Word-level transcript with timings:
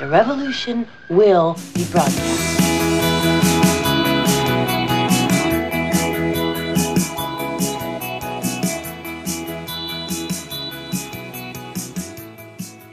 The 0.00 0.06
revolution 0.06 0.86
will 1.10 1.54
be 1.74 1.84
broadcast. 1.92 2.58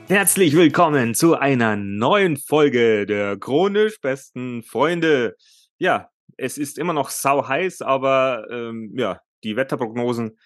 Herzlich 0.09 0.53
willkommen 0.53 1.15
zu 1.15 1.35
einer 1.35 1.77
neuen 1.77 2.35
Folge 2.35 3.05
der 3.05 3.37
chronisch 3.37 4.01
besten 4.01 4.63
Freunde. 4.63 5.37
Ja, 5.77 6.09
es 6.35 6.57
ist 6.57 6.77
immer 6.77 6.91
noch 6.91 7.09
sau 7.09 7.47
heiß, 7.47 7.83
aber 7.83 8.45
ähm, 8.51 8.91
ja, 8.97 9.21
die 9.45 9.55
Wetterprognosen 9.55 10.37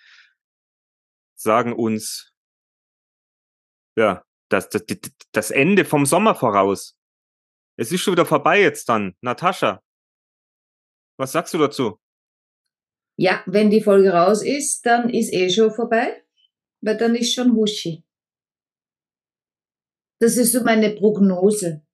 sagen 1.36 1.74
uns 1.74 2.32
ja 3.96 4.24
das, 4.52 4.70
das, 4.70 4.84
das 5.32 5.52
Ende 5.52 5.86
vom 5.86 6.06
Sommer 6.06 6.36
voraus. 6.36 6.98
Es 7.78 7.92
ist 7.92 8.02
schon 8.02 8.14
wieder 8.14 8.26
vorbei 8.26 8.62
jetzt 8.62 8.90
dann. 8.90 9.16
Natascha, 9.22 9.82
was 11.18 11.32
sagst 11.32 11.54
du 11.54 11.58
dazu? 11.58 12.00
Ja, 13.18 13.44
wenn 13.46 13.70
die 13.70 13.82
Folge 13.82 14.12
raus 14.12 14.44
ist, 14.44 14.86
dann 14.86 15.10
ist 15.10 15.32
eh 15.34 15.50
schon 15.50 15.72
vorbei, 15.72 16.24
weil 16.82 16.98
dann 16.98 17.16
ist 17.16 17.34
schon 17.34 17.56
Huschi. 17.56 18.04
Das 20.20 20.38
ist 20.38 20.52
so 20.52 20.64
meine 20.64 20.96
Prognose. 20.96 21.86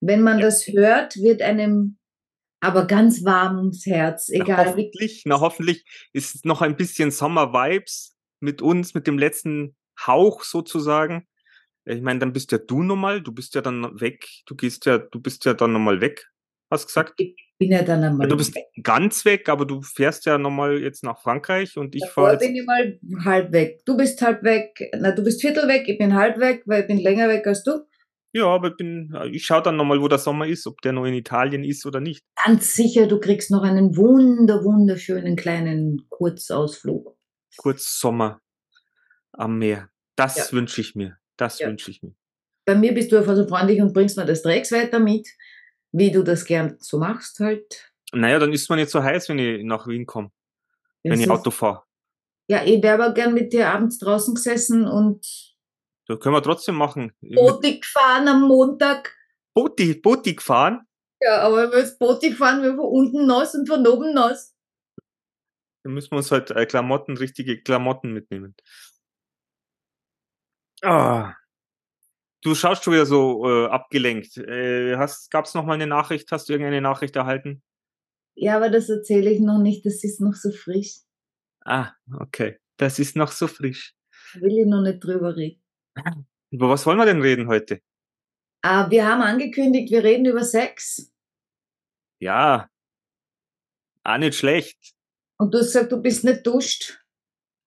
Wenn 0.00 0.22
man 0.22 0.40
das 0.40 0.66
hört, 0.66 1.16
wird 1.16 1.42
einem 1.42 1.98
aber 2.60 2.86
ganz 2.86 3.24
warm 3.24 3.58
ums 3.58 3.86
Herz, 3.86 4.28
egal. 4.30 4.64
Na, 4.64 4.66
hoffentlich, 4.66 5.22
na, 5.24 5.40
hoffentlich 5.40 5.84
ist 6.12 6.44
noch 6.44 6.60
ein 6.60 6.76
bisschen 6.76 7.10
Sommer-Vibes 7.10 8.16
mit 8.40 8.62
uns, 8.62 8.94
mit 8.94 9.06
dem 9.06 9.18
letzten 9.18 9.76
Hauch 10.06 10.42
sozusagen. 10.42 11.26
Ich 11.88 12.02
meine, 12.02 12.18
dann 12.20 12.32
bist 12.32 12.52
ja 12.52 12.58
du 12.58 12.82
nochmal, 12.82 13.22
du 13.22 13.32
bist 13.32 13.54
ja 13.54 13.60
dann 13.60 14.00
weg, 14.00 14.26
du 14.46 14.54
gehst 14.54 14.84
ja, 14.86 14.98
du 14.98 15.20
bist 15.20 15.44
ja 15.44 15.54
dann 15.54 15.72
nochmal 15.72 16.00
weg, 16.00 16.30
hast 16.70 16.86
gesagt? 16.86 17.14
Ich 17.16 17.34
bin 17.58 17.72
ja 17.72 17.82
dann 17.82 18.04
einmal 18.04 18.26
ja, 18.26 18.28
Du 18.28 18.36
bist 18.36 18.54
weg. 18.54 18.66
ganz 18.82 19.24
weg, 19.24 19.48
aber 19.48 19.64
du 19.64 19.80
fährst 19.82 20.26
ja 20.26 20.38
nochmal 20.38 20.78
jetzt 20.78 21.02
nach 21.02 21.20
Frankreich 21.20 21.76
und 21.76 21.94
ich 21.94 22.04
fahre. 22.06 22.32
jetzt 22.32 22.40
bin 22.40 22.54
ich 22.54 22.64
mal 22.66 22.98
halb 23.24 23.52
weg. 23.52 23.80
Du 23.84 23.96
bist 23.96 24.20
halb 24.22 24.42
weg, 24.44 24.90
na, 24.98 25.12
du 25.12 25.24
bist 25.24 25.40
viertel 25.40 25.66
weg, 25.66 25.88
ich 25.88 25.98
bin 25.98 26.14
halb 26.14 26.38
weg, 26.38 26.62
weil 26.66 26.82
ich 26.82 26.86
bin 26.86 26.98
länger 26.98 27.28
weg 27.28 27.46
als 27.46 27.64
du. 27.64 27.84
Ja, 28.32 28.44
aber 28.46 28.68
ich 28.68 28.76
bin, 28.76 29.16
ich 29.32 29.46
schaue 29.46 29.62
dann 29.62 29.76
nochmal, 29.76 30.00
wo 30.02 30.08
der 30.08 30.18
Sommer 30.18 30.46
ist, 30.46 30.66
ob 30.66 30.82
der 30.82 30.92
noch 30.92 31.06
in 31.06 31.14
Italien 31.14 31.64
ist 31.64 31.86
oder 31.86 32.00
nicht. 32.00 32.22
Ganz 32.44 32.74
sicher, 32.74 33.06
du 33.06 33.18
kriegst 33.18 33.50
noch 33.50 33.62
einen 33.62 33.96
wunder, 33.96 34.62
wunderschönen 34.62 35.34
kleinen 35.34 36.06
Kurzausflug. 36.10 37.16
Kurzsommer 37.56 38.40
am 39.32 39.58
Meer. 39.58 39.88
Das 40.14 40.36
ja. 40.36 40.52
wünsche 40.52 40.80
ich 40.80 40.94
mir. 40.94 41.16
Das 41.38 41.58
ja. 41.58 41.68
wünsche 41.68 41.90
ich 41.90 42.02
mir. 42.02 42.14
Bei 42.66 42.74
mir 42.74 42.92
bist 42.92 43.10
du 43.10 43.16
einfach 43.16 43.34
so 43.34 43.48
freundlich 43.48 43.80
und 43.80 43.94
bringst 43.94 44.18
mir 44.18 44.26
das 44.26 44.42
Dreckswetter 44.42 44.98
mit, 44.98 45.26
wie 45.92 46.12
du 46.12 46.22
das 46.22 46.44
gern 46.44 46.76
so 46.80 46.98
machst 46.98 47.40
halt. 47.40 47.90
Naja, 48.12 48.38
dann 48.38 48.52
ist 48.52 48.68
man 48.68 48.78
nicht 48.78 48.90
so 48.90 49.02
heiß, 49.02 49.30
wenn 49.30 49.38
ich 49.38 49.64
nach 49.64 49.86
Wien 49.86 50.04
komme. 50.04 50.30
Wenn 51.02 51.18
ich 51.18 51.30
Auto 51.30 51.50
fahre. 51.50 51.84
Ja, 52.48 52.64
ich 52.64 52.82
wäre 52.82 53.02
aber 53.02 53.14
gern 53.14 53.32
mit 53.32 53.52
dir 53.52 53.70
abends 53.70 53.98
draußen 53.98 54.34
gesessen 54.34 54.86
und 54.86 55.26
das 56.08 56.20
können 56.20 56.34
wir 56.34 56.42
trotzdem 56.42 56.74
machen. 56.74 57.12
Boti 57.20 57.80
gefahren 57.80 58.28
am 58.28 58.48
Montag. 58.48 59.14
Boti, 59.54 59.94
Boti 59.94 60.34
gefahren? 60.34 60.86
Ja, 61.20 61.42
aber 61.42 61.70
wenn 61.70 61.84
wir 61.84 61.96
Boti 61.98 62.32
fahren, 62.32 62.62
wir 62.62 62.74
von 62.74 62.86
unten 62.86 63.26
nass 63.26 63.54
und 63.54 63.68
von 63.68 63.86
oben 63.86 64.14
nass. 64.14 64.54
Dann 65.84 65.92
müssen 65.92 66.12
wir 66.12 66.18
uns 66.18 66.30
halt 66.30 66.50
äh, 66.50 66.64
Klamotten, 66.64 67.18
richtige 67.18 67.60
Klamotten 67.60 68.12
mitnehmen. 68.12 68.56
Ah. 70.82 71.34
Du 72.42 72.54
schaust 72.54 72.84
schon 72.84 72.94
wieder 72.94 73.06
so 73.06 73.44
äh, 73.48 73.66
abgelenkt. 73.66 74.36
Äh, 74.36 74.94
Gab 75.30 75.44
es 75.44 75.54
noch 75.54 75.64
mal 75.64 75.74
eine 75.74 75.86
Nachricht? 75.86 76.30
Hast 76.30 76.48
du 76.48 76.52
irgendeine 76.52 76.80
Nachricht 76.80 77.16
erhalten? 77.16 77.62
Ja, 78.34 78.56
aber 78.56 78.70
das 78.70 78.88
erzähle 78.88 79.30
ich 79.30 79.40
noch 79.40 79.58
nicht. 79.58 79.84
Das 79.84 80.04
ist 80.04 80.20
noch 80.20 80.34
so 80.34 80.52
frisch. 80.52 80.98
Ah, 81.64 81.90
okay. 82.20 82.58
Das 82.76 82.98
ist 83.00 83.16
noch 83.16 83.32
so 83.32 83.48
frisch. 83.48 83.94
Will 84.34 84.58
ich 84.58 84.66
noch 84.66 84.82
nicht 84.82 85.02
drüber 85.02 85.34
reden. 85.34 85.60
Über 86.50 86.68
was 86.68 86.86
wollen 86.86 86.98
wir 86.98 87.06
denn 87.06 87.20
reden 87.20 87.48
heute? 87.48 87.80
Ah, 88.62 88.90
wir 88.90 89.06
haben 89.06 89.22
angekündigt, 89.22 89.90
wir 89.90 90.02
reden 90.04 90.26
über 90.26 90.44
Sex. 90.44 91.12
Ja. 92.20 92.68
Auch 94.04 94.18
nicht 94.18 94.36
schlecht. 94.36 94.94
Und 95.36 95.52
du 95.52 95.58
hast 95.58 95.66
gesagt, 95.66 95.92
du 95.92 96.00
bist 96.00 96.24
nicht 96.24 96.46
duscht. 96.46 97.00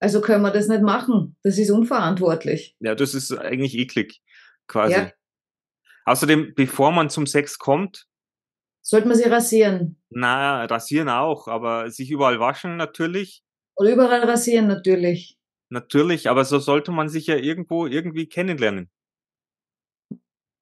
Also 0.02 0.20
können 0.20 0.42
wir 0.42 0.52
das 0.52 0.68
nicht 0.68 0.82
machen. 0.82 1.38
Das 1.44 1.60
ist 1.60 1.70
unverantwortlich. 1.70 2.76
Ja, 2.80 2.96
das 2.96 3.14
ist 3.14 3.32
eigentlich 3.32 3.78
eklig, 3.78 4.22
quasi. 4.68 4.94
Ja. 4.94 5.12
Außerdem, 6.06 6.54
bevor 6.56 6.92
man 6.92 7.12
zum 7.12 7.28
Sex 7.28 7.60
kommt, 7.60 8.08
sollte 8.82 9.08
man 9.08 9.16
sich 9.16 9.30
rasieren. 9.30 10.02
Na, 10.10 10.66
rasieren 10.66 11.08
auch, 11.08 11.48
aber 11.48 11.92
sich 11.92 12.10
überall 12.10 12.40
waschen 12.40 12.78
natürlich. 12.78 13.44
Oder 13.76 13.94
überall 13.94 14.24
rasieren 14.24 14.68
natürlich. 14.68 15.38
Natürlich, 15.70 16.30
aber 16.30 16.46
so 16.46 16.58
sollte 16.58 16.92
man 16.92 17.08
sich 17.08 17.28
ja 17.28 17.36
irgendwo 17.36 17.86
irgendwie 17.86 18.28
kennenlernen. 18.28 18.90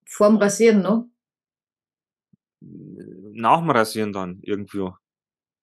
Vorm 0.06 0.36
Rasieren, 0.36 0.82
ne? 0.82 1.10
Nach 2.60 3.60
dem 3.60 3.70
Rasieren 3.70 4.12
dann 4.12 4.42
irgendwo. 4.42 4.98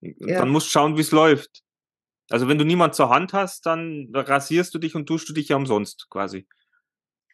Ja. 0.01 0.39
Dann 0.39 0.49
musst 0.49 0.69
du 0.69 0.71
schauen, 0.71 0.97
wie 0.97 1.03
es 1.03 1.11
läuft. 1.11 1.63
Also 2.31 2.49
wenn 2.49 2.59
du 2.59 2.65
niemand 2.65 2.95
zur 2.95 3.11
Hand 3.11 3.33
hast, 3.33 3.67
dann 3.67 4.09
rasierst 4.13 4.75
du 4.75 4.79
dich 4.79 4.95
und 4.95 5.09
duschst 5.09 5.29
du 5.29 5.33
dich 5.33 5.49
ja 5.49 5.57
umsonst 5.57 6.09
quasi. 6.11 6.47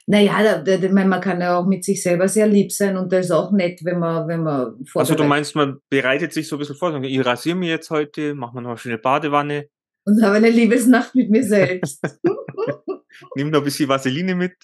Naja, 0.06 0.62
da, 0.62 0.76
da, 0.76 0.88
man 0.88 1.20
kann 1.20 1.40
ja 1.40 1.56
auch 1.56 1.66
mit 1.66 1.84
sich 1.84 2.02
selber 2.02 2.26
sehr 2.28 2.48
lieb 2.48 2.72
sein 2.72 2.96
und 2.96 3.12
das 3.12 3.26
ist 3.26 3.30
auch 3.30 3.52
nett, 3.52 3.80
wenn 3.84 4.00
man, 4.00 4.26
wenn 4.26 4.42
man 4.42 4.74
Also 4.94 5.14
du 5.14 5.24
meinst, 5.24 5.54
man 5.54 5.78
bereitet 5.88 6.32
sich 6.32 6.48
so 6.48 6.56
ein 6.56 6.58
bisschen 6.58 6.76
vor, 6.76 7.02
ich 7.02 7.24
rasiere 7.24 7.56
mich 7.56 7.68
jetzt 7.68 7.90
heute, 7.90 8.34
mache 8.34 8.56
mir 8.56 8.62
noch 8.62 8.70
eine 8.70 8.78
schöne 8.78 8.98
Badewanne. 8.98 9.68
Und 10.04 10.20
habe 10.22 10.36
eine 10.36 10.50
Liebesnacht 10.50 11.14
mit 11.14 11.30
mir 11.30 11.44
selbst. 11.44 12.04
Nimm 13.36 13.50
noch 13.50 13.60
ein 13.60 13.64
bisschen 13.64 13.88
Vaseline 13.88 14.34
mit. 14.34 14.56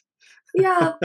Ja. 0.54 0.98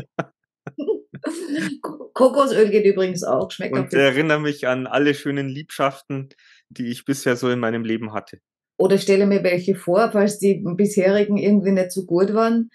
Kokosöl 2.13 2.69
geht 2.69 2.85
übrigens 2.85 3.23
auch, 3.23 3.51
schmeckt 3.51 3.75
Und 3.75 3.93
erinnere 3.93 4.39
mich 4.39 4.67
an 4.67 4.87
alle 4.87 5.13
schönen 5.13 5.47
Liebschaften, 5.47 6.29
die 6.69 6.87
ich 6.87 7.05
bisher 7.05 7.35
so 7.35 7.51
in 7.51 7.59
meinem 7.59 7.85
Leben 7.85 8.13
hatte. 8.13 8.39
Oder 8.77 8.97
stelle 8.97 9.25
mir 9.25 9.43
welche 9.43 9.75
vor, 9.75 10.11
falls 10.11 10.39
die 10.39 10.63
bisherigen 10.75 11.37
irgendwie 11.37 11.71
nicht 11.71 11.91
so 11.91 12.05
gut 12.05 12.33
waren. 12.33 12.69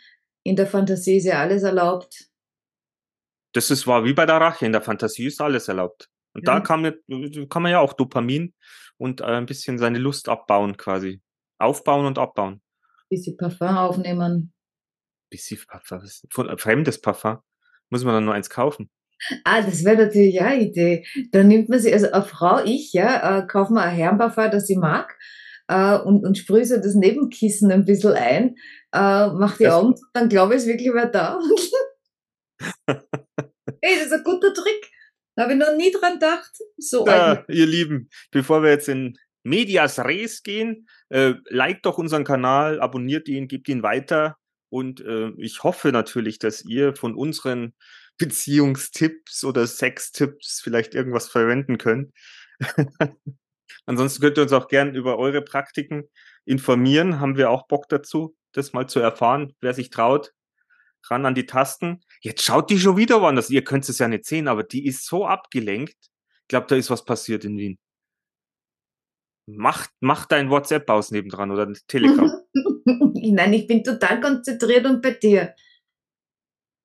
In 0.44 0.56
der 0.56 0.66
Fantasie 0.66 1.16
ist 1.16 1.24
ja 1.24 1.40
alles 1.40 1.62
erlaubt. 1.62 2.28
Das 3.52 3.70
ist 3.70 3.86
war 3.86 4.04
wie 4.04 4.12
bei 4.12 4.26
der 4.26 4.40
Rache. 4.40 4.66
In 4.66 4.72
der 4.72 4.82
Fantasie 4.82 5.26
ist 5.26 5.40
alles 5.40 5.68
erlaubt. 5.68 6.08
Und 6.34 6.46
ja. 6.46 6.54
da 6.54 6.60
kann 6.60 6.82
man, 6.82 7.48
kann 7.48 7.62
man 7.62 7.72
ja 7.72 7.80
auch 7.80 7.92
Dopamin 7.92 8.54
und 8.96 9.20
äh, 9.20 9.24
ein 9.24 9.46
bisschen 9.46 9.78
seine 9.78 9.98
Lust 9.98 10.28
abbauen 10.28 10.76
quasi. 10.76 11.20
Aufbauen 11.58 12.06
und 12.06 12.18
abbauen. 12.18 12.62
Bisschen 13.08 13.36
Parfum 13.36 13.76
aufnehmen. 13.76 14.52
Bisschen 15.30 15.58
Parfum. 15.66 16.00
Äh, 16.46 16.56
fremdes 16.58 17.00
Parfum. 17.00 17.38
Muss 17.90 18.04
man 18.04 18.14
dann 18.14 18.24
nur 18.24 18.34
eins 18.34 18.50
kaufen. 18.50 18.90
Ah, 19.44 19.62
das 19.62 19.84
wäre 19.84 20.04
natürlich 20.04 20.34
ja 20.34 20.46
eine 20.46 20.62
Idee. 20.62 21.04
Dann 21.32 21.48
nimmt 21.48 21.68
man 21.68 21.80
sich, 21.80 21.92
also 21.92 22.10
eine 22.12 22.24
Frau, 22.24 22.62
ich, 22.64 22.92
ja, 22.92 23.38
äh, 23.38 23.46
kaufe 23.46 23.72
mir 23.72 23.82
ein 23.82 23.96
Herrenparfum, 23.96 24.50
das 24.50 24.70
ich 24.70 24.76
mag, 24.76 25.18
äh, 25.68 25.98
und, 25.98 26.24
und 26.24 26.36
sprühe 26.36 26.64
so 26.64 26.76
das 26.76 26.94
Nebenkissen 26.94 27.70
ein 27.70 27.84
bisschen 27.84 28.14
ein, 28.14 28.56
äh, 28.92 29.28
mach 29.28 29.56
die 29.56 29.64
das 29.64 29.74
Augen, 29.74 29.94
dann 30.12 30.28
glaube 30.28 30.54
ich, 30.54 30.62
es 30.62 30.66
wirklich 30.66 30.92
wer 30.92 31.06
da. 31.06 31.38
Ey, 33.80 33.96
das 33.96 34.06
ist 34.06 34.12
ein 34.12 34.24
guter 34.24 34.52
Trick. 34.52 34.90
Da 35.36 35.44
habe 35.44 35.52
ich 35.52 35.58
noch 35.58 35.76
nie 35.76 35.92
dran 35.92 36.14
gedacht. 36.14 36.50
So 36.78 37.06
ja, 37.06 37.44
ihr 37.48 37.66
Lieben, 37.66 38.08
bevor 38.32 38.62
wir 38.62 38.70
jetzt 38.70 38.88
in 38.88 39.16
Medias 39.44 40.00
Res 40.00 40.42
gehen, 40.42 40.88
äh, 41.10 41.34
liked 41.48 41.86
doch 41.86 41.98
unseren 41.98 42.24
Kanal, 42.24 42.80
abonniert 42.80 43.28
ihn, 43.28 43.46
gebt 43.46 43.68
ihn 43.68 43.84
weiter 43.84 44.36
und 44.70 45.00
äh, 45.00 45.30
ich 45.38 45.62
hoffe 45.62 45.92
natürlich, 45.92 46.38
dass 46.38 46.64
ihr 46.64 46.94
von 46.94 47.14
unseren 47.14 47.74
Beziehungstipps 48.18 49.44
oder 49.44 49.66
Sextipps 49.66 50.60
vielleicht 50.62 50.94
irgendwas 50.94 51.28
verwenden 51.28 51.78
könnt. 51.78 52.12
Ansonsten 53.86 54.20
könnt 54.20 54.38
ihr 54.38 54.42
uns 54.42 54.52
auch 54.52 54.68
gern 54.68 54.94
über 54.94 55.18
eure 55.18 55.42
Praktiken 55.42 56.04
informieren. 56.44 57.20
Haben 57.20 57.36
wir 57.36 57.50
auch 57.50 57.66
Bock 57.66 57.88
dazu, 57.88 58.36
das 58.52 58.72
mal 58.72 58.88
zu 58.88 59.00
erfahren. 59.00 59.54
Wer 59.60 59.74
sich 59.74 59.90
traut, 59.90 60.32
ran 61.10 61.26
an 61.26 61.34
die 61.34 61.46
Tasten. 61.46 62.00
Jetzt 62.20 62.42
schaut 62.42 62.70
die 62.70 62.78
schon 62.78 62.96
wieder 62.96 63.20
woanders. 63.20 63.50
Ihr 63.50 63.64
könnt 63.64 63.88
es 63.88 63.98
ja 63.98 64.08
nicht 64.08 64.24
sehen, 64.24 64.48
aber 64.48 64.62
die 64.62 64.86
ist 64.86 65.06
so 65.06 65.26
abgelenkt. 65.26 65.96
Ich 66.42 66.48
glaube, 66.48 66.66
da 66.66 66.76
ist 66.76 66.90
was 66.90 67.04
passiert 67.04 67.44
in 67.44 67.56
Wien. 67.58 67.78
Mach, 69.46 69.86
mach 70.00 70.26
dein 70.26 70.50
WhatsApp 70.50 70.88
aus 70.90 71.10
nebendran 71.10 71.50
oder 71.50 71.72
Telegram. 71.86 72.30
Nein, 72.84 73.52
ich 73.54 73.66
bin 73.66 73.82
total 73.82 74.20
konzentriert 74.20 74.84
und 74.86 75.00
bei 75.00 75.12
dir. 75.12 75.54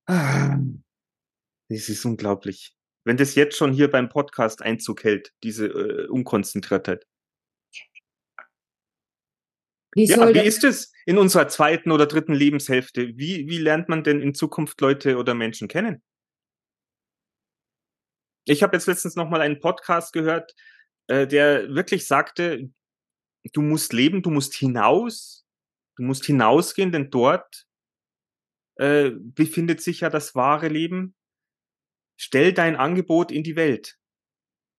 Ah, 0.05 0.57
das 1.69 1.89
ist 1.89 2.05
unglaublich 2.05 2.75
wenn 3.03 3.17
das 3.17 3.35
jetzt 3.35 3.57
schon 3.57 3.73
hier 3.73 3.89
beim 3.89 4.09
Podcast 4.09 4.61
Einzug 4.61 5.03
hält, 5.03 5.33
diese 5.43 5.67
äh, 5.67 6.07
Unkonzentriertheit. 6.07 7.05
Wie, 9.95 10.05
ja, 10.05 10.33
wie 10.33 10.39
ist 10.39 10.63
es 10.63 10.91
in 11.05 11.17
unserer 11.17 11.47
zweiten 11.47 11.91
oder 11.91 12.07
dritten 12.07 12.33
Lebenshälfte? 12.33 13.15
Wie, 13.15 13.47
wie 13.47 13.59
lernt 13.59 13.89
man 13.89 14.03
denn 14.03 14.21
in 14.21 14.33
Zukunft 14.33 14.81
Leute 14.81 15.17
oder 15.17 15.35
Menschen 15.35 15.67
kennen? 15.67 16.01
Ich 18.45 18.63
habe 18.63 18.75
jetzt 18.75 18.87
letztens 18.87 19.15
noch 19.15 19.29
mal 19.29 19.41
einen 19.41 19.59
Podcast 19.59 20.13
gehört, 20.13 20.53
äh, 21.07 21.27
der 21.27 21.73
wirklich 21.73 22.07
sagte, 22.07 22.69
du 23.53 23.61
musst 23.61 23.93
leben, 23.93 24.21
du 24.21 24.31
musst 24.31 24.53
hinaus, 24.55 25.45
du 25.95 26.03
musst 26.03 26.25
hinausgehen, 26.25 26.91
denn 26.91 27.09
dort 27.09 27.67
äh, 28.75 29.11
befindet 29.11 29.81
sich 29.81 30.01
ja 30.01 30.09
das 30.09 30.33
wahre 30.33 30.69
Leben. 30.69 31.15
Stell 32.25 32.53
dein 32.53 32.77
Angebot 32.77 33.33
in 33.33 33.43
die 33.43 33.57
Welt. 33.57 33.99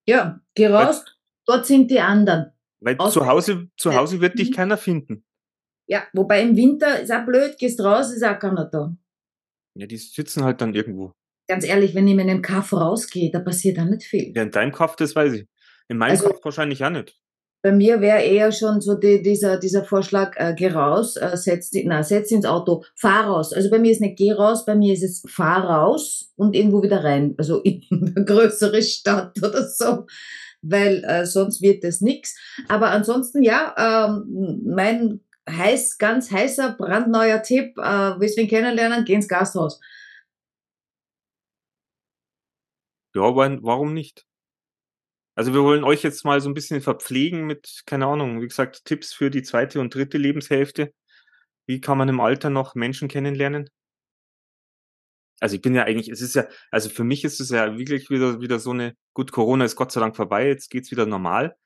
Ja, 0.08 0.40
geh 0.54 0.66
raus, 0.66 1.04
weil, 1.04 1.12
dort 1.44 1.66
sind 1.66 1.90
die 1.90 2.00
anderen. 2.00 2.52
Weil 2.80 2.96
zu 3.10 3.26
Hause, 3.26 3.68
zu 3.76 3.94
Hause 3.94 4.22
wird 4.22 4.38
dich 4.38 4.50
mhm. 4.50 4.54
keiner 4.54 4.78
finden. 4.78 5.26
Ja, 5.86 6.06
wobei 6.14 6.40
im 6.40 6.56
Winter 6.56 7.00
ist 7.00 7.12
auch 7.12 7.26
blöd, 7.26 7.58
gehst 7.58 7.82
raus, 7.82 8.10
ist 8.14 8.24
auch 8.24 8.38
keiner 8.38 8.64
da. 8.64 8.96
Ja, 9.74 9.86
die 9.86 9.98
sitzen 9.98 10.42
halt 10.42 10.62
dann 10.62 10.74
irgendwo. 10.74 11.12
Ganz 11.46 11.66
ehrlich, 11.66 11.94
wenn 11.94 12.08
ich 12.08 12.14
mit 12.14 12.26
einem 12.26 12.40
Kaff 12.40 12.72
rausgehe, 12.72 13.30
da 13.30 13.40
passiert 13.40 13.76
da 13.76 13.84
nicht 13.84 14.04
viel. 14.04 14.32
Ja, 14.34 14.42
in 14.42 14.50
deinem 14.50 14.72
Kaff, 14.72 14.96
das 14.96 15.14
weiß 15.14 15.34
ich. 15.34 15.46
In 15.88 15.98
meinem 15.98 16.12
also, 16.12 16.28
Kaff 16.28 16.42
wahrscheinlich 16.42 16.82
auch 16.82 16.88
nicht. 16.88 17.14
Bei 17.64 17.72
mir 17.72 18.02
wäre 18.02 18.20
eher 18.20 18.52
schon 18.52 18.82
so 18.82 18.94
die, 18.94 19.22
dieser, 19.22 19.56
dieser 19.56 19.84
Vorschlag, 19.84 20.36
äh, 20.36 20.52
geh 20.54 20.68
raus, 20.68 21.16
äh, 21.16 21.34
setz, 21.34 21.70
na, 21.84 22.02
setz 22.02 22.30
ins 22.30 22.44
Auto, 22.44 22.84
fahr 22.94 23.24
raus. 23.24 23.54
Also 23.54 23.70
bei 23.70 23.78
mir 23.78 23.90
ist 23.90 24.02
nicht 24.02 24.18
geh 24.18 24.32
raus, 24.32 24.66
bei 24.66 24.74
mir 24.74 24.92
ist 24.92 25.02
es 25.02 25.22
fahr 25.26 25.64
raus 25.64 26.30
und 26.36 26.54
irgendwo 26.54 26.82
wieder 26.82 27.02
rein. 27.02 27.34
Also 27.38 27.60
in 27.62 27.82
eine 27.90 28.22
größere 28.26 28.82
Stadt 28.82 29.38
oder 29.38 29.66
so 29.66 30.04
weil 30.66 31.04
äh, 31.04 31.26
sonst 31.26 31.60
wird 31.60 31.84
das 31.84 32.00
nichts. 32.00 32.38
Aber 32.68 32.90
ansonsten, 32.90 33.42
ja, 33.42 33.74
ähm, 33.76 34.62
mein 34.64 35.20
heiß, 35.48 35.98
ganz 35.98 36.30
heißer, 36.30 36.72
brandneuer 36.78 37.42
Tipp, 37.42 37.76
äh, 37.78 38.18
willst 38.18 38.38
du 38.38 38.42
ihn 38.42 38.48
kennenlernen, 38.48 39.04
geh 39.04 39.14
ins 39.14 39.28
Gasthaus. 39.28 39.78
Ja, 43.14 43.22
warum 43.22 43.92
nicht? 43.92 44.26
Also 45.34 45.52
wir 45.52 45.62
wollen 45.62 45.84
euch 45.84 46.02
jetzt 46.02 46.24
mal 46.24 46.40
so 46.40 46.48
ein 46.48 46.54
bisschen 46.54 46.80
verpflegen 46.80 47.44
mit, 47.46 47.82
keine 47.86 48.06
Ahnung, 48.06 48.40
wie 48.40 48.48
gesagt, 48.48 48.84
Tipps 48.84 49.12
für 49.12 49.30
die 49.30 49.42
zweite 49.42 49.80
und 49.80 49.94
dritte 49.94 50.18
Lebenshälfte. 50.18 50.92
Wie 51.66 51.80
kann 51.80 51.98
man 51.98 52.08
im 52.08 52.20
Alter 52.20 52.50
noch 52.50 52.74
Menschen 52.74 53.08
kennenlernen? 53.08 53.68
Also 55.40 55.56
ich 55.56 55.62
bin 55.62 55.74
ja 55.74 55.84
eigentlich, 55.84 56.08
es 56.08 56.20
ist 56.20 56.34
ja, 56.36 56.46
also 56.70 56.88
für 56.88 57.04
mich 57.04 57.24
ist 57.24 57.40
es 57.40 57.50
ja 57.50 57.76
wirklich 57.76 58.10
wieder, 58.10 58.40
wieder 58.40 58.60
so 58.60 58.70
eine, 58.70 58.94
gut, 59.12 59.32
Corona 59.32 59.64
ist 59.64 59.76
Gott 59.76 59.90
sei 59.90 60.00
Dank 60.00 60.14
vorbei, 60.14 60.46
jetzt 60.46 60.70
geht's 60.70 60.90
wieder 60.90 61.06
normal. 61.06 61.56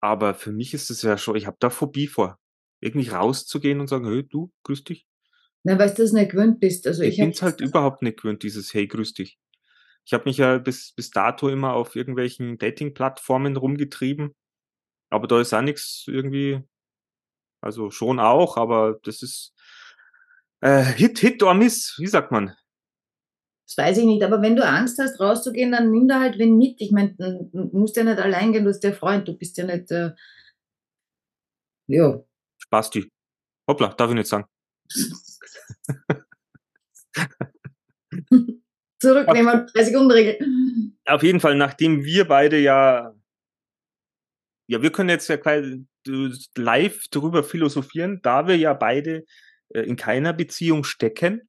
Aber 0.00 0.34
für 0.34 0.52
mich 0.52 0.74
ist 0.74 0.90
es 0.90 1.00
ja 1.00 1.16
schon, 1.16 1.36
ich 1.36 1.46
habe 1.46 1.56
da 1.60 1.70
Phobie 1.70 2.08
vor 2.08 2.38
irgendwie 2.80 3.08
rauszugehen 3.08 3.80
und 3.80 3.88
sagen, 3.88 4.06
hey, 4.06 4.22
du, 4.28 4.52
grüß 4.64 4.84
dich. 4.84 5.06
Na, 5.62 5.78
weil 5.78 5.88
du 5.88 6.02
das 6.02 6.12
nicht 6.12 6.32
gewöhnt 6.32 6.60
bist. 6.60 6.86
Also 6.86 7.02
ich, 7.02 7.14
ich 7.14 7.20
bin 7.20 7.30
es 7.30 7.40
halt 7.40 7.62
überhaupt 7.62 8.02
nicht 8.02 8.18
gewöhnt, 8.18 8.42
dieses 8.42 8.74
Hey, 8.74 8.86
grüß 8.86 9.14
dich. 9.14 9.38
Ich 10.06 10.12
habe 10.12 10.24
mich 10.24 10.36
ja 10.36 10.58
bis, 10.58 10.92
bis 10.92 11.10
dato 11.10 11.48
immer 11.48 11.72
auf 11.74 11.96
irgendwelchen 11.96 12.58
Dating-Plattformen 12.58 13.56
rumgetrieben. 13.56 14.34
Aber 15.10 15.26
da 15.26 15.40
ist 15.40 15.54
auch 15.54 15.62
nichts 15.62 16.04
irgendwie, 16.06 16.62
also 17.60 17.90
schon 17.90 18.20
auch, 18.20 18.56
aber 18.56 18.98
das 19.02 19.22
ist 19.22 19.54
äh, 20.60 20.82
Hit, 20.82 21.18
Hit 21.18 21.42
or 21.42 21.54
Miss, 21.54 21.94
wie 21.98 22.06
sagt 22.06 22.32
man? 22.32 22.54
Das 23.66 23.78
weiß 23.78 23.98
ich 23.98 24.04
nicht, 24.04 24.22
aber 24.22 24.42
wenn 24.42 24.56
du 24.56 24.66
Angst 24.66 24.98
hast, 24.98 25.18
rauszugehen, 25.20 25.72
dann 25.72 25.90
nimm 25.90 26.06
da 26.06 26.20
halt 26.20 26.38
wen 26.38 26.58
mit. 26.58 26.80
Ich 26.80 26.90
meine, 26.90 27.14
du 27.14 27.70
musst 27.72 27.96
ja 27.96 28.04
nicht 28.04 28.18
allein 28.18 28.52
gehen, 28.52 28.64
du 28.64 28.70
hast 28.70 28.84
ja 28.84 28.92
Freund, 28.92 29.26
du 29.26 29.38
bist 29.38 29.56
ja 29.56 29.64
nicht, 29.64 29.90
äh, 29.90 30.12
ja, 31.86 32.22
Basti. 32.70 33.10
Hoppla, 33.68 33.88
darf 33.94 34.10
ich 34.10 34.16
nicht 34.16 34.28
sagen. 34.28 34.46
Zurücknehmen, 39.04 39.66
30 39.66 39.92
Sekunden 39.92 40.10
Regel. 40.10 40.38
Auf 41.06 41.22
jeden 41.22 41.40
Fall, 41.40 41.54
nachdem 41.54 42.04
wir 42.04 42.26
beide 42.26 42.58
ja, 42.58 43.14
ja, 44.66 44.82
wir 44.82 44.90
können 44.90 45.10
jetzt 45.10 45.28
ja 45.28 45.38
live 46.56 47.04
darüber 47.10 47.44
philosophieren, 47.44 48.20
da 48.22 48.46
wir 48.46 48.56
ja 48.56 48.72
beide 48.74 49.24
äh, 49.68 49.80
in 49.82 49.96
keiner 49.96 50.32
Beziehung 50.32 50.84
stecken, 50.84 51.48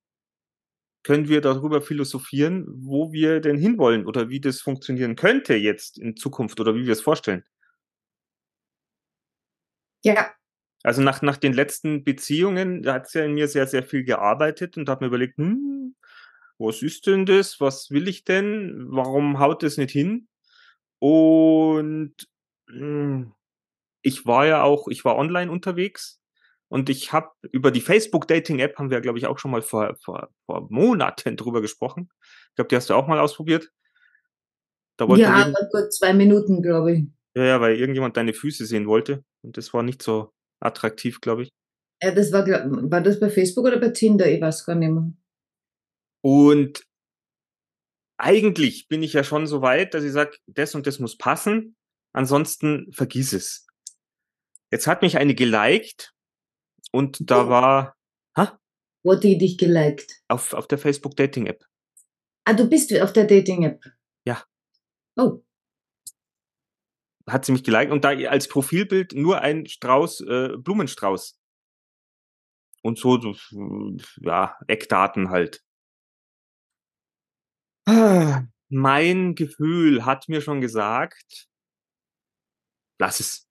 können 1.03 1.29
wir 1.29 1.41
darüber 1.41 1.81
philosophieren, 1.81 2.65
wo 2.67 3.13
wir 3.13 3.39
denn 3.39 3.57
hinwollen 3.57 4.05
oder 4.05 4.29
wie 4.29 4.41
das 4.41 4.61
funktionieren 4.61 5.15
könnte 5.15 5.55
jetzt 5.55 5.97
in 5.99 6.17
Zukunft 6.17 6.59
oder 6.59 6.75
wie 6.75 6.85
wir 6.85 6.93
es 6.93 7.01
vorstellen. 7.01 7.43
Ja, 10.03 10.35
also 10.85 11.01
nach, 11.01 11.23
nach 11.23 11.37
den 11.37 11.53
letzten 11.53 12.03
Beziehungen, 12.03 12.83
da 12.83 12.93
hat 12.93 13.07
es 13.07 13.13
ja 13.13 13.25
in 13.25 13.33
mir 13.33 13.47
sehr, 13.47 13.65
sehr 13.65 13.81
viel 13.81 14.03
gearbeitet 14.03 14.77
und 14.77 14.87
habe 14.87 15.03
mir 15.03 15.07
überlegt, 15.07 15.37
hm, 15.37 15.95
was 16.57 16.81
ist 16.81 17.07
denn 17.07 17.25
das? 17.25 17.59
Was 17.59 17.91
will 17.91 18.07
ich 18.07 18.23
denn? 18.23 18.85
Warum 18.89 19.39
haut 19.39 19.63
das 19.63 19.77
nicht 19.77 19.91
hin? 19.91 20.27
Und 20.99 22.15
mh, 22.67 22.77
hm, 22.77 23.33
ich 24.01 24.25
war 24.25 24.45
ja 24.45 24.63
auch, 24.63 24.87
ich 24.87 25.03
war 25.03 25.17
online 25.17 25.51
unterwegs 25.51 26.21
und 26.67 26.89
ich 26.89 27.11
habe 27.11 27.29
über 27.51 27.71
die 27.71 27.81
Facebook-Dating-App, 27.81 28.77
haben 28.77 28.91
wir, 28.91 29.01
glaube 29.01 29.17
ich, 29.17 29.25
auch 29.25 29.39
schon 29.39 29.51
mal 29.51 29.61
vor, 29.61 29.95
vor, 30.03 30.29
vor 30.45 30.67
Monaten 30.69 31.37
drüber 31.37 31.61
gesprochen. 31.61 32.09
Ich 32.49 32.55
glaube, 32.55 32.69
die 32.69 32.75
hast 32.75 32.89
du 32.89 32.93
auch 32.93 33.07
mal 33.07 33.19
ausprobiert. 33.19 33.71
ja, 34.99 35.33
aber 35.33 35.67
gut 35.71 35.91
zwei 35.93 36.13
Minuten, 36.13 36.61
glaube 36.61 36.93
ich. 36.93 37.03
Ja, 37.35 37.43
ja, 37.43 37.61
weil 37.61 37.75
irgendjemand 37.75 38.15
deine 38.15 38.33
Füße 38.33 38.65
sehen 38.65 38.87
wollte 38.87 39.23
und 39.41 39.57
das 39.57 39.73
war 39.73 39.83
nicht 39.83 40.01
so 40.01 40.31
attraktiv, 40.61 41.19
glaube 41.19 41.43
ich. 41.43 41.49
Ja, 42.01 42.11
das 42.11 42.31
war, 42.31 42.45
war 42.47 43.01
das 43.01 43.19
bei 43.19 43.29
Facebook 43.29 43.65
oder 43.65 43.79
bei 43.79 43.89
Tinder? 43.89 44.27
Ich 44.27 44.39
weiß 44.39 44.65
gar 44.65 44.75
nicht 44.75 44.91
mehr. 44.91 45.11
Und 46.25 46.83
eigentlich 48.17 48.87
bin 48.87 49.03
ich 49.03 49.13
ja 49.13 49.23
schon 49.23 49.45
so 49.45 49.61
weit, 49.61 49.93
dass 49.93 50.03
ich 50.03 50.11
sage, 50.11 50.37
das 50.47 50.73
und 50.73 50.87
das 50.87 50.97
muss 50.97 51.17
passen. 51.17 51.75
Ansonsten 52.13 52.91
vergiss 52.91 53.31
es. 53.31 53.67
Jetzt 54.71 54.87
hat 54.87 55.03
mich 55.03 55.17
eine 55.17 55.35
geliked 55.35 56.15
und 56.91 57.29
da 57.29 57.45
oh. 57.45 57.49
war. 57.49 57.95
Ha? 58.35 58.59
Wo 59.03 59.13
hat 59.13 59.23
die 59.23 59.37
dich 59.37 59.59
geliked? 59.59 60.23
Auf, 60.27 60.53
auf 60.53 60.67
der 60.67 60.79
Facebook 60.79 61.15
Dating 61.15 61.45
App. 61.45 61.63
Ah, 62.45 62.53
du 62.53 62.67
bist 62.67 62.91
auf 62.99 63.13
der 63.13 63.25
Dating 63.27 63.61
App. 63.61 63.83
Ja. 64.25 64.43
Oh 65.17 65.43
hat 67.27 67.43
sie 67.45 67.51
mich 67.51 67.63
geliked 67.63 67.91
und 67.91 68.03
da 68.03 68.09
als 68.09 68.47
Profilbild 68.47 69.13
nur 69.13 69.41
ein 69.41 69.65
Strauß, 69.65 70.21
äh, 70.21 70.49
Blumenstrauß. 70.57 71.39
Und 72.83 72.99
so, 72.99 73.19
ja, 74.21 74.55
Eckdaten 74.67 75.31
halt. 75.31 75.63
Mein 78.69 79.35
Gefühl 79.35 80.05
hat 80.05 80.27
mir 80.27 80.41
schon 80.41 80.61
gesagt, 80.61 81.47
lass 82.99 83.19
es. 83.19 83.47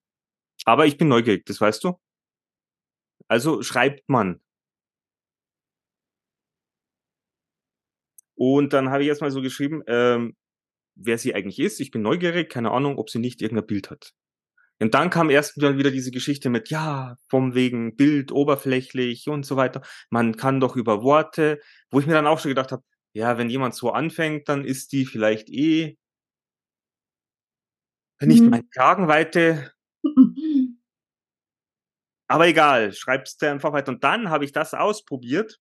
Aber 0.65 0.87
ich 0.87 0.99
bin 0.99 1.09
neugierig, 1.09 1.47
das 1.47 1.61
weißt 1.61 1.85
du. 1.85 1.99
Also 3.29 3.63
schreibt 3.63 4.09
man. 4.09 4.41
Und 8.37 8.73
dann 8.73 8.91
habe 8.91 9.03
ich 9.03 9.09
erstmal 9.09 9.31
so 9.31 9.43
geschrieben, 9.43 9.83
ähm, 9.87 10.37
wer 10.97 11.19
sie 11.19 11.35
eigentlich 11.35 11.61
ist. 11.61 11.81
Ich 11.81 11.91
bin 11.91 12.03
neugierig, 12.03 12.51
keine 12.51 12.73
Ahnung, 12.73 12.99
ob 12.99 13.11
sie 13.11 13.19
nicht 13.19 13.43
irgendein 13.43 13.67
Bild 13.67 13.91
hat. 13.91 14.13
Und 14.81 14.95
dann 14.95 15.11
kam 15.11 15.31
erst 15.31 15.57
wieder 15.57 15.91
diese 15.91 16.11
Geschichte 16.11 16.51
mit, 16.51 16.69
ja, 16.71 17.17
vom 17.29 17.55
wegen 17.55 17.97
Bild 17.97 18.33
oberflächlich 18.33 19.29
und 19.29 19.47
so 19.47 19.57
weiter. 19.57 19.83
Man 20.11 20.37
kann 20.37 20.61
doch 20.61 20.77
über 20.77 21.03
Worte, 21.03 21.61
wo 21.91 22.01
ich 22.01 22.07
mir 22.07 22.13
dann 22.15 22.27
auch 22.27 22.41
schon 22.41 22.51
gedacht 22.51 22.73
habe, 22.73 22.83
ja, 23.15 23.39
wenn 23.39 23.49
jemand 23.49 23.75
so 23.75 23.93
anfängt, 23.93 24.49
dann 24.49 24.65
ist 24.65 24.93
die 24.93 25.07
vielleicht 25.07 25.49
eh 25.49 25.97
nicht 28.21 28.43
mhm. 28.43 28.51
meine 28.51 28.65
Kragenweite. 28.65 29.73
Aber 32.27 32.47
egal, 32.47 32.93
schreibst 32.93 33.41
du 33.43 33.51
einfach 33.51 33.73
weiter. 33.73 33.93
Und 33.93 34.03
dann 34.03 34.31
habe 34.31 34.45
ich 34.45 34.53
das 34.53 34.75
ausprobiert, 34.75 35.61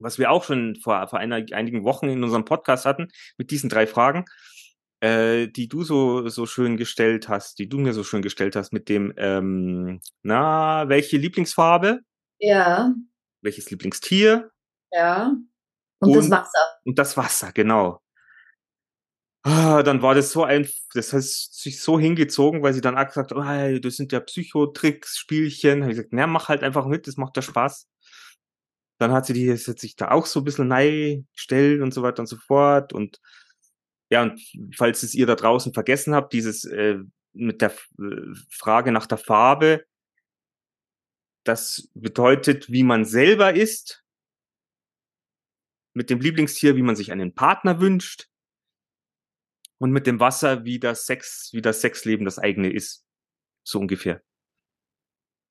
was 0.00 0.18
wir 0.18 0.30
auch 0.30 0.44
schon 0.44 0.76
vor, 0.76 1.06
vor 1.08 1.18
einer, 1.18 1.44
einigen 1.52 1.84
Wochen 1.84 2.08
in 2.08 2.22
unserem 2.22 2.44
Podcast 2.44 2.86
hatten, 2.86 3.08
mit 3.36 3.50
diesen 3.50 3.68
drei 3.68 3.86
Fragen 3.86 4.24
äh, 5.02 5.48
die 5.48 5.68
du 5.68 5.82
so, 5.82 6.28
so 6.28 6.46
schön 6.46 6.76
gestellt 6.76 7.28
hast, 7.28 7.58
die 7.58 7.68
du 7.68 7.78
mir 7.78 7.92
so 7.92 8.04
schön 8.04 8.22
gestellt 8.22 8.54
hast 8.54 8.72
mit 8.72 8.88
dem, 8.88 9.12
ähm, 9.16 10.00
na, 10.22 10.88
welche 10.88 11.16
Lieblingsfarbe? 11.16 12.00
Ja. 12.38 12.94
Welches 13.42 13.68
Lieblingstier? 13.70 14.52
Ja. 14.92 15.34
Und, 16.02 16.10
und 16.10 16.16
das 16.16 16.30
Wasser. 16.30 16.78
Und 16.84 16.98
das 16.98 17.16
Wasser, 17.16 17.52
genau. 17.52 18.02
Ah, 19.44 19.82
dann 19.82 20.02
war 20.02 20.14
das 20.14 20.30
so 20.30 20.44
ein, 20.44 20.68
das 20.94 21.12
hat 21.12 21.22
sich 21.22 21.80
so 21.80 21.98
hingezogen, 21.98 22.62
weil 22.62 22.74
sie 22.74 22.80
dann 22.80 22.96
auch 22.96 23.06
gesagt 23.06 23.32
hat, 23.32 23.36
oh, 23.36 23.78
das 23.80 23.96
sind 23.96 24.12
ja 24.12 24.20
Psychotricks, 24.20 25.18
Spielchen. 25.18 25.82
Habe 25.82 25.92
ich 25.92 25.96
gesagt, 25.96 26.12
na, 26.12 26.26
mach 26.26 26.48
halt 26.48 26.62
einfach 26.62 26.86
mit, 26.86 27.06
das 27.06 27.16
macht 27.16 27.36
ja 27.36 27.42
Spaß. 27.42 27.88
Dann 28.98 29.12
hat 29.12 29.26
sie 29.26 29.32
die 29.32 29.46
jetzt 29.46 29.64
sich 29.80 29.96
da 29.96 30.10
auch 30.10 30.26
so 30.26 30.40
ein 30.40 30.44
bisschen 30.44 30.68
nei 30.68 31.24
gestellt 31.34 31.82
und 31.82 31.92
so 31.92 32.02
weiter 32.02 32.20
und 32.20 32.28
so 32.28 32.36
fort. 32.36 32.92
Und 32.92 33.20
ja, 34.10 34.22
und 34.22 34.40
falls 34.76 35.02
es 35.02 35.14
ihr 35.14 35.26
da 35.26 35.34
draußen 35.34 35.72
vergessen 35.72 36.14
habt, 36.14 36.32
dieses 36.32 36.64
äh, 36.64 36.98
mit 37.32 37.62
der 37.62 37.70
äh, 37.70 38.34
Frage 38.50 38.92
nach 38.92 39.06
der 39.06 39.18
Farbe, 39.18 39.84
das 41.44 41.88
bedeutet, 41.94 42.70
wie 42.70 42.84
man 42.84 43.04
selber 43.04 43.54
ist, 43.54 44.01
mit 45.94 46.10
dem 46.10 46.20
Lieblingstier, 46.20 46.76
wie 46.76 46.82
man 46.82 46.96
sich 46.96 47.12
einen 47.12 47.34
Partner 47.34 47.80
wünscht 47.80 48.28
und 49.78 49.90
mit 49.90 50.06
dem 50.06 50.20
Wasser, 50.20 50.64
wie 50.64 50.78
das 50.78 51.06
Sex, 51.06 51.50
wie 51.52 51.62
das 51.62 51.80
Sexleben 51.80 52.24
das 52.24 52.38
eigene 52.38 52.72
ist. 52.72 53.04
So 53.64 53.78
ungefähr. 53.78 54.22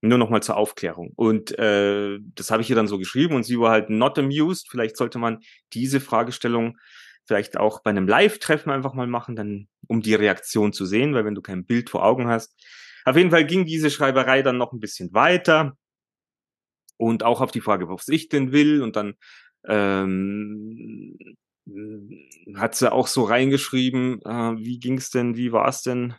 Nur 0.02 0.18
nochmal 0.18 0.42
zur 0.42 0.58
Aufklärung. 0.58 1.12
Und 1.16 1.58
äh, 1.60 2.18
das 2.36 2.50
habe 2.50 2.64
ich 2.64 2.70
ihr 2.70 2.76
dann 2.76 2.88
so 2.88 2.98
geschrieben 2.98 3.36
und 3.36 3.44
sie 3.44 3.60
war 3.60 3.72
halt 3.72 3.90
not 3.90 4.18
amused. 4.18 4.68
Vielleicht 4.70 4.98
sollte 4.98 5.20
man 5.20 5.40
diese 5.74 6.00
Fragestellung 6.00 6.78
vielleicht 7.26 7.58
auch 7.58 7.84
bei 7.84 7.92
einem 7.92 8.08
Live-Treffen 8.08 8.72
einfach 8.72 8.94
mal 8.94 9.08
machen, 9.08 9.36
dann 9.36 9.68
um 9.88 10.02
die 10.02 10.16
Reaktion 10.16 10.74
zu 10.74 10.86
sehen, 10.86 11.14
weil 11.14 11.24
wenn 11.24 11.36
du 11.36 11.42
kein 11.42 11.66
Bild 11.66 11.90
vor 11.90 12.04
Augen 12.04 12.28
hast. 12.28 12.56
Auf 13.06 13.16
jeden 13.16 13.32
Fall 13.32 13.46
ging 13.46 13.66
diese 13.66 13.90
Schreiberei 13.90 14.42
dann 14.42 14.58
noch 14.58 14.74
ein 14.74 14.80
bisschen 14.80 15.14
weiter 15.14 15.78
und 16.98 17.24
auch 17.24 17.42
auf 17.42 17.52
die 17.52 17.62
Frage, 17.62 17.90
was 17.90 18.08
ich 18.08 18.30
denn 18.30 18.52
will. 18.52 18.82
Und 18.82 18.96
dann 18.96 19.16
ähm, 19.68 21.18
hat 22.56 22.76
sie 22.76 22.92
auch 22.92 23.08
so 23.08 23.24
reingeschrieben, 23.24 24.22
äh, 24.24 24.58
wie 24.58 24.80
ging's 24.80 25.10
denn, 25.10 25.36
wie 25.36 25.52
war's 25.52 25.84
denn? 25.84 26.16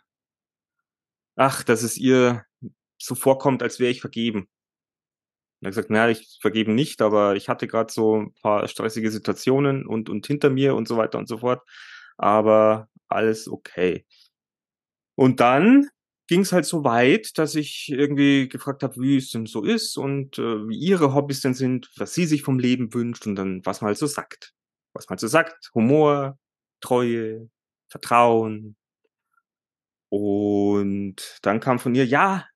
Ach, 1.37 1.62
dass 1.62 1.82
es 1.82 1.96
ihr 1.99 2.44
so 2.99 3.14
vorkommt, 3.14 3.62
als 3.62 3.80
wäre 3.80 3.90
ich 3.90 4.00
vergeben. 4.00 4.49
Er 5.61 5.68
hat 5.68 5.72
gesagt, 5.72 5.90
naja, 5.90 6.11
ich 6.11 6.38
vergeben 6.40 6.75
nicht, 6.75 7.02
aber 7.02 7.37
ich 7.37 7.49
hatte 7.49 7.68
gerade 7.68 7.92
so 7.92 8.16
ein 8.22 8.34
paar 8.34 8.66
stressige 8.68 9.11
Situationen 9.11 9.87
und, 9.87 10.11
und 10.11 10.26
hinter 10.26 10.50
mir 10.50 10.75
und 10.75 10.88
so 10.88 10.96
weiter 10.96 11.18
und 11.18 11.28
so 11.28 11.38
fort. 11.38 11.62
Aber 12.18 12.88
alles 13.08 13.49
okay. 13.49 14.04
Und 15.14 15.40
dann 15.40 15.88
ging 16.32 16.40
es 16.40 16.52
halt 16.52 16.64
so 16.64 16.82
weit, 16.82 17.36
dass 17.36 17.54
ich 17.54 17.90
irgendwie 17.90 18.48
gefragt 18.48 18.82
habe, 18.82 18.96
wie 18.96 19.18
es 19.18 19.28
denn 19.28 19.44
so 19.44 19.62
ist 19.64 19.98
und 19.98 20.38
äh, 20.38 20.66
wie 20.66 20.78
ihre 20.78 21.12
Hobbys 21.12 21.42
denn 21.42 21.52
sind, 21.52 21.90
was 21.98 22.14
sie 22.14 22.24
sich 22.24 22.42
vom 22.42 22.58
Leben 22.58 22.94
wünscht 22.94 23.26
und 23.26 23.36
dann, 23.36 23.60
was 23.66 23.82
man 23.82 23.88
halt 23.88 23.98
so 23.98 24.06
sagt. 24.06 24.54
Was 24.94 25.04
man 25.04 25.10
halt 25.10 25.20
so 25.20 25.26
sagt. 25.26 25.70
Humor, 25.74 26.38
Treue, 26.80 27.50
Vertrauen. 27.90 28.76
Und 30.08 31.16
dann 31.42 31.60
kam 31.60 31.78
von 31.78 31.94
ihr, 31.94 32.06
ja, 32.06 32.46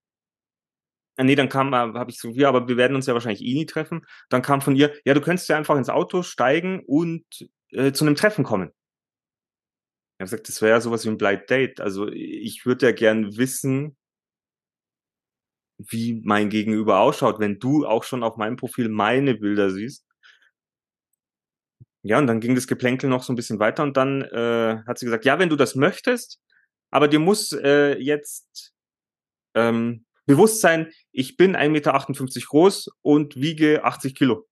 Ah, 1.19 1.25
nee, 1.25 1.35
dann 1.35 1.51
kam, 1.51 1.73
äh, 1.75 1.77
habe 1.77 2.11
ich 2.11 2.19
so, 2.19 2.31
ja, 2.31 2.49
aber 2.49 2.69
wir 2.69 2.79
werden 2.79 2.95
uns 2.95 3.07
ja 3.07 3.13
wahrscheinlich 3.15 3.43
eh 3.43 3.55
nie 3.55 3.67
treffen. 3.67 4.07
Dann 4.31 4.43
kam 4.43 4.63
von 4.63 4.75
ihr, 4.77 4.95
ja, 5.05 5.13
du 5.13 5.21
könntest 5.21 5.49
ja 5.51 5.57
einfach 5.59 5.77
ins 5.77 5.89
Auto 5.91 6.23
steigen 6.23 6.83
und 6.87 7.25
äh, 7.73 7.93
zu 7.93 8.05
einem 8.07 8.17
Treffen 8.17 8.45
kommen. 8.45 8.71
Ich 10.17 10.21
habe 10.21 10.31
gesagt, 10.31 10.49
das 10.49 10.63
wäre 10.63 10.73
ja 10.73 10.81
sowas 10.81 11.05
wie 11.05 11.11
ein 11.11 11.19
Blind 11.19 11.51
Date. 11.51 11.81
Also 11.81 12.09
ich 12.09 12.65
würde 12.65 12.87
ja 12.87 12.93
gern 12.93 13.37
wissen, 13.37 13.97
wie 15.79 16.23
mein 16.25 16.49
Gegenüber 16.49 17.01
ausschaut, 17.01 17.39
wenn 17.39 17.59
du 17.59 17.87
auch 17.87 18.03
schon 18.03 18.23
auf 18.23 18.39
meinem 18.39 18.57
Profil 18.57 18.89
meine 18.89 19.35
Bilder 19.35 19.71
siehst. 19.71 20.07
Ja, 22.03 22.19
und 22.19 22.29
dann 22.29 22.41
ging 22.41 22.55
das 22.55 22.67
Geplänkel 22.67 23.11
noch 23.11 23.23
so 23.23 23.33
ein 23.33 23.37
bisschen 23.37 23.59
weiter 23.59 23.83
und 23.83 23.97
dann 23.97 24.23
äh, 24.23 24.79
hat 24.87 24.99
sie 24.99 25.07
gesagt, 25.07 25.25
ja, 25.25 25.39
wenn 25.39 25.51
du 25.51 25.57
das 25.57 25.75
möchtest, 25.75 26.41
aber 26.91 27.09
dir 27.09 27.19
muss 27.19 27.53
äh, 27.53 27.99
jetzt 27.99 28.73
ähm, 29.55 30.07
Bewusstsein, 30.25 30.93
ich 31.13 31.37
bin 31.37 31.57
1,58 31.57 31.69
Meter 31.69 32.47
groß 32.47 32.91
und 33.03 33.37
wiege 33.37 33.85
80 33.85 34.15
Kilo. 34.15 34.47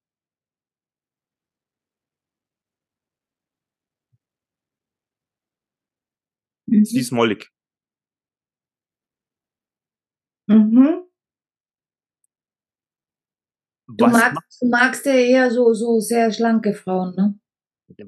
Mhm. 6.85 6.97
Sie 6.97 7.01
ist 7.01 7.13
mollig. 7.13 7.51
Mhm. 10.47 11.05
Du 13.87 14.07
magst, 14.07 14.61
du 14.61 14.69
magst 14.69 15.07
ja 15.07 15.13
eher 15.13 15.51
so, 15.51 15.73
so 15.73 16.01
sehr 16.01 16.33
schlanke 16.33 16.75
Frauen, 16.75 17.15
ne? 17.17 17.39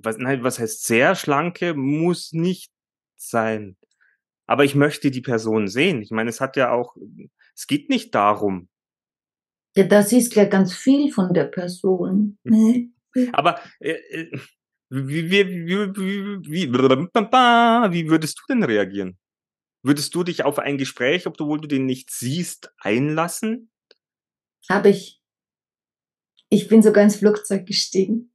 Was, 0.02 0.16
nein, 0.18 0.42
was 0.42 0.58
heißt 0.58 0.84
sehr 0.84 1.14
schlanke? 1.14 1.74
Muss 1.74 2.32
nicht 2.32 2.72
sein. 3.14 3.76
Aber 4.46 4.64
ich 4.64 4.74
möchte 4.74 5.10
die 5.10 5.20
Person 5.20 5.68
sehen. 5.68 6.02
Ich 6.02 6.10
meine, 6.10 6.30
es 6.30 6.40
hat 6.40 6.56
ja 6.56 6.72
auch, 6.72 6.96
es 7.54 7.66
geht 7.66 7.88
nicht 7.88 8.14
darum. 8.14 8.68
Ja, 9.76 9.84
das 9.84 10.12
ist 10.12 10.34
ja 10.34 10.44
ganz 10.44 10.74
viel 10.74 11.12
von 11.12 11.34
der 11.34 11.44
Person. 11.44 12.38
Ne? 12.42 12.90
Aber 13.32 13.60
äh, 13.80 13.92
äh 13.92 14.38
wie, 14.88 15.30
wie, 15.30 15.66
wie, 15.66 15.94
wie, 16.48 16.72
wie 16.72 18.08
würdest 18.08 18.38
du 18.38 18.42
denn 18.48 18.62
reagieren? 18.62 19.18
Würdest 19.82 20.14
du 20.14 20.24
dich 20.24 20.44
auf 20.44 20.58
ein 20.58 20.78
Gespräch, 20.78 21.26
obwohl 21.26 21.60
du 21.60 21.68
den 21.68 21.86
nicht 21.86 22.10
siehst, 22.10 22.72
einlassen? 22.78 23.70
Habe 24.68 24.90
ich. 24.90 25.20
Ich 26.48 26.68
bin 26.68 26.82
sogar 26.82 27.04
ins 27.04 27.16
Flugzeug 27.16 27.66
gestiegen. 27.66 28.32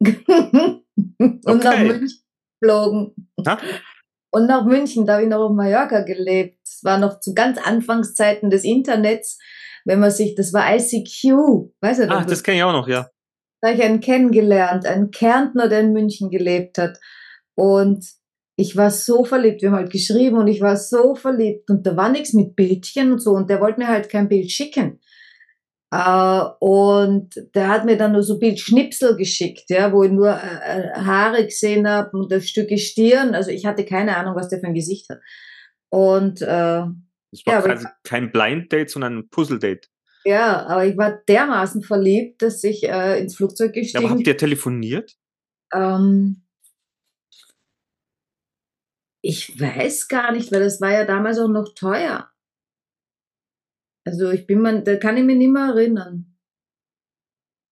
Und 0.04 1.44
okay. 1.44 1.64
nach 1.64 1.78
München 1.78 2.22
geflogen. 2.60 3.28
Ha? 3.46 3.58
Und 4.30 4.46
nach 4.46 4.64
München, 4.64 5.06
da 5.06 5.14
habe 5.14 5.24
ich 5.24 5.28
noch 5.28 5.50
auf 5.50 5.52
Mallorca 5.52 6.00
gelebt. 6.02 6.58
Es 6.64 6.82
war 6.82 6.98
noch 6.98 7.20
zu 7.20 7.34
ganz 7.34 7.58
Anfangszeiten 7.58 8.50
des 8.50 8.64
Internets, 8.64 9.38
wenn 9.84 10.00
man 10.00 10.10
sich, 10.10 10.34
das 10.34 10.52
war 10.52 10.74
ICQ, 10.74 11.72
weißt 11.80 12.00
du? 12.00 12.10
Ach, 12.10 12.24
das 12.24 12.42
kenne 12.42 12.58
ich 12.58 12.62
auch 12.62 12.72
noch, 12.72 12.88
ja. 12.88 13.10
Da 13.62 13.68
habe 13.68 13.78
ich 13.78 13.84
einen 13.84 14.00
kennengelernt, 14.00 14.86
einen 14.86 15.12
Kärntner, 15.12 15.68
der 15.68 15.80
in 15.80 15.92
München 15.92 16.30
gelebt 16.30 16.78
hat. 16.78 16.98
Und 17.54 18.04
ich 18.56 18.76
war 18.76 18.90
so 18.90 19.24
verliebt, 19.24 19.62
wir 19.62 19.70
haben 19.70 19.78
halt 19.78 19.92
geschrieben 19.92 20.36
und 20.36 20.48
ich 20.48 20.60
war 20.60 20.76
so 20.76 21.14
verliebt 21.14 21.70
und 21.70 21.86
da 21.86 21.96
war 21.96 22.10
nichts 22.10 22.32
mit 22.32 22.56
Bildchen 22.56 23.12
und 23.12 23.20
so 23.20 23.30
und 23.30 23.48
der 23.48 23.60
wollte 23.60 23.80
mir 23.80 23.88
halt 23.88 24.08
kein 24.08 24.28
Bild 24.28 24.50
schicken. 24.50 25.00
Uh, 25.94 26.48
und 26.58 27.34
der 27.54 27.68
hat 27.68 27.84
mir 27.84 27.98
dann 27.98 28.12
nur 28.12 28.22
so 28.22 28.38
Bildschnipsel 28.38 29.14
geschickt, 29.14 29.64
ja, 29.68 29.92
wo 29.92 30.02
ich 30.02 30.10
nur 30.10 30.30
äh, 30.30 30.80
äh 30.80 30.94
Haare 30.94 31.44
gesehen 31.44 31.86
habe 31.86 32.16
und 32.16 32.32
ein 32.32 32.40
Stück 32.40 32.70
Stirn. 32.78 33.34
Also 33.34 33.50
ich 33.50 33.66
hatte 33.66 33.84
keine 33.84 34.16
Ahnung, 34.16 34.34
was 34.34 34.48
der 34.48 34.60
für 34.60 34.68
ein 34.68 34.74
Gesicht 34.74 35.10
hat. 35.10 35.20
Und 35.90 36.40
äh, 36.40 36.46
das 36.46 37.46
war 37.46 37.54
ja, 37.54 37.60
quasi 37.60 37.86
kein 38.04 38.32
Blind 38.32 38.72
Date, 38.72 38.88
sondern 38.88 39.18
ein 39.18 39.28
Puzzle 39.28 39.58
Date. 39.58 39.91
Ja, 40.24 40.66
aber 40.66 40.86
ich 40.86 40.96
war 40.96 41.20
dermaßen 41.28 41.82
verliebt, 41.82 42.42
dass 42.42 42.62
ich 42.64 42.84
äh, 42.84 43.20
ins 43.20 43.36
Flugzeug 43.36 43.72
gestiegen. 43.72 44.02
Ja, 44.02 44.08
aber 44.08 44.18
habt 44.18 44.26
ihr 44.26 44.36
telefoniert? 44.36 45.16
Ähm, 45.72 46.42
ich 49.22 49.58
weiß 49.60 50.08
gar 50.08 50.32
nicht, 50.32 50.52
weil 50.52 50.60
das 50.60 50.80
war 50.80 50.92
ja 50.92 51.04
damals 51.04 51.38
auch 51.38 51.48
noch 51.48 51.74
teuer. 51.74 52.28
Also 54.04 54.30
ich 54.30 54.46
bin 54.46 54.60
man, 54.60 54.84
da 54.84 54.96
kann 54.96 55.16
ich 55.16 55.24
mich 55.24 55.36
nicht 55.36 55.52
mehr 55.52 55.68
erinnern. 55.68 56.32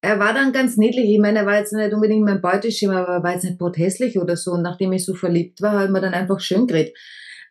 Er 0.02 0.18
war 0.18 0.32
dann 0.32 0.52
ganz 0.52 0.76
niedlich. 0.76 1.10
Ich 1.10 1.18
meine, 1.18 1.40
er 1.40 1.46
war 1.46 1.58
jetzt 1.58 1.72
nicht 1.72 1.92
unbedingt 1.92 2.24
mein 2.24 2.40
Beuteschema, 2.40 3.02
aber 3.02 3.14
er 3.14 3.22
war 3.22 3.34
jetzt 3.34 3.44
nicht 3.44 3.60
hässlich 3.76 4.18
oder 4.18 4.36
so. 4.36 4.52
Und 4.52 4.62
nachdem 4.62 4.92
ich 4.92 5.04
so 5.04 5.14
verliebt 5.14 5.60
war, 5.60 5.78
hat 5.80 5.90
man 5.90 6.00
dann 6.00 6.14
einfach 6.14 6.40
schön 6.40 6.66
geredet. 6.66 6.96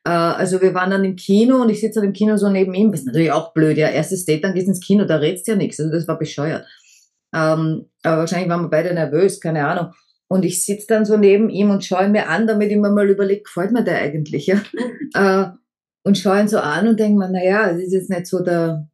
Äh, 0.05 0.11
also 0.11 0.61
wir 0.61 0.73
waren 0.73 0.91
dann 0.91 1.03
im 1.03 1.15
Kino 1.15 1.61
und 1.61 1.69
ich 1.69 1.81
sitze 1.81 1.99
dann 1.99 2.09
im 2.09 2.13
Kino 2.13 2.37
so 2.37 2.49
neben 2.49 2.73
ihm. 2.73 2.91
Das 2.91 3.01
ist 3.01 3.07
natürlich 3.07 3.31
auch 3.31 3.53
blöd, 3.53 3.77
ja. 3.77 3.89
Erstes 3.89 4.25
Date, 4.25 4.43
dann 4.43 4.53
gehst 4.53 4.67
ins 4.67 4.79
Kino, 4.79 5.05
da 5.05 5.17
redst 5.17 5.47
ja 5.47 5.55
nichts. 5.55 5.79
Also 5.79 5.91
das 5.91 6.07
war 6.07 6.17
bescheuert. 6.17 6.65
Ähm, 7.33 7.85
aber 8.03 8.17
wahrscheinlich 8.17 8.49
waren 8.49 8.63
wir 8.63 8.69
beide 8.69 8.93
nervös, 8.93 9.39
keine 9.39 9.67
Ahnung. 9.67 9.93
Und 10.31 10.45
ich 10.45 10.63
sitze 10.63 10.87
dann 10.87 11.05
so 11.05 11.17
neben 11.17 11.49
ihm 11.49 11.71
und 11.71 11.83
schaue 11.83 12.09
mir 12.09 12.29
an, 12.29 12.45
damit 12.45 12.71
ich 12.71 12.77
mir 12.77 12.91
mal 12.91 13.09
überlege, 13.09 13.43
gefällt 13.43 13.71
mir 13.71 13.83
der 13.83 13.99
eigentlich, 13.99 14.47
ja? 14.47 14.61
äh, 15.13 15.51
und 16.03 16.17
schaue 16.17 16.41
ihn 16.41 16.47
so 16.47 16.59
an 16.59 16.87
und 16.87 16.99
denke 16.99 17.17
mir, 17.17 17.29
naja, 17.29 17.71
es 17.71 17.83
ist 17.83 17.93
jetzt 17.93 18.09
nicht 18.09 18.27
so 18.27 18.43
der 18.43 18.87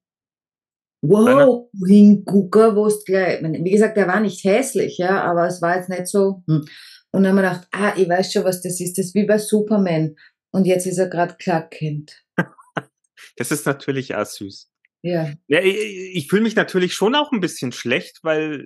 Wow, 1.07 1.69
Hingucker, 1.85 2.75
wo 2.75 2.87
es 2.87 3.05
gleich, 3.05 3.43
wie 3.43 3.71
gesagt, 3.71 3.97
er 3.97 4.07
war 4.07 4.19
nicht 4.19 4.43
hässlich, 4.43 4.97
ja, 4.97 5.21
aber 5.23 5.45
es 5.45 5.61
war 5.61 5.77
jetzt 5.77 5.89
nicht 5.89 6.07
so. 6.07 6.41
Hm. 6.47 6.65
Und 7.11 7.23
dann 7.23 7.27
haben 7.27 7.35
wir 7.35 7.43
gedacht, 7.43 7.67
ah, 7.71 7.93
ich 7.95 8.09
weiß 8.09 8.33
schon, 8.33 8.43
was 8.43 8.61
das 8.61 8.79
ist. 8.81 8.97
Das 8.97 9.07
ist 9.07 9.15
wie 9.15 9.25
bei 9.25 9.37
Superman. 9.37 10.15
Und 10.55 10.63
jetzt 10.63 10.87
ist 10.87 10.97
er 10.97 11.09
gerade 11.09 11.35
Clark 11.37 11.71
Kent. 11.71 12.23
das 13.35 13.51
ist 13.51 13.65
natürlich 13.65 14.15
auch 14.15 14.25
süß. 14.25 14.71
Ja. 15.03 15.33
ja 15.47 15.59
ich, 15.59 16.15
ich 16.15 16.27
fühle 16.29 16.43
mich 16.43 16.55
natürlich 16.55 16.93
schon 16.93 17.13
auch 17.13 17.33
ein 17.33 17.41
bisschen 17.41 17.73
schlecht, 17.73 18.19
weil 18.23 18.65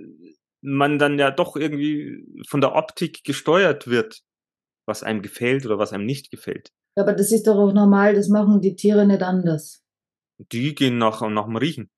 man 0.62 1.00
dann 1.00 1.17
ja 1.17 1.31
doch 1.31 1.55
irgendwie 1.55 2.24
von 2.48 2.62
der 2.62 2.75
Optik 2.75 3.24
gesteuert 3.24 3.88
wird, 3.88 4.22
was 4.86 5.01
einem 5.01 5.24
gefällt 5.24 5.65
oder 5.65 5.79
was 5.79 5.91
einem 5.91 6.05
nicht 6.05 6.29
gefällt. 6.29 6.72
Aber 6.96 7.13
das 7.13 7.31
ist 7.31 7.48
doch 7.48 7.55
auch 7.55 7.74
normal, 7.74 8.13
das 8.13 8.29
machen 8.29 8.62
die 8.62 8.75
Tiere 8.75 9.08
nicht 9.08 9.24
anders. 9.24 9.84
Die 10.38 10.75
gehen 10.75 11.00
nach, 11.00 11.27
nach 11.27 11.46
dem 11.46 11.55
Riechen. 11.55 11.89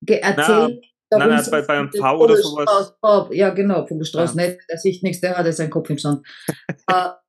Ge 0.00 0.18
erzähl 0.18 0.80
na, 1.12 1.18
nein, 1.18 1.28
nein, 1.28 1.66
bei, 1.66 1.78
einem 1.78 1.92
V 1.92 2.18
oder 2.18 2.36
sowas. 2.36 2.94
Ja, 3.30 3.50
genau, 3.50 3.86
Vogelstrauß 3.86 4.34
ja. 4.34 4.46
nicht, 4.48 4.58
der 4.68 4.78
sieht 4.78 5.04
nichts, 5.04 5.20
der 5.20 5.36
hat 5.36 5.54
seinen 5.54 5.70
Kopf 5.70 5.88
im 5.88 5.98
Sand. 5.98 6.26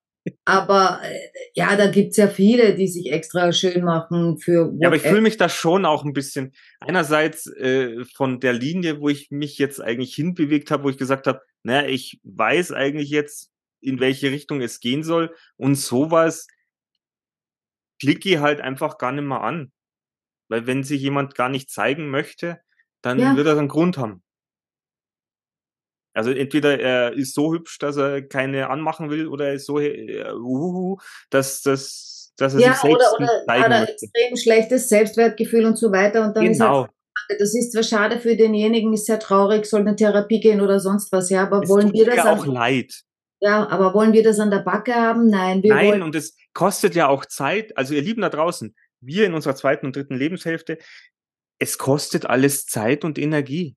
aber 0.45 1.01
äh, 1.03 1.29
ja, 1.53 1.75
da 1.75 1.87
gibt's 1.87 2.17
ja 2.17 2.27
viele, 2.27 2.75
die 2.75 2.87
sich 2.87 3.11
extra 3.11 3.51
schön 3.51 3.83
machen 3.83 4.37
für. 4.37 4.73
Ja, 4.79 4.87
aber 4.87 4.95
ich 4.95 5.03
fühle 5.03 5.21
mich 5.21 5.37
da 5.37 5.49
schon 5.49 5.85
auch 5.85 6.03
ein 6.03 6.13
bisschen 6.13 6.53
einerseits 6.79 7.47
äh, 7.47 8.03
von 8.15 8.39
der 8.39 8.53
Linie, 8.53 8.99
wo 8.99 9.09
ich 9.09 9.29
mich 9.31 9.57
jetzt 9.57 9.81
eigentlich 9.81 10.15
hinbewegt 10.15 10.71
habe, 10.71 10.83
wo 10.83 10.89
ich 10.89 10.97
gesagt 10.97 11.27
habe, 11.27 11.41
naja, 11.63 11.87
ich 11.87 12.19
weiß 12.23 12.71
eigentlich 12.71 13.09
jetzt, 13.09 13.51
in 13.81 13.99
welche 13.99 14.31
Richtung 14.31 14.61
es 14.61 14.79
gehen 14.79 15.03
soll. 15.03 15.35
Und 15.57 15.75
sowas 15.75 16.47
klicke 17.99 18.29
ich 18.29 18.37
halt 18.39 18.61
einfach 18.61 18.97
gar 18.97 19.11
nicht 19.11 19.25
mehr 19.25 19.41
an. 19.41 19.71
Weil 20.47 20.67
wenn 20.67 20.83
sich 20.83 21.01
jemand 21.01 21.35
gar 21.35 21.49
nicht 21.49 21.69
zeigen 21.69 22.09
möchte, 22.09 22.59
dann 23.01 23.19
ja. 23.19 23.35
wird 23.35 23.47
er 23.47 23.57
einen 23.57 23.67
Grund 23.67 23.97
haben. 23.97 24.23
Also 26.15 26.31
entweder 26.31 26.79
er 26.79 27.13
ist 27.13 27.35
so 27.35 27.53
hübsch, 27.53 27.77
dass 27.79 27.97
er 27.97 28.21
keine 28.23 28.69
anmachen 28.69 29.09
will, 29.09 29.27
oder 29.27 29.47
er 29.49 29.53
ist 29.55 29.65
so 29.67 29.79
äh, 29.79 30.31
uh, 30.33 30.97
dass, 31.29 31.61
dass, 31.61 32.33
dass 32.37 32.55
er 32.55 32.61
Ja, 32.61 32.71
sich 32.73 32.81
selbst 32.81 33.13
oder, 33.19 33.25
oder 33.25 33.45
zeigen 33.45 33.63
hat 33.63 33.71
er 33.71 33.79
möchte. 33.81 34.05
extrem 34.05 34.37
schlechtes 34.37 34.89
Selbstwertgefühl 34.89 35.65
und 35.65 35.77
so 35.77 35.91
weiter. 35.91 36.25
Und 36.25 36.35
dann 36.37 36.45
ist 36.47 36.59
Genau. 36.59 36.81
halt, 36.83 36.91
das 37.39 37.55
ist 37.55 37.73
zwar 37.73 37.83
schade 37.83 38.19
für 38.19 38.35
denjenigen, 38.35 38.93
ist 38.93 39.05
sehr 39.05 39.19
traurig, 39.19 39.65
soll 39.65 39.81
eine 39.81 39.95
Therapie 39.95 40.39
gehen 40.39 40.61
oder 40.61 40.79
sonst 40.79 41.11
was, 41.11 41.29
ja, 41.29 41.43
aber 41.43 41.61
Es 41.63 41.69
wollen 41.69 41.91
wir 41.93 42.05
das 42.05 42.19
auch 42.25 42.43
an, 42.45 42.51
leid. 42.51 42.93
ja, 43.41 43.67
aber 43.69 43.93
wollen 43.93 44.13
wir 44.13 44.23
das 44.23 44.39
an 44.39 44.51
der 44.51 44.59
Backe 44.59 44.93
haben? 44.95 45.27
Nein, 45.29 45.63
wir 45.63 45.73
Nein, 45.73 45.87
wollen, 45.87 46.01
und 46.03 46.15
es 46.15 46.35
kostet 46.53 46.95
ja 46.95 47.07
auch 47.07 47.25
Zeit. 47.25 47.77
Also 47.77 47.93
ihr 47.93 48.01
Lieben 48.01 48.21
da 48.21 48.29
draußen, 48.29 48.75
wir 49.01 49.25
in 49.25 49.33
unserer 49.33 49.55
zweiten 49.55 49.85
und 49.85 49.95
dritten 49.95 50.15
Lebenshälfte, 50.15 50.77
es 51.59 51.77
kostet 51.77 52.25
alles 52.25 52.65
Zeit 52.65 53.03
und 53.05 53.17
Energie. 53.17 53.75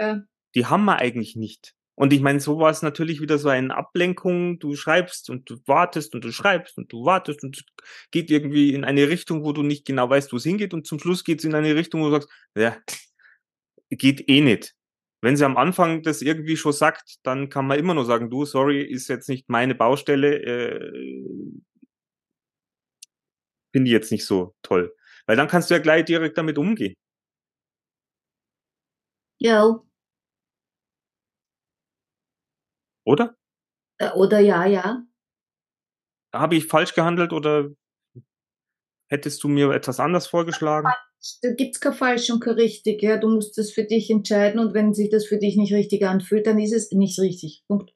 Ja. 0.00 0.22
Die 0.58 0.66
haben 0.66 0.86
wir 0.86 0.96
eigentlich 0.96 1.36
nicht. 1.36 1.76
Und 1.94 2.12
ich 2.12 2.20
meine, 2.20 2.40
so 2.40 2.58
war 2.58 2.68
es 2.70 2.82
natürlich 2.82 3.20
wieder 3.20 3.38
so 3.38 3.48
eine 3.48 3.76
Ablenkung. 3.76 4.58
Du 4.58 4.74
schreibst 4.74 5.30
und 5.30 5.48
du 5.48 5.58
wartest 5.66 6.16
und 6.16 6.24
du 6.24 6.32
schreibst 6.32 6.76
und 6.78 6.92
du 6.92 7.04
wartest 7.04 7.44
und 7.44 7.64
geht 8.10 8.28
irgendwie 8.28 8.74
in 8.74 8.84
eine 8.84 9.08
Richtung, 9.08 9.44
wo 9.44 9.52
du 9.52 9.62
nicht 9.62 9.84
genau 9.84 10.10
weißt, 10.10 10.32
wo 10.32 10.36
es 10.36 10.42
hingeht. 10.42 10.74
Und 10.74 10.84
zum 10.84 10.98
Schluss 10.98 11.22
geht 11.22 11.38
es 11.38 11.44
in 11.44 11.54
eine 11.54 11.76
Richtung, 11.76 12.00
wo 12.00 12.06
du 12.06 12.10
sagst, 12.10 12.28
ja, 12.56 12.76
geht 13.90 14.28
eh 14.28 14.40
nicht. 14.40 14.74
Wenn 15.20 15.36
sie 15.36 15.44
am 15.44 15.56
Anfang 15.56 16.02
das 16.02 16.22
irgendwie 16.22 16.56
schon 16.56 16.72
sagt, 16.72 17.18
dann 17.22 17.50
kann 17.50 17.68
man 17.68 17.78
immer 17.78 17.94
nur 17.94 18.04
sagen, 18.04 18.28
du, 18.30 18.44
sorry, 18.44 18.82
ist 18.82 19.06
jetzt 19.06 19.28
nicht 19.28 19.48
meine 19.48 19.76
Baustelle, 19.76 20.42
äh, 20.42 20.92
finde 23.72 23.90
ich 23.90 23.92
jetzt 23.92 24.10
nicht 24.10 24.26
so 24.26 24.56
toll. 24.62 24.92
Weil 25.26 25.36
dann 25.36 25.46
kannst 25.46 25.70
du 25.70 25.74
ja 25.74 25.80
gleich 25.80 26.04
direkt 26.04 26.36
damit 26.36 26.58
umgehen. 26.58 26.94
ja, 29.38 29.80
Oder? 33.08 33.34
äh, 33.96 34.10
oder 34.10 34.38
ja, 34.38 34.66
ja. 34.66 35.02
Habe 36.34 36.56
ich 36.56 36.66
falsch 36.66 36.94
gehandelt 36.94 37.32
oder 37.32 37.70
hättest 39.08 39.42
du 39.42 39.48
mir 39.48 39.70
etwas 39.70 39.98
anders 39.98 40.26
vorgeschlagen? 40.26 40.90
Da 41.42 41.52
gibt's 41.54 41.80
kein 41.80 41.94
falsch 41.94 42.28
und 42.28 42.40
kein 42.40 42.54
richtig, 42.54 43.02
ja. 43.02 43.16
Du 43.16 43.28
musst 43.28 43.56
das 43.56 43.72
für 43.72 43.84
dich 43.84 44.10
entscheiden 44.10 44.60
und 44.60 44.74
wenn 44.74 44.92
sich 44.92 45.08
das 45.08 45.24
für 45.24 45.38
dich 45.38 45.56
nicht 45.56 45.72
richtig 45.72 46.06
anfühlt, 46.06 46.46
dann 46.46 46.58
ist 46.58 46.74
es 46.74 46.92
nicht 46.92 47.18
richtig. 47.18 47.64
Punkt. 47.66 47.94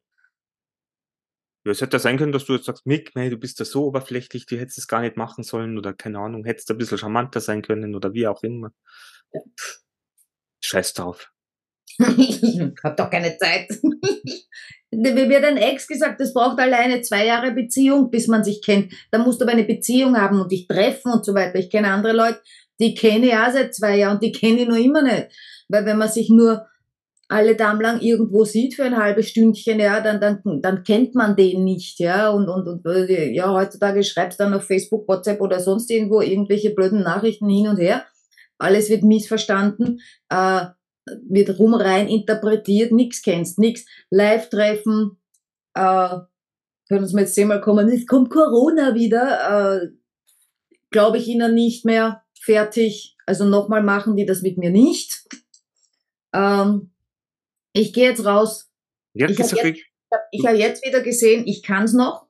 Ja, 1.67 1.73
es 1.73 1.83
hätte 1.83 1.97
ja 1.97 2.01
sein 2.01 2.17
können, 2.17 2.33
dass 2.33 2.47
du 2.47 2.55
jetzt 2.55 2.65
sagst, 2.65 2.87
Mick, 2.87 3.15
nee, 3.15 3.29
du 3.29 3.37
bist 3.37 3.61
da 3.61 3.67
so 3.67 3.85
oberflächlich, 3.85 4.47
du 4.47 4.59
hättest 4.59 4.79
es 4.79 4.89
gar 4.89 5.03
nicht 5.03 5.19
machen 5.19 5.45
sollen 5.45 5.77
oder 5.77 5.93
keine 5.93 6.21
Ahnung, 6.21 6.45
hättest 6.47 6.71
ein 6.71 6.79
bisschen 6.79 6.99
charmanter 6.99 7.41
sein 7.41 7.61
können 7.61 7.95
oder 7.95 8.15
wie 8.15 8.27
auch 8.27 8.43
immer. 8.43 8.73
Scheiß 10.65 10.95
drauf. 10.95 11.32
ich 12.17 12.61
hab 12.83 12.97
doch 12.97 13.11
keine 13.11 13.37
Zeit. 13.39 13.69
Wie 14.91 15.27
mir 15.27 15.41
dein 15.41 15.57
Ex 15.57 15.87
gesagt, 15.87 16.21
das 16.21 16.35
braucht 16.35 16.59
alleine 16.59 17.01
zwei 17.01 17.27
Jahre 17.27 17.53
Beziehung, 17.53 18.11
bis 18.11 18.29
man 18.29 18.45
sich 18.45 18.63
kennt. 18.63 18.93
Da 19.11 19.19
musst 19.19 19.41
du 19.41 19.45
aber 19.45 19.53
eine 19.53 19.65
Beziehung 19.65 20.17
haben 20.17 20.41
und 20.41 20.53
dich 20.53 20.69
treffen 20.69 21.13
und 21.13 21.25
so 21.25 21.35
weiter. 21.35 21.59
Ich 21.59 21.71
kenne 21.71 21.89
andere 21.89 22.13
Leute, 22.13 22.41
die 22.79 22.95
kenne 22.95 23.27
ich 23.27 23.35
auch 23.35 23.51
seit 23.51 23.75
zwei 23.75 23.97
Jahren 23.97 24.17
und 24.17 24.23
die 24.23 24.33
kenne 24.33 24.63
ich 24.63 24.69
noch 24.69 24.77
immer 24.77 25.03
nicht. 25.03 25.29
Weil 25.69 25.87
wenn 25.87 25.99
man 25.99 26.09
sich 26.09 26.29
nur 26.29 26.67
alle 27.33 27.57
Damen 27.57 27.81
lang 27.81 28.01
irgendwo 28.01 28.45
sieht 28.45 28.75
für 28.75 28.85
ein 28.85 28.97
halbes 28.97 29.31
Stündchen, 29.31 29.81
ja, 29.81 30.01
dann, 30.01 30.21
dann, 30.21 30.43
dann 30.61 30.85
kennt 30.85 31.15
man 31.15 31.35
den 31.35 31.65
nicht, 31.65 31.99
ja, 31.99 32.29
und, 32.29 32.49
und, 32.49 32.69
und 32.69 33.09
ja, 33.09 33.51
heutzutage 33.51 34.05
schreibst 34.05 34.39
du 34.39 34.45
dann 34.45 34.55
auf 34.55 34.65
Facebook, 34.65 35.09
WhatsApp 35.09 35.41
oder 35.41 35.59
sonst 35.59 35.91
irgendwo 35.91 36.21
irgendwelche 36.21 36.75
blöden 36.75 37.03
Nachrichten 37.03 37.49
hin 37.49 37.69
und 37.69 37.79
her. 37.79 38.05
Alles 38.59 38.91
wird 38.91 39.03
missverstanden, 39.03 40.01
äh, 40.29 40.67
wird 41.07 41.59
rumrein 41.59 42.09
interpretiert, 42.09 42.93
nix 42.93 43.23
kennst, 43.23 43.59
nix. 43.59 43.85
Live-Treffen, 44.11 45.19
äh, 45.75 46.19
können 46.89 47.03
uns 47.03 47.13
jetzt 47.13 47.35
zehnmal 47.35 47.61
kommen, 47.61 47.89
es 47.89 48.07
kommt 48.07 48.31
Corona 48.31 48.95
wieder, 48.95 49.83
äh, 49.83 49.89
glaube 50.91 51.19
ich 51.19 51.27
ihnen 51.29 51.55
nicht 51.55 51.85
mehr, 51.85 52.23
fertig. 52.41 53.17
Also 53.27 53.45
nochmal 53.45 53.83
machen 53.83 54.17
die 54.17 54.27
das 54.27 54.43
mit 54.43 54.59
mir 54.59 54.71
nicht. 54.71 55.25
Ähm, 56.35 56.91
ich 57.73 57.93
gehe 57.93 58.09
jetzt 58.11 58.25
raus. 58.25 58.71
Ja, 59.15 59.29
Ich 59.29 59.39
hab 59.39 59.47
ist 59.47 59.53
jetzt- 59.53 59.81
Ich 60.31 60.47
habe 60.47 60.57
jetzt 60.59 60.85
wieder 60.85 61.01
gesehen, 61.01 61.47
ich 61.47 61.63
kann's 61.63 61.95
noch. 61.95 62.27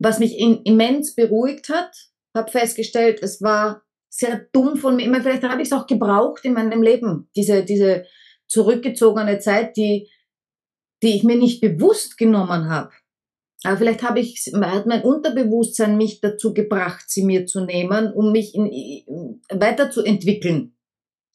Was 0.00 0.18
mich 0.18 0.36
in, 0.38 0.62
immens 0.64 1.14
beruhigt 1.14 1.68
hat, 1.68 1.92
habe 2.34 2.50
festgestellt, 2.50 3.22
es 3.22 3.40
war 3.42 3.82
sehr 4.10 4.46
dumm 4.52 4.76
von 4.76 4.96
mir. 4.96 5.04
Ich 5.04 5.08
meine, 5.08 5.22
vielleicht 5.22 5.44
habe 5.44 5.62
ich 5.62 5.68
es 5.68 5.72
auch 5.72 5.86
gebraucht 5.86 6.44
in 6.44 6.52
meinem 6.52 6.82
Leben, 6.82 7.30
diese, 7.34 7.64
diese 7.64 8.04
zurückgezogene 8.48 9.38
Zeit, 9.38 9.76
die, 9.76 10.08
die 11.02 11.16
ich 11.16 11.22
mir 11.22 11.36
nicht 11.36 11.60
bewusst 11.60 12.18
genommen 12.18 12.68
habe. 12.68 12.90
Aber 13.62 13.76
vielleicht 13.76 14.02
habe 14.02 14.20
ich, 14.20 14.52
hat 14.52 14.86
mein 14.86 15.02
Unterbewusstsein 15.02 15.96
mich 15.96 16.20
dazu 16.20 16.52
gebracht, 16.52 17.04
sie 17.08 17.24
mir 17.24 17.46
zu 17.46 17.64
nehmen, 17.64 18.12
um 18.12 18.32
mich 18.32 18.54
in, 18.54 19.40
weiterzuentwickeln. 19.50 20.74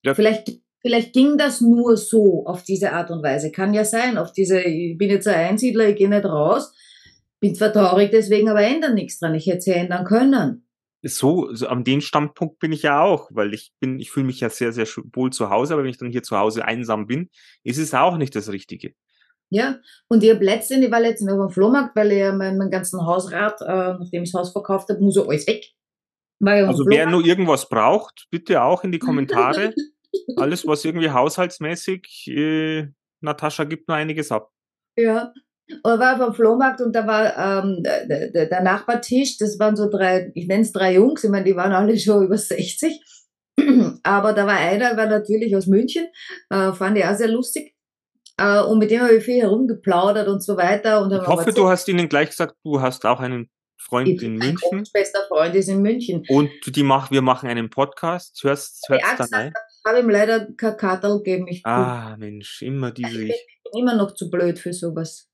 Ja. 0.04 0.14
Vielleicht, 0.14 0.60
vielleicht 0.82 1.14
ging 1.14 1.38
das 1.38 1.62
nur 1.62 1.98
so 1.98 2.46
auf 2.46 2.64
diese 2.64 2.92
Art 2.92 3.12
und 3.12 3.24
Weise. 3.24 3.52
Kann 3.52 3.74
ja 3.74 3.86
sein, 3.86 4.18
auf 4.18 4.32
diese, 4.34 4.60
ich 4.60 4.98
bin 4.98 5.10
jetzt 5.10 5.28
ein 5.28 5.52
Einsiedler, 5.52 5.90
ich 5.90 5.96
gehe 5.96 6.10
nicht 6.10 6.26
raus, 6.26 6.74
bin 7.40 7.56
zwar 7.56 7.72
traurig 7.72 8.10
deswegen, 8.12 8.50
aber 8.50 8.64
ändern 8.64 8.96
nichts 8.96 9.20
dran. 9.20 9.36
Ich 9.36 9.46
hätte 9.46 9.62
sie 9.62 9.72
ändern 9.72 10.04
können. 10.04 10.65
So, 11.08 11.54
so 11.54 11.68
an 11.68 11.84
dem 11.84 12.02
Standpunkt 12.02 12.60
bin 12.60 12.72
ich 12.72 12.84
ja 12.84 13.02
auch, 13.02 13.30
weil 13.32 13.54
ich 13.54 13.72
bin, 13.80 14.00
ich 14.00 14.12
fühle 14.12 14.26
mich 14.26 14.40
ja 14.40 14.50
sehr, 14.50 14.72
sehr 14.72 14.88
wohl 15.14 15.32
zu 15.32 15.50
Hause, 15.50 15.74
aber 15.74 15.84
wenn 15.84 15.90
ich 15.90 15.98
dann 15.98 16.10
hier 16.10 16.24
zu 16.24 16.38
Hause 16.38 16.66
einsam 16.66 17.06
bin, 17.06 17.30
ist 17.64 17.78
es 17.78 17.94
auch 17.94 18.18
nicht 18.18 18.36
das 18.36 18.52
Richtige. 18.52 18.94
Ja, 19.52 19.78
und 20.08 20.24
ich 20.24 20.32
habe 20.32 20.44
letztens, 20.44 20.84
ich 20.84 20.92
war 20.92 21.00
letztens 21.00 21.32
auf 21.32 21.38
dem 21.38 21.54
Flohmarkt, 21.54 21.96
weil 21.96 22.12
ich 22.12 22.20
ja 22.20 22.34
meinen, 22.34 22.58
meinen 22.58 22.72
ganzen 22.72 23.06
Hausrat, 23.06 23.62
äh, 23.62 23.66
nachdem 24.00 24.24
ich 24.24 24.32
das 24.32 24.40
Haus 24.40 24.52
verkauft 24.52 24.90
habe, 24.90 25.00
muss 25.02 25.16
ja 25.16 25.24
alles 25.24 25.46
weg. 25.48 25.66
Also 26.44 26.86
wer 26.88 27.10
nur 27.10 27.26
irgendwas 27.26 27.70
braucht, 27.70 28.28
bitte 28.30 28.62
auch 28.62 28.84
in 28.84 28.92
die 28.92 29.00
Kommentare. 29.00 29.74
Alles, 30.38 30.66
was 30.66 30.84
irgendwie 30.86 31.10
haushaltsmäßig, 31.10 32.28
äh, 32.28 32.88
Natascha 33.22 33.64
gibt 33.64 33.88
nur 33.88 33.98
einiges 33.98 34.32
ab. 34.32 34.52
Ja. 34.98 35.34
Und 35.82 36.00
war 36.00 36.14
auf 36.20 36.26
dem 36.28 36.34
Flohmarkt 36.36 36.82
und 36.82 36.94
da 36.96 37.08
war 37.08 37.64
ähm, 37.64 37.82
der, 37.84 38.46
der, 38.46 38.62
Nachbartisch, 38.62 39.38
das 39.38 39.58
waren 39.58 39.76
so 39.76 39.90
drei, 39.90 40.32
ich 40.36 40.48
nenne 40.48 40.62
es 40.62 40.72
drei 40.72 40.94
Jungs, 40.94 41.24
ich 41.24 41.30
meine, 41.32 41.46
die 41.46 41.56
waren 41.56 41.72
alle 41.72 41.98
schon 41.98 42.24
über 42.26 42.38
60. 42.38 43.02
Aber 44.04 44.34
da 44.34 44.46
war 44.46 44.58
einer, 44.58 44.96
war 44.96 45.08
natürlich 45.08 45.56
aus 45.56 45.66
München, 45.66 46.08
äh, 46.50 46.72
fand 46.74 46.98
ich 46.98 47.06
auch 47.06 47.16
sehr 47.16 47.30
lustig. 47.30 47.74
Äh, 48.38 48.62
und 48.62 48.80
mit 48.80 48.92
dem 48.92 49.02
habe 49.02 49.16
ich 49.16 49.24
viel 49.24 49.42
herumgeplaudert 49.42 50.28
und 50.28 50.44
so 50.44 50.56
weiter. 50.58 51.02
Und 51.02 51.12
Ich 51.14 51.26
hoffe, 51.28 51.52
du 51.52 51.68
hast 51.68 51.88
ihnen 51.88 52.10
gleich 52.10 52.30
gesagt, 52.30 52.56
du 52.64 52.82
hast 52.82 53.06
auch 53.06 53.20
einen 53.20 53.50
Freund 53.78 54.22
in 54.22 54.38
Mein 54.38 54.50
München 54.50 54.84
bester 54.94 55.22
Freund 55.28 55.56
ist 55.56 55.68
in 55.70 55.82
München. 55.82 56.24
und 56.30 56.50
die 56.66 56.84
mach, 56.84 57.12
wir 57.12 57.22
machen 57.22 57.50
einen 57.50 57.70
Podcast. 57.70 58.40
Hörst, 58.44 58.84
hörst 58.88 59.02
Ja, 59.02 59.08
dann 59.10 59.18
gesagt, 59.18 59.34
ein? 59.34 59.54
Ich 59.84 59.90
habe 59.92 60.00
ihm 60.00 60.10
leider 60.10 60.48
kein 60.58 60.78
Kartel 60.78 61.18
gegeben. 61.18 61.48
Ich 61.48 61.66
Ah, 61.66 62.16
Mensch, 62.18 62.62
immer 62.62 62.92
diese 62.92 63.18
bin 63.18 63.28
ich. 63.30 63.48
immer 63.74 63.96
noch 63.96 64.14
zu 64.14 64.30
blöd 64.30 64.60
für 64.60 64.74
sowas. 64.74 65.28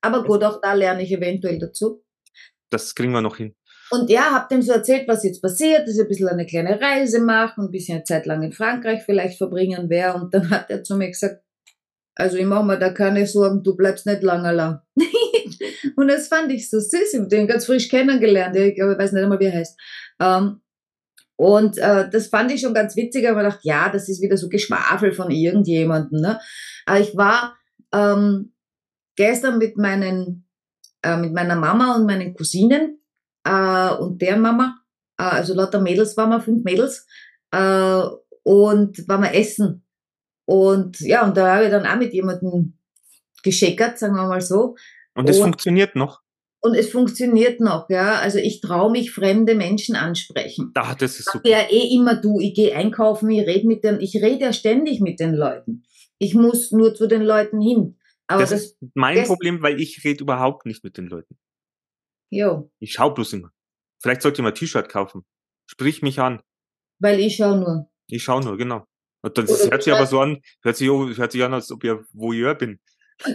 Aber 0.00 0.24
gut, 0.24 0.44
auch 0.44 0.60
da 0.60 0.74
lerne 0.74 1.02
ich 1.02 1.12
eventuell 1.12 1.58
dazu. 1.58 2.04
Das 2.70 2.94
kriegen 2.94 3.12
wir 3.12 3.20
noch 3.20 3.36
hin. 3.36 3.54
Und 3.90 4.10
ja, 4.10 4.32
hab 4.32 4.48
dem 4.48 4.62
so 4.62 4.72
erzählt, 4.72 5.06
was 5.06 5.22
jetzt 5.22 5.40
passiert, 5.40 5.86
dass 5.86 5.94
ich 5.94 6.00
ein 6.00 6.08
bisschen 6.08 6.28
eine 6.28 6.46
kleine 6.46 6.80
Reise 6.80 7.20
mache, 7.20 7.60
ein 7.60 7.70
bisschen 7.70 7.96
eine 7.96 8.04
Zeit 8.04 8.26
lang 8.26 8.42
in 8.42 8.52
Frankreich 8.52 9.04
vielleicht 9.04 9.38
verbringen 9.38 9.88
werde. 9.88 10.18
Und 10.18 10.34
dann 10.34 10.50
hat 10.50 10.70
er 10.70 10.82
zu 10.82 10.96
mir 10.96 11.08
gesagt, 11.08 11.42
also 12.16 12.36
ich 12.36 12.46
mache 12.46 12.64
mir 12.64 12.78
da 12.78 12.90
keine 12.90 13.26
Sorgen, 13.26 13.62
du 13.62 13.76
bleibst 13.76 14.06
nicht 14.06 14.22
lange 14.22 14.52
lang. 14.52 14.80
und 15.96 16.08
das 16.08 16.28
fand 16.28 16.50
ich 16.50 16.68
so 16.68 16.80
süß. 16.80 17.12
Ich 17.12 17.18
habe 17.18 17.28
den 17.28 17.46
ganz 17.46 17.66
frisch 17.66 17.88
kennengelernt. 17.88 18.56
Ich 18.56 18.74
glaube, 18.74 18.94
ich 18.94 18.98
weiß 18.98 19.12
nicht 19.12 19.22
einmal, 19.22 19.38
wie 19.38 19.44
er 19.44 19.58
heißt. 19.58 19.78
Ähm, 20.20 20.60
und 21.36 21.76
äh, 21.78 22.08
das 22.10 22.28
fand 22.28 22.50
ich 22.50 22.62
schon 22.62 22.74
ganz 22.74 22.96
witzig, 22.96 23.28
aber 23.28 23.42
ich 23.42 23.52
dachte, 23.52 23.68
ja, 23.68 23.90
das 23.90 24.08
ist 24.08 24.22
wieder 24.22 24.38
so 24.38 24.48
Geschwafel 24.48 25.12
von 25.12 25.30
irgendjemandem. 25.30 26.22
Ne? 26.22 26.40
Aber 26.86 26.98
ich 26.98 27.14
war 27.16 27.56
ähm, 27.92 28.54
gestern 29.16 29.58
mit 29.58 29.76
meinen, 29.76 30.46
äh, 31.02 31.16
mit 31.16 31.32
meiner 31.32 31.56
Mama 31.56 31.96
und 31.96 32.06
meinen 32.06 32.34
Cousinen 32.34 33.00
äh, 33.44 33.90
und 33.94 34.20
der 34.22 34.36
Mama, 34.36 34.78
äh, 35.18 35.24
also 35.24 35.54
lauter 35.54 35.80
Mädels 35.80 36.16
waren 36.16 36.30
wir, 36.30 36.40
fünf 36.40 36.64
Mädels, 36.64 37.06
äh, 37.52 38.02
und 38.42 39.08
waren 39.08 39.22
wir 39.22 39.34
essen. 39.34 39.84
Und 40.44 41.00
ja, 41.00 41.24
und 41.26 41.36
da 41.36 41.56
habe 41.56 41.64
ich 41.64 41.70
dann 41.70 41.86
auch 41.86 41.96
mit 41.96 42.12
jemandem 42.12 42.78
gescheckert, 43.42 43.98
sagen 43.98 44.14
wir 44.14 44.26
mal 44.28 44.40
so. 44.40 44.76
Und 45.14 45.28
es 45.28 45.38
Und- 45.38 45.44
funktioniert 45.44 45.96
noch. 45.96 46.20
Und 46.60 46.74
es 46.74 46.90
funktioniert 46.90 47.60
noch, 47.60 47.88
ja. 47.90 48.18
Also 48.18 48.38
ich 48.38 48.60
traue 48.60 48.90
mich, 48.90 49.12
fremde 49.12 49.54
Menschen 49.54 49.94
ansprechen. 49.94 50.72
Da, 50.74 50.94
das 50.96 51.12
ist 51.20 51.26
Ich 51.28 51.32
super. 51.32 51.48
ja 51.48 51.58
eh 51.70 51.94
immer 51.94 52.16
du, 52.16 52.40
ich 52.40 52.54
gehe 52.54 52.74
einkaufen, 52.74 53.30
ich 53.30 53.46
rede 53.46 53.68
mit 53.68 53.84
den, 53.84 54.00
ich 54.00 54.16
rede 54.16 54.46
ja 54.46 54.52
ständig 54.52 55.00
mit 55.00 55.20
den 55.20 55.34
Leuten. 55.34 55.84
Ich 56.18 56.34
muss 56.34 56.72
nur 56.72 56.94
zu 56.94 57.06
den 57.06 57.22
Leuten 57.22 57.60
hin. 57.60 57.98
Aber 58.28 58.40
Das 58.40 58.50
das, 58.50 58.62
ist 58.64 58.78
mein 58.94 59.16
das- 59.16 59.28
Problem, 59.28 59.62
weil 59.62 59.80
ich 59.80 60.02
rede 60.04 60.22
überhaupt 60.24 60.66
nicht 60.66 60.82
mit 60.84 60.96
den 60.98 61.06
Leuten. 61.06 61.38
jo, 62.30 62.70
Ich 62.80 62.92
schau 62.92 63.10
bloß 63.10 63.32
immer. 63.34 63.50
Vielleicht 64.02 64.22
sollte 64.22 64.40
ich 64.40 64.42
mal 64.42 64.48
ein 64.50 64.54
T-Shirt 64.54 64.88
kaufen. 64.88 65.24
Sprich 65.70 66.02
mich 66.02 66.18
an. 66.20 66.42
weil 66.98 67.20
ich 67.20 67.36
schau 67.36 67.56
nur. 67.56 67.90
Ich 68.08 68.22
schau 68.24 68.40
nur, 68.40 68.56
genau. 68.56 68.86
Und 69.22 69.36
das 69.38 69.50
Oder 69.62 69.70
hört 69.72 69.82
sich 69.82 69.92
aber 69.92 70.06
so 70.06 70.20
an, 70.20 70.40
hört 70.62 70.76
sich, 70.76 70.88
hört 70.88 71.32
sich 71.32 71.42
an, 71.42 71.54
als 71.54 71.70
ob 71.72 71.82
ich 71.84 71.92
Voyeur 72.12 72.54
bin. 72.54 72.80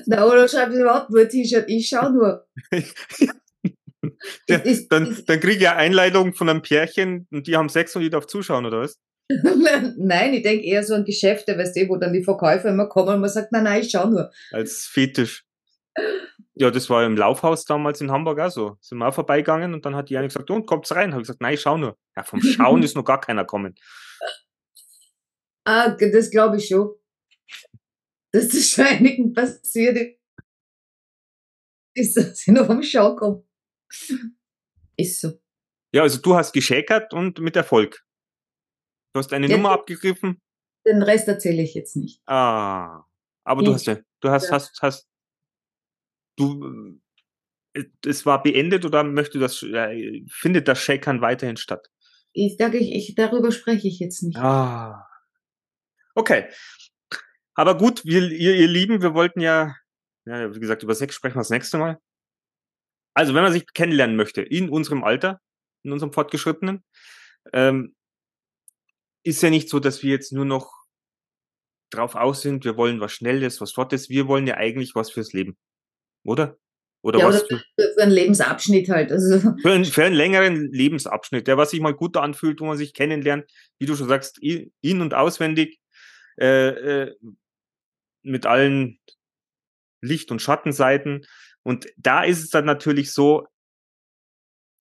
Na, 0.06 0.25
oder 0.25 0.47
schreiben 0.47 0.73
sie 0.73 0.82
überhaupt 0.82 1.10
nur 1.10 1.27
T-Shirt, 1.27 1.65
ich 1.67 1.88
schau 1.89 2.10
nur. 2.10 2.47
Ja, 4.49 4.58
dann, 4.89 5.23
dann 5.27 5.39
kriege 5.39 5.58
ich 5.60 5.67
eine 5.69 5.77
Einleitung 5.77 6.34
von 6.34 6.49
einem 6.49 6.62
Pärchen 6.63 7.27
und 7.32 7.45
die 7.47 7.56
haben 7.56 7.69
Sex 7.69 7.95
und 7.95 8.01
ich 8.01 8.10
darf 8.10 8.25
zuschauen, 8.25 8.65
oder 8.65 8.82
was? 8.82 8.99
Nein, 9.97 10.33
ich 10.33 10.43
denke 10.43 10.65
eher 10.65 10.83
so 10.83 10.93
an 10.93 11.05
Geschäfte, 11.05 11.57
weißt 11.57 11.75
du, 11.75 11.89
wo 11.89 11.97
dann 11.97 12.13
die 12.13 12.23
Verkäufer 12.23 12.69
immer 12.69 12.87
kommen 12.87 13.15
und 13.15 13.21
man 13.21 13.29
sagt, 13.29 13.51
nein, 13.51 13.63
nein, 13.63 13.81
ich 13.81 13.91
schau 13.91 14.07
nur. 14.07 14.31
Als 14.51 14.85
Fetisch. 14.85 15.45
Ja, 16.53 16.69
das 16.69 16.89
war 16.89 17.05
im 17.05 17.15
Laufhaus 17.15 17.65
damals 17.65 18.01
in 18.01 18.11
Hamburg 18.11 18.39
auch 18.39 18.51
so. 18.51 18.77
Sind 18.81 18.97
wir 18.97 19.07
auch 19.07 19.13
vorbeigegangen 19.13 19.73
und 19.73 19.85
dann 19.85 19.95
hat 19.95 20.09
die 20.09 20.17
eine 20.17 20.27
gesagt, 20.27 20.49
und 20.49 20.65
kommt's 20.65 20.91
rein? 20.91 21.11
Habe 21.11 21.21
ich 21.21 21.27
gesagt, 21.27 21.41
nein, 21.41 21.53
ich 21.53 21.61
schau 21.61 21.77
nur. 21.77 21.97
Ja, 22.15 22.23
vom 22.23 22.41
Schauen 22.41 22.83
ist 22.83 22.95
noch 22.95 23.05
gar 23.05 23.19
keiner 23.19 23.45
kommen. 23.45 23.75
Ah, 25.63 25.89
das 25.91 26.31
glaube 26.31 26.57
ich 26.57 26.69
schon. 26.69 26.95
Dass 28.31 28.47
das 28.47 28.67
schon 28.67 28.83
einigen 28.83 29.31
passiert 29.31 30.17
ist, 31.93 32.17
dass 32.17 32.39
sie 32.39 32.51
noch 32.51 32.65
vom 32.65 32.81
Schau 32.81 33.15
kommen. 33.15 33.47
Ist 34.97 35.21
so. 35.21 35.39
Ja, 35.93 36.01
also 36.01 36.19
du 36.19 36.35
hast 36.35 36.51
geschäkert 36.53 37.13
und 37.13 37.39
mit 37.39 37.55
Erfolg. 37.55 38.03
Du 39.13 39.19
hast 39.19 39.34
eine 39.34 39.47
Ja, 39.47 39.58
Nummer 39.58 39.71
abgegriffen. 39.71 40.41
Den 40.86 41.04
Rest 41.04 41.28
erzähle 41.28 41.62
ich 41.62 41.74
jetzt 41.74 41.95
nicht. 41.95 42.21
Ah. 42.28 43.04
Aber 43.43 43.62
du 43.63 43.71
Ich- 43.71 43.76
hast 43.76 43.88
ja, 43.88 43.97
du 44.21 44.30
hast, 44.30 44.45
ja. 44.45 44.52
hast, 44.54 44.82
hast, 44.82 45.08
du, 46.38 47.00
äh, 47.74 47.84
es 48.06 48.26
war 48.26 48.41
beendet 48.41 48.86
oder 48.86 49.04
möchte 49.04 49.39
das, 49.39 49.62
äh, 49.63 50.24
findet 50.30 50.67
das 50.67 50.80
Shakern 50.82 51.21
weiterhin 51.21 51.58
statt? 51.58 51.88
Ich 52.34 52.56
sage, 52.58 52.78
ich, 52.78 52.93
ich, 52.93 53.15
darüber 53.15 53.52
spreche 53.52 53.88
ich 53.88 54.00
jetzt 54.00 54.24
nicht. 54.24 54.38
Ah. 54.38 55.06
Okay. 56.15 56.50
Aber 57.54 57.78
gut, 57.78 58.06
wir, 58.06 58.32
ihr, 58.32 58.56
ihr 58.56 58.67
Lieben, 58.67 59.02
wir 59.02 59.13
wollten 59.13 59.41
ja, 59.41 59.76
ja, 60.26 60.56
wie 60.56 60.60
gesagt, 60.60 60.84
über 60.84 60.95
Sex 60.95 61.15
sprechen 61.15 61.36
wir 61.36 61.41
das 61.41 61.50
nächste 61.50 61.78
Mal. 61.78 62.00
Also, 63.13 63.34
wenn 63.34 63.43
man 63.43 63.52
sich 63.52 63.65
kennenlernen 63.74 64.15
möchte, 64.15 64.41
in 64.41 64.69
unserem 64.69 65.04
Alter, 65.04 65.41
in 65.84 65.91
unserem 65.91 66.13
Fortgeschrittenen, 66.13 66.84
ähm, 67.52 67.93
ist 69.23 69.41
ja 69.41 69.49
nicht 69.49 69.69
so, 69.69 69.79
dass 69.79 70.03
wir 70.03 70.12
jetzt 70.12 70.31
nur 70.31 70.45
noch 70.45 70.81
drauf 71.91 72.15
aus 72.15 72.41
sind, 72.41 72.63
wir 72.63 72.77
wollen 72.77 72.99
was 72.99 73.12
Schnelles, 73.12 73.62
was 73.62 73.73
Flottes, 73.73 74.10
wir 74.10 74.27
wollen 74.27 74.47
ja 74.47 74.55
eigentlich 74.55 74.95
was 74.95 75.12
fürs 75.12 75.34
Leben. 75.34 75.57
Oder? 76.23 76.57
Oder 77.03 77.19
ja, 77.19 77.27
was 77.27 77.43
oder 77.43 77.60
für, 77.75 77.93
für, 77.93 78.01
einen 78.01 78.12
Lebensabschnitt 78.12 78.89
halt. 78.89 79.12
Also, 79.12 79.39
für, 79.62 79.71
einen, 79.71 79.86
für 79.86 80.05
einen 80.05 80.15
längeren 80.15 80.71
Lebensabschnitt, 80.71 81.47
der 81.47 81.57
was 81.57 81.71
sich 81.71 81.81
mal 81.81 81.95
gut 81.95 82.15
anfühlt, 82.15 82.62
wo 82.62 82.65
man 82.65 82.77
sich 82.77 82.93
kennenlernt, 82.93 83.51
wie 83.79 83.88
du 83.88 83.95
schon 83.95 84.07
sagst, 84.07 84.38
in- 84.39 85.01
und 85.01 85.13
auswendig, 85.13 85.79
äh, 86.39 86.69
äh, 86.69 87.15
mit 88.23 88.45
allen 88.45 88.99
Licht- 90.01 90.31
und 90.31 90.41
Schattenseiten. 90.41 91.25
Und 91.63 91.88
da 91.97 92.23
ist 92.23 92.43
es 92.43 92.49
dann 92.49 92.65
natürlich 92.65 93.12
so, 93.12 93.47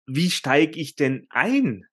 wie 0.07 0.31
steige 0.31 0.79
ich 0.79 0.95
denn 0.95 1.27
ein? 1.29 1.85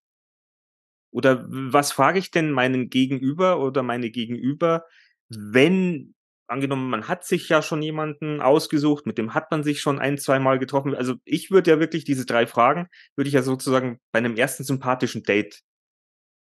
Oder 1.15 1.47
was 1.49 1.93
frage 1.93 2.19
ich 2.19 2.33
denn 2.33 2.51
meinen 2.51 2.91
Gegenüber 2.91 3.61
oder 3.61 3.85
meine 3.85 4.11
Gegenüber, 4.11 4.85
wenn, 5.29 6.15
angenommen, 6.49 6.91
man 6.91 7.07
hat 7.07 7.25
sich 7.25 7.49
ja 7.49 7.63
schon 7.63 7.83
jemanden 7.83 8.41
ausgesucht, 8.41 9.07
mit 9.07 9.17
dem 9.17 9.33
hat 9.33 9.53
man 9.53 9.63
sich 9.63 9.81
schon 9.81 10.01
ein, 10.01 10.19
zwei 10.19 10.41
Mal 10.41 10.59
getroffen. 10.59 10.93
Also 10.93 11.15
ich 11.25 11.53
würde 11.53 11.71
ja 11.71 11.79
wirklich 11.79 12.05
diese 12.05 12.27
drei 12.27 12.49
Fragen, 12.49 12.89
würde 13.15 13.29
ich 13.29 13.35
ja 13.35 13.43
sozusagen 13.43 14.01
bei 14.11 14.19
einem 14.19 14.35
ersten 14.35 14.65
sympathischen 14.65 15.23
Date 15.23 15.61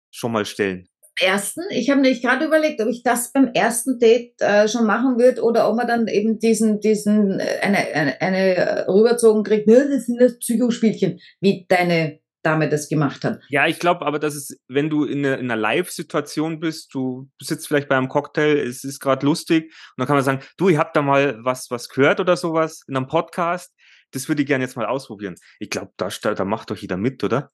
schon 0.10 0.32
mal 0.32 0.46
stellen. 0.46 0.88
ersten, 1.20 1.64
ich 1.70 1.90
habe 1.90 2.00
nämlich 2.00 2.22
gerade 2.22 2.46
überlegt, 2.46 2.82
ob 2.82 2.88
ich 2.88 3.04
das 3.04 3.34
beim 3.34 3.52
ersten 3.54 4.00
Date 4.00 4.40
äh, 4.40 4.70
schon 4.70 4.86
machen 4.86 5.20
würde 5.20 5.44
oder 5.44 5.70
ob 5.70 5.76
man 5.76 5.88
dann 5.88 6.08
eben 6.08 6.40
diesen, 6.40 6.80
diesen, 6.80 7.42
äh, 7.42 7.60
eine, 7.62 7.78
eine, 7.78 8.22
eine 8.22 8.86
rüberzogen 8.88 9.44
kriegt, 9.44 9.68
"Ne, 9.68 9.90
das 9.92 10.06
sind 10.06 10.22
das 10.22 10.40
Psychospielchen, 10.40 11.20
wie 11.42 11.66
deine 11.68 12.21
Dame 12.44 12.70
das 12.70 12.90
gemacht 12.90 13.24
hat. 13.24 13.40
Ja, 13.50 13.68
ich 13.68 13.80
glaube 13.80 14.06
aber, 14.06 14.20
dass 14.20 14.36
es, 14.36 14.58
wenn 14.68 14.90
du 14.90 15.06
in 15.06 15.26
einer, 15.26 15.38
in 15.38 15.52
einer 15.52 15.62
Live-Situation 15.62 16.60
bist, 16.60 16.94
du 16.94 17.30
sitzt 17.42 17.68
vielleicht 17.68 17.88
bei 17.88 17.98
einem 17.98 18.10
Cocktail, 18.10 18.58
es 18.58 18.84
ist 18.84 19.00
gerade 19.00 19.26
lustig 19.26 19.66
und 19.66 19.74
dann 19.98 20.08
kann 20.08 20.16
man 20.16 20.26
sagen, 20.26 20.42
du, 20.58 20.70
ich 20.70 20.78
hab 20.78 20.94
da 20.94 21.02
mal 21.02 21.38
was, 21.44 21.70
was 21.70 21.90
gehört 21.90 22.20
oder 22.20 22.36
sowas 22.36 22.84
in 22.88 22.98
einem 22.98 23.08
Podcast, 23.08 23.74
das 24.12 24.28
würde 24.28 24.42
ich 24.42 24.48
gerne 24.48 24.64
jetzt 24.64 24.76
mal 24.76 24.86
ausprobieren. 24.86 25.36
Ich 25.60 25.70
glaube, 25.70 25.92
da, 25.98 26.10
da 26.22 26.34
da 26.34 26.46
macht 26.46 26.72
doch 26.72 26.78
jeder 26.78 26.98
mit, 26.98 27.24
oder? 27.24 27.52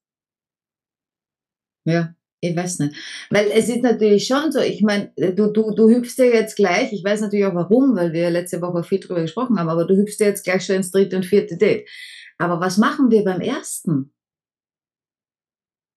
Ja, 1.86 2.16
ich 2.42 2.56
weiß 2.56 2.80
nicht. 2.80 2.96
Weil 3.30 3.50
es 3.52 3.70
ist 3.70 3.84
natürlich 3.84 4.28
schon 4.28 4.52
so, 4.52 4.60
ich 4.60 4.82
meine, 4.82 5.12
du, 5.16 5.52
du, 5.52 5.72
du 5.74 5.90
hüpfst 5.90 6.18
ja 6.18 6.26
jetzt 6.26 6.56
gleich, 6.56 6.94
ich 6.94 7.04
weiß 7.04 7.22
natürlich 7.22 7.46
auch 7.46 7.56
warum, 7.56 7.96
weil 7.96 8.14
wir 8.14 8.30
letzte 8.30 8.62
Woche 8.62 8.84
viel 8.84 9.00
drüber 9.00 9.22
gesprochen 9.22 9.60
haben, 9.60 9.70
aber 9.70 9.86
du 9.86 9.96
hüpfst 9.96 10.20
ja 10.20 10.28
jetzt 10.28 10.44
gleich 10.44 10.66
schon 10.66 10.78
ins 10.78 10.92
dritte 10.92 11.16
und 11.16 11.26
vierte 11.26 11.58
Date. 11.58 11.88
Aber 12.38 12.60
was 12.60 12.78
machen 12.78 13.10
wir 13.10 13.24
beim 13.24 13.42
ersten? 13.42 14.14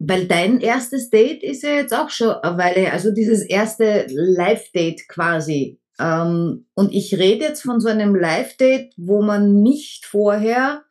Weil 0.02 0.26
dein 0.26 0.60
erstes 0.60 1.10
Date 1.10 1.42
ist 1.42 1.62
ja 1.62 1.74
jetzt 1.74 1.94
auch 1.94 2.08
schon 2.08 2.30
eine 2.30 2.56
Weile 2.56 2.90
also 2.90 3.10
dieses 3.12 3.42
erste 3.42 4.06
Live-Date 4.08 5.06
quasi. 5.08 5.78
Ähm, 6.00 6.66
und 6.74 6.94
ich 6.94 7.18
rede 7.18 7.44
jetzt 7.44 7.60
von 7.62 7.80
so 7.80 7.88
einem 7.90 8.14
Live-Date, 8.14 8.94
wo 8.96 9.20
man 9.20 9.60
nicht 9.62 10.06
vorher, 10.06 10.84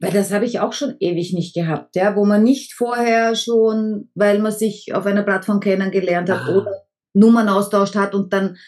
weil 0.00 0.12
das 0.12 0.32
habe 0.32 0.44
ich 0.44 0.60
auch 0.60 0.74
schon 0.74 0.96
ewig 1.00 1.32
nicht 1.32 1.54
gehabt, 1.54 1.96
ja, 1.96 2.14
wo 2.14 2.26
man 2.26 2.42
nicht 2.42 2.74
vorher 2.74 3.34
schon, 3.34 4.10
weil 4.14 4.38
man 4.38 4.52
sich 4.52 4.92
auf 4.94 5.06
einer 5.06 5.22
Plattform 5.22 5.60
kennengelernt 5.60 6.28
hat 6.28 6.42
Ah. 6.46 6.56
oder 6.56 6.82
Nummern 7.14 7.48
austauscht 7.48 7.96
hat 7.96 8.14
und 8.14 8.34
dann 8.34 8.58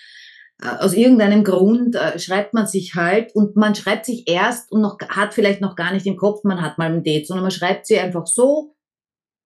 äh, 0.62 0.68
aus 0.78 0.94
irgendeinem 0.94 1.44
Grund 1.44 1.94
äh, 1.94 2.18
schreibt 2.18 2.54
man 2.54 2.66
sich 2.66 2.94
halt 2.94 3.34
und 3.34 3.54
man 3.54 3.74
schreibt 3.74 4.06
sich 4.06 4.28
erst 4.28 4.72
und 4.72 4.80
noch 4.80 4.96
hat 5.10 5.34
vielleicht 5.34 5.60
noch 5.60 5.76
gar 5.76 5.92
nicht 5.92 6.06
im 6.06 6.16
Kopf, 6.16 6.42
man 6.44 6.62
hat 6.62 6.78
mal 6.78 6.90
ein 6.90 7.04
Date, 7.04 7.26
sondern 7.26 7.44
man 7.44 7.50
schreibt 7.50 7.86
sie 7.86 7.98
einfach 7.98 8.26
so 8.26 8.74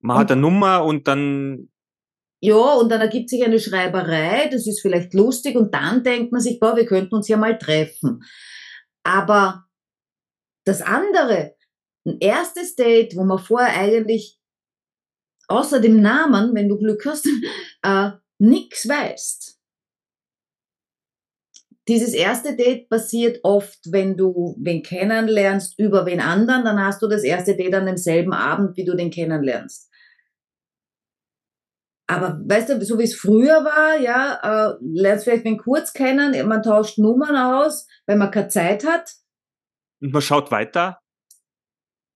Man 0.01 0.19
hat 0.19 0.31
eine 0.31 0.41
Nummer 0.41 0.85
und 0.85 1.09
dann, 1.09 1.69
Ja, 2.41 2.75
und 2.75 2.91
dann 2.91 3.01
ergibt 3.01 3.31
sich 3.31 3.45
eine 3.45 3.59
Schreiberei, 3.59 4.49
das 4.51 4.67
ist 4.67 4.81
vielleicht 4.81 5.15
lustig, 5.15 5.57
und 5.57 5.75
dann 5.75 6.03
denkt 6.03 6.33
man 6.33 6.41
sich, 6.41 6.61
boah, 6.61 6.77
wir 6.77 6.87
könnten 6.87 7.15
uns 7.15 7.29
ja 7.29 7.37
mal 7.37 7.59
treffen. 7.59 8.23
Aber 9.03 9.65
das 10.65 10.83
andere, 10.83 11.55
ein 12.05 12.19
erstes 12.21 12.75
Date, 12.75 13.17
wo 13.17 13.25
man 13.25 13.39
vorher 13.39 13.81
eigentlich 13.81 14.39
außer 15.49 15.81
dem 15.81 16.01
Namen, 16.01 16.55
wenn 16.55 16.69
du 16.69 16.79
Glück 16.79 17.05
hast, 17.07 17.29
äh, 17.83 18.11
nix 18.39 18.89
weißt. 18.89 19.56
Dieses 21.89 22.15
erste 22.15 22.57
Date 22.57 22.89
passiert 22.89 23.41
oft, 23.45 23.79
wenn 23.93 24.17
du 24.17 24.57
wen 24.59 24.83
kennenlernst 24.83 25.79
über 25.79 26.05
wen 26.07 26.21
anderen, 26.21 26.65
dann 26.65 26.85
hast 26.85 27.01
du 27.03 27.07
das 27.07 27.23
erste 27.23 27.57
Date 27.57 27.75
an 27.75 27.87
demselben 27.87 28.33
Abend, 28.33 28.77
wie 28.77 28.85
du 28.85 28.97
den 28.97 29.11
kennenlernst. 29.11 29.91
Aber 32.09 32.41
weißt 32.45 32.71
du, 32.71 32.85
so 32.85 32.99
wie 32.99 33.05
es 33.05 33.15
früher 33.15 33.65
war, 33.65 33.99
ja, 34.01 34.71
äh, 34.71 34.77
lernst 34.81 35.25
vielleicht 35.25 35.45
wen 35.45 35.59
kurz 35.59 35.93
kennen, 35.93 36.47
man 36.49 36.63
tauscht 36.63 36.99
Nummern 36.99 37.37
aus, 37.37 37.87
weil 38.07 38.17
man 38.17 38.31
keine 38.31 38.49
Zeit 38.49 38.87
hat 38.87 39.13
und 40.01 40.13
man 40.13 40.23
schaut 40.23 40.51
weiter. 40.51 41.01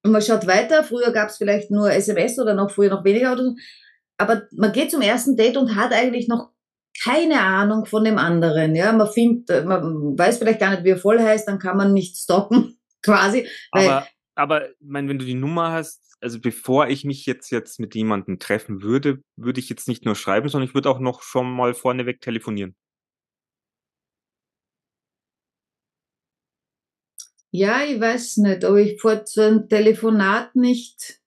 und 0.04 0.12
man 0.12 0.22
schaut 0.22 0.46
weiter. 0.46 0.85
Früher 0.85 1.12
gab 1.12 1.28
es 1.28 1.37
vielleicht 1.37 1.70
nur 1.70 1.92
SMS 1.92 2.38
oder 2.38 2.54
noch 2.54 2.70
früher 2.70 2.90
noch 2.90 3.04
weniger 3.04 3.33
oder 3.33 3.44
so. 3.44 3.54
Aber 4.18 4.42
man 4.52 4.72
geht 4.72 4.90
zum 4.90 5.02
ersten 5.02 5.37
Date 5.37 5.56
und 5.56 5.76
hat 5.76 5.92
eigentlich 5.92 6.28
noch 6.28 6.50
keine 7.03 7.40
Ahnung 7.40 7.87
von 7.87 8.05
dem 8.05 8.18
anderen. 8.18 8.74
Ja, 8.74 8.92
man 8.92 9.09
findet, 9.09 9.64
man 9.66 10.18
weiß 10.18 10.38
vielleicht 10.38 10.61
gar 10.61 10.70
nicht, 10.70 10.85
wie 10.85 10.90
er 10.90 10.98
voll 10.98 11.18
heißt, 11.18 11.48
dann 11.48 11.59
kann 11.59 11.76
man 11.76 11.92
nicht 11.92 12.16
stalken, 12.16 12.79
quasi. 13.03 13.48
Aber, 13.70 14.07
aber, 14.35 14.70
ich 14.70 14.76
meine, 14.81 15.09
wenn 15.09 15.18
du 15.18 15.24
die 15.24 15.35
Nummer 15.35 15.72
hast, 15.72 16.03
also 16.20 16.40
bevor 16.40 16.88
ich 16.88 17.05
mich 17.05 17.24
jetzt, 17.26 17.50
jetzt 17.50 17.81
mit 17.81 17.94
jemandem 17.94 18.38
treffen 18.38 18.83
würde, 18.83 19.22
würde 19.37 19.61
ich 19.61 19.68
jetzt 19.70 19.88
nicht 19.88 20.05
nur 20.05 20.14
schreiben, 20.14 20.48
sondern 20.48 20.68
ich 20.68 20.74
würde 20.74 20.90
auch 20.90 21.00
noch 21.00 21.22
schon 21.22 21.50
mal 21.50 21.74
vorneweg 21.74 22.20
telefonieren. 22.20 22.76
Ja, 27.53 27.83
ich 27.83 28.00
weiß 28.00 28.38
nicht, 28.38 28.64
ob 28.64 28.76
ich 28.76 29.00
vor 29.00 29.22
so 29.24 29.42
einem 29.42 29.68
Telefonat 29.68 30.55
nicht. 30.55 31.19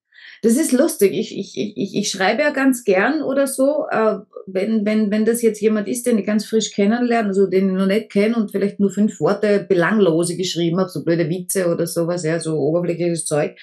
Das 0.44 0.58
ist 0.58 0.74
lustig. 0.74 1.14
Ich, 1.14 1.38
ich, 1.38 1.58
ich, 1.58 1.96
ich 1.96 2.10
schreibe 2.10 2.42
ja 2.42 2.50
ganz 2.50 2.84
gern 2.84 3.22
oder 3.22 3.48
so, 3.48 3.86
äh, 3.90 4.20
wenn, 4.46 4.86
wenn, 4.86 5.10
wenn 5.10 5.24
das 5.24 5.42
jetzt 5.42 5.62
jemand 5.62 5.88
ist, 5.88 6.06
den 6.06 6.18
ich 6.18 6.26
ganz 6.26 6.46
frisch 6.46 6.72
kennenlerne, 6.74 7.30
also 7.30 7.48
den 7.48 7.70
ich 7.70 7.76
noch 7.76 7.86
nicht 7.86 8.12
kenne 8.12 8.36
und 8.36 8.52
vielleicht 8.52 8.78
nur 8.78 8.92
fünf 8.92 9.22
Worte 9.22 9.66
belanglose 9.68 10.36
geschrieben 10.36 10.80
habe, 10.80 10.90
so 10.90 11.06
blöde 11.06 11.30
Witze 11.30 11.72
oder 11.72 11.88
sowas, 11.88 12.26
ja, 12.26 12.42
so 12.42 12.58
oberflächliches 12.58 13.24
Zeug. 13.24 13.58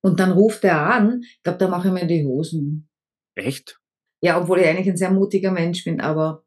Und 0.00 0.18
dann 0.18 0.32
ruft 0.32 0.64
er 0.64 0.80
an, 0.80 1.20
ich 1.22 1.42
glaube, 1.42 1.58
da 1.58 1.68
mache 1.68 1.88
ich 1.88 1.94
mir 1.94 2.06
die 2.06 2.24
Hosen. 2.24 2.88
Echt? 3.34 3.78
Ja, 4.22 4.40
obwohl 4.40 4.60
ich 4.60 4.66
eigentlich 4.66 4.88
ein 4.88 4.96
sehr 4.96 5.10
mutiger 5.10 5.50
Mensch 5.50 5.84
bin, 5.84 6.00
aber 6.00 6.46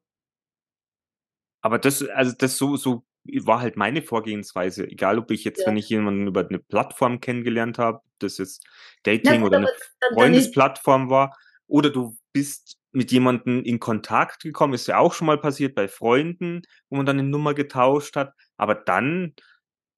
Aber 1.62 1.78
das, 1.78 2.02
also 2.02 2.34
das 2.36 2.58
so, 2.58 2.76
so 2.76 3.04
war 3.44 3.62
halt 3.62 3.78
meine 3.78 4.02
Vorgehensweise. 4.02 4.88
Egal, 4.88 5.20
ob 5.20 5.32
ich 5.32 5.44
jetzt, 5.44 5.62
Ja. 5.62 5.68
wenn 5.68 5.78
ich 5.78 5.90
jemanden 5.90 6.28
über 6.28 6.48
eine 6.48 6.60
Plattform 6.60 7.20
kennengelernt 7.20 7.78
habe, 7.78 8.02
das 8.20 8.38
jetzt 8.38 8.66
Dating 9.04 9.42
gut, 9.42 9.48
oder 9.48 9.58
eine 9.60 9.70
Freundesplattform 10.14 11.10
war, 11.10 11.38
oder 11.68 11.90
du 11.90 12.18
bist 12.34 12.78
mit 12.92 13.12
jemandem 13.12 13.64
in 13.64 13.80
Kontakt 13.80 14.42
gekommen, 14.44 14.74
ist 14.74 14.88
ja 14.88 14.98
auch 14.98 15.14
schon 15.14 15.28
mal 15.28 15.38
passiert 15.38 15.76
bei 15.76 15.88
Freunden, 15.88 16.64
wo 16.90 16.98
man 16.98 17.06
dann 17.06 17.20
eine 17.20 17.28
Nummer 17.28 17.54
getauscht 17.54 18.16
hat. 18.16 18.34
Aber 18.58 18.76
dann 18.76 19.34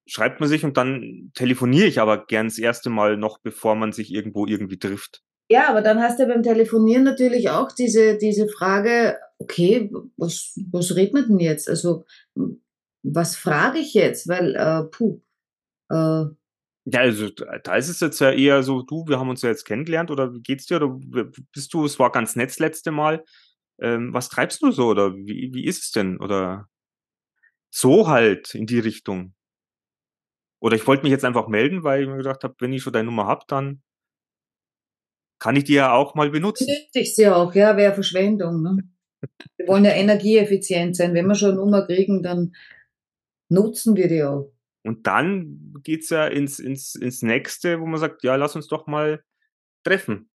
schreibt 0.06 0.40
man 0.40 0.48
sich 0.48 0.64
und 0.64 0.76
dann 0.76 1.30
telefoniere 1.34 1.86
ich 1.86 2.00
aber 2.00 2.26
gern 2.26 2.48
das 2.48 2.58
erste 2.58 2.90
Mal 2.90 3.16
noch, 3.16 3.38
bevor 3.38 3.74
man 3.76 3.92
sich 3.92 4.12
irgendwo 4.12 4.46
irgendwie 4.46 4.78
trifft. 4.78 5.22
Ja, 5.48 5.68
aber 5.68 5.82
dann 5.82 6.00
hast 6.00 6.18
du 6.18 6.26
beim 6.26 6.42
Telefonieren 6.42 7.04
natürlich 7.04 7.50
auch 7.50 7.72
diese, 7.72 8.16
diese 8.16 8.48
Frage, 8.48 9.18
okay, 9.38 9.90
was, 10.16 10.58
was 10.70 10.94
redet 10.96 11.14
man 11.14 11.28
denn 11.28 11.40
jetzt? 11.40 11.68
Also, 11.68 12.04
was 13.02 13.36
frage 13.36 13.78
ich 13.78 13.94
jetzt? 13.94 14.28
Weil, 14.28 14.54
äh, 14.54 14.84
puh, 14.84 15.20
äh, 15.90 16.26
ja, 16.84 17.00
also 17.00 17.28
da 17.28 17.76
ist 17.76 17.88
es 17.88 18.00
jetzt 18.00 18.20
ja 18.20 18.32
eher 18.32 18.62
so, 18.64 18.82
du, 18.82 19.06
wir 19.06 19.20
haben 19.20 19.28
uns 19.28 19.42
ja 19.42 19.50
jetzt 19.50 19.64
kennengelernt 19.64 20.10
oder 20.10 20.34
wie 20.34 20.42
geht's 20.42 20.66
dir? 20.66 20.76
Oder 20.76 20.98
bist 21.52 21.72
du, 21.72 21.84
es 21.84 21.98
war 21.98 22.10
ganz 22.10 22.34
nett 22.34 22.50
das 22.50 22.58
letzte 22.58 22.90
Mal. 22.90 23.24
Ähm, 23.80 24.12
was 24.12 24.28
treibst 24.28 24.62
du 24.62 24.72
so 24.72 24.88
oder 24.88 25.14
wie, 25.14 25.50
wie 25.54 25.64
ist 25.64 25.84
es 25.84 25.90
denn? 25.92 26.18
Oder 26.18 26.68
so 27.70 28.08
halt 28.08 28.54
in 28.54 28.66
die 28.66 28.80
Richtung. 28.80 29.34
Oder 30.60 30.76
ich 30.76 30.86
wollte 30.86 31.04
mich 31.04 31.12
jetzt 31.12 31.24
einfach 31.24 31.48
melden, 31.48 31.84
weil 31.84 32.02
ich 32.02 32.08
mir 32.08 32.16
gedacht 32.16 32.42
habe, 32.42 32.54
wenn 32.58 32.72
ich 32.72 32.82
schon 32.82 32.92
deine 32.92 33.06
Nummer 33.06 33.26
hab, 33.26 33.46
dann 33.46 33.82
kann 35.40 35.56
ich 35.56 35.64
die 35.64 35.74
ja 35.74 35.92
auch 35.92 36.14
mal 36.14 36.30
benutzen. 36.30 36.66
Benötigt 36.66 37.16
sie 37.16 37.28
auch, 37.28 37.54
ja, 37.54 37.76
wäre 37.76 37.94
Verschwendung. 37.94 38.62
Ne? 38.62 38.78
Wir 39.56 39.68
wollen 39.68 39.84
ja 39.84 39.90
energieeffizient 39.94 40.96
sein. 40.96 41.14
Wenn 41.14 41.26
wir 41.26 41.34
schon 41.34 41.50
eine 41.50 41.58
Nummer 41.58 41.86
kriegen, 41.86 42.22
dann 42.22 42.54
nutzen 43.52 43.96
wir 43.96 44.08
die 44.08 44.22
auch. 44.22 44.52
Und 44.84 45.06
dann 45.06 45.74
geht's 45.82 46.10
ja 46.10 46.26
ins, 46.26 46.58
ins, 46.58 46.94
ins 46.94 47.22
nächste, 47.22 47.80
wo 47.80 47.86
man 47.86 48.00
sagt, 48.00 48.24
ja, 48.24 48.34
lass 48.36 48.56
uns 48.56 48.66
doch 48.66 48.86
mal 48.86 49.22
treffen. 49.84 50.28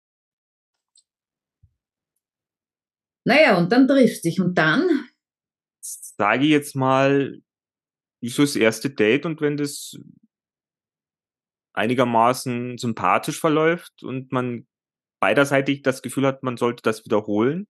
Naja, 3.27 3.57
und 3.57 3.71
dann 3.71 3.87
triffst 3.87 4.23
dich. 4.23 4.39
Und 4.39 4.55
dann? 4.55 5.07
Sage 5.81 6.45
ich 6.45 6.51
jetzt 6.51 6.75
mal, 6.75 7.41
ist 8.21 8.35
so 8.35 8.43
das 8.43 8.55
erste 8.55 8.89
Date 8.89 9.25
und 9.25 9.41
wenn 9.41 9.57
das 9.57 9.97
einigermaßen 11.73 12.77
sympathisch 12.77 13.39
verläuft 13.39 14.03
und 14.03 14.31
man 14.31 14.67
beiderseitig 15.19 15.81
das 15.81 16.01
Gefühl 16.01 16.25
hat, 16.25 16.43
man 16.43 16.57
sollte 16.57 16.83
das 16.83 17.03
wiederholen. 17.03 17.67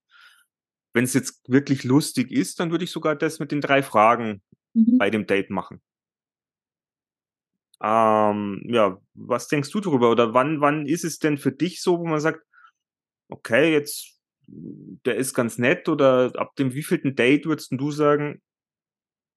Wenn 0.93 1.05
es 1.05 1.13
jetzt 1.13 1.49
wirklich 1.49 1.83
lustig 1.83 2.31
ist, 2.31 2.59
dann 2.59 2.71
würde 2.71 2.83
ich 2.83 2.91
sogar 2.91 3.15
das 3.15 3.39
mit 3.39 3.51
den 3.51 3.61
drei 3.61 3.81
Fragen 3.81 4.41
mhm. 4.75 4.97
bei 4.97 5.09
dem 5.09 5.25
Date 5.25 5.49
machen. 5.49 5.81
Ähm, 7.81 8.63
ja, 8.67 9.01
was 9.13 9.47
denkst 9.47 9.69
du 9.71 9.79
darüber? 9.79 10.11
Oder 10.11 10.33
wann, 10.33 10.61
wann 10.61 10.85
ist 10.85 11.03
es 11.03 11.19
denn 11.19 11.37
für 11.37 11.51
dich 11.51 11.81
so, 11.81 11.99
wo 11.99 12.05
man 12.05 12.19
sagt, 12.19 12.41
okay, 13.29 13.73
jetzt, 13.73 14.19
der 14.47 15.15
ist 15.15 15.33
ganz 15.33 15.57
nett 15.57 15.89
oder 15.89 16.31
ab 16.35 16.55
dem 16.55 16.73
wievielten 16.73 17.15
Date 17.15 17.45
würdest 17.45 17.71
du 17.71 17.91
sagen, 17.91 18.41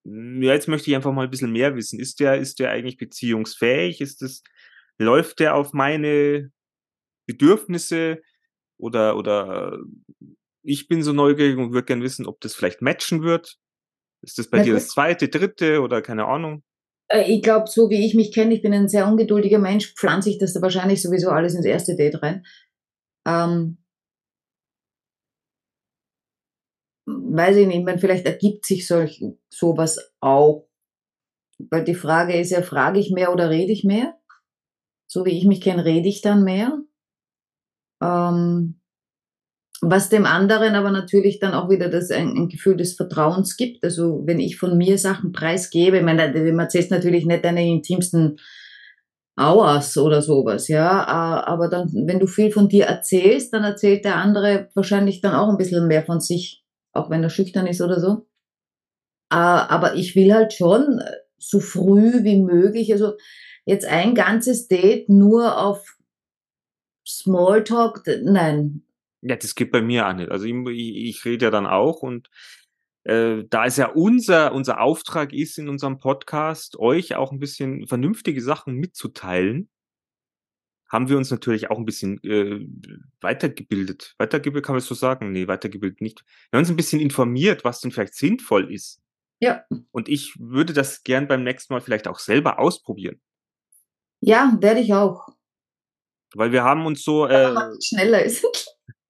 hm, 0.05 0.41
ja, 0.41 0.53
jetzt 0.53 0.67
möchte 0.67 0.89
ich 0.89 0.95
einfach 0.95 1.11
mal 1.13 1.23
ein 1.23 1.31
bisschen 1.31 1.51
mehr 1.51 1.75
wissen. 1.75 1.99
Ist 1.99 2.19
der, 2.19 2.37
ist 2.37 2.59
der 2.59 2.71
eigentlich 2.71 2.97
beziehungsfähig? 2.97 4.01
Ist 4.01 4.21
das, 4.21 4.43
läuft 4.97 5.39
der 5.39 5.55
auf 5.55 5.73
meine 5.73 6.51
Bedürfnisse 7.27 8.21
oder, 8.77 9.17
oder 9.17 9.79
ich 10.63 10.87
bin 10.87 11.03
so 11.03 11.13
neugierig 11.13 11.57
und 11.57 11.73
würde 11.73 11.85
gern 11.85 12.03
wissen, 12.03 12.25
ob 12.25 12.39
das 12.41 12.55
vielleicht 12.55 12.81
matchen 12.81 13.23
wird? 13.23 13.57
Ist 14.21 14.37
das 14.37 14.49
bei 14.49 14.57
Na 14.57 14.63
dir 14.63 14.73
das 14.73 14.89
zweite, 14.89 15.29
dritte 15.29 15.81
oder 15.81 16.01
keine 16.01 16.25
Ahnung? 16.25 16.63
Äh, 17.09 17.31
ich 17.31 17.41
glaube, 17.41 17.67
so 17.67 17.89
wie 17.89 18.05
ich 18.05 18.15
mich 18.15 18.33
kenne, 18.33 18.53
ich 18.53 18.61
bin 18.61 18.73
ein 18.73 18.87
sehr 18.87 19.07
ungeduldiger 19.07 19.59
Mensch, 19.59 19.93
pflanze 19.95 20.29
ich 20.29 20.37
das 20.37 20.53
da 20.53 20.61
wahrscheinlich 20.61 21.01
sowieso 21.01 21.29
alles 21.29 21.55
ins 21.55 21.65
erste 21.65 21.95
Date 21.95 22.21
rein. 22.21 22.45
Ähm, 23.27 23.77
weiß 27.05 27.57
ich 27.57 27.67
nicht, 27.67 27.85
man 27.85 27.99
vielleicht 27.99 28.25
ergibt 28.25 28.65
sich 28.65 28.87
solch, 28.87 29.23
sowas 29.49 30.13
auch. 30.19 30.67
Weil 31.69 31.83
die 31.83 31.95
Frage 31.95 32.39
ist 32.39 32.51
ja, 32.51 32.61
frage 32.61 32.99
ich 32.99 33.11
mehr 33.11 33.33
oder 33.33 33.49
rede 33.49 33.71
ich 33.71 33.83
mehr? 33.83 34.17
So 35.07 35.25
wie 35.25 35.37
ich 35.37 35.45
mich 35.45 35.61
kenne, 35.61 35.83
rede 35.83 36.07
ich 36.07 36.21
dann 36.21 36.43
mehr. 36.43 36.79
Ähm, 38.01 38.78
was 39.81 40.09
dem 40.09 40.25
anderen 40.25 40.75
aber 40.75 40.91
natürlich 40.91 41.39
dann 41.39 41.53
auch 41.53 41.69
wieder 41.69 41.89
das 41.89 42.11
ein, 42.11 42.35
ein, 42.35 42.49
Gefühl 42.49 42.75
des 42.75 42.95
Vertrauens 42.95 43.55
gibt. 43.55 43.83
Also 43.83 44.23
wenn 44.25 44.39
ich 44.39 44.57
von 44.57 44.77
mir 44.77 44.97
Sachen 44.97 45.31
preisgebe, 45.31 45.97
ich 45.97 46.03
meine, 46.03 46.33
man 46.51 46.59
erzählt 46.59 46.91
natürlich 46.91 47.25
nicht 47.25 47.45
deine 47.45 47.65
intimsten 47.65 48.37
Hours 49.39 49.97
oder 49.97 50.21
sowas, 50.21 50.67
ja. 50.67 51.07
Aber 51.07 51.69
dann, 51.69 51.89
wenn 52.05 52.19
du 52.19 52.27
viel 52.27 52.51
von 52.51 52.67
dir 52.67 52.85
erzählst, 52.85 53.53
dann 53.53 53.63
erzählt 53.63 54.03
der 54.03 54.17
andere 54.17 54.69
wahrscheinlich 54.75 55.21
dann 55.21 55.33
auch 55.33 55.49
ein 55.49 55.57
bisschen 55.57 55.87
mehr 55.87 56.03
von 56.03 56.19
sich, 56.19 56.65
auch 56.91 57.09
wenn 57.09 57.23
er 57.23 57.29
schüchtern 57.29 57.65
ist 57.65 57.81
oder 57.81 58.01
so. 58.01 58.27
Aber 59.29 59.95
ich 59.95 60.15
will 60.15 60.33
halt 60.33 60.53
schon 60.53 61.01
so 61.37 61.61
früh 61.61 62.23
wie 62.23 62.39
möglich, 62.39 62.91
also 62.91 63.13
jetzt 63.65 63.85
ein 63.85 64.13
ganzes 64.13 64.67
Date 64.67 65.07
nur 65.07 65.57
auf 65.57 65.97
Smalltalk, 67.07 68.03
nein, 68.23 68.83
ja, 69.21 69.35
das 69.35 69.55
geht 69.55 69.71
bei 69.71 69.81
mir 69.81 70.07
auch 70.07 70.13
nicht. 70.13 70.31
Also 70.31 70.45
ich, 70.45 70.55
ich 70.67 71.25
rede 71.25 71.45
ja 71.45 71.51
dann 71.51 71.67
auch 71.67 72.01
und 72.01 72.29
äh, 73.03 73.43
da 73.49 73.65
es 73.65 73.77
ja 73.77 73.87
unser, 73.87 74.53
unser 74.53 74.81
Auftrag 74.81 75.33
ist 75.33 75.57
in 75.57 75.69
unserem 75.69 75.99
Podcast, 75.99 76.77
euch 76.77 77.15
auch 77.15 77.31
ein 77.31 77.39
bisschen 77.39 77.87
vernünftige 77.87 78.41
Sachen 78.41 78.75
mitzuteilen, 78.75 79.69
haben 80.89 81.07
wir 81.07 81.17
uns 81.17 81.29
natürlich 81.29 81.69
auch 81.69 81.77
ein 81.77 81.85
bisschen 81.85 82.21
äh, 82.23 82.65
weitergebildet. 83.21 84.15
Weitergebildet 84.17 84.65
kann 84.65 84.75
man 84.75 84.81
so 84.81 84.95
sagen? 84.95 85.31
Nee, 85.31 85.47
weitergebildet 85.47 86.01
nicht. 86.01 86.23
Wir 86.49 86.57
haben 86.57 86.63
uns 86.63 86.69
ein 86.69 86.75
bisschen 86.75 86.99
informiert, 86.99 87.63
was 87.63 87.79
denn 87.79 87.91
vielleicht 87.91 88.15
sinnvoll 88.15 88.73
ist. 88.73 88.99
Ja. 89.39 89.63
Und 89.91 90.09
ich 90.09 90.35
würde 90.39 90.73
das 90.73 91.03
gern 91.03 91.27
beim 91.27 91.43
nächsten 91.43 91.73
Mal 91.73 91.81
vielleicht 91.81 92.07
auch 92.07 92.19
selber 92.19 92.59
ausprobieren. 92.59 93.21
Ja, 94.19 94.57
werde 94.59 94.81
ich 94.81 94.93
auch. 94.93 95.29
Weil 96.33 96.51
wir 96.51 96.63
haben 96.63 96.85
uns 96.85 97.03
so. 97.03 97.25
Äh, 97.25 97.55
schneller 97.81 98.23
ist. 98.23 98.45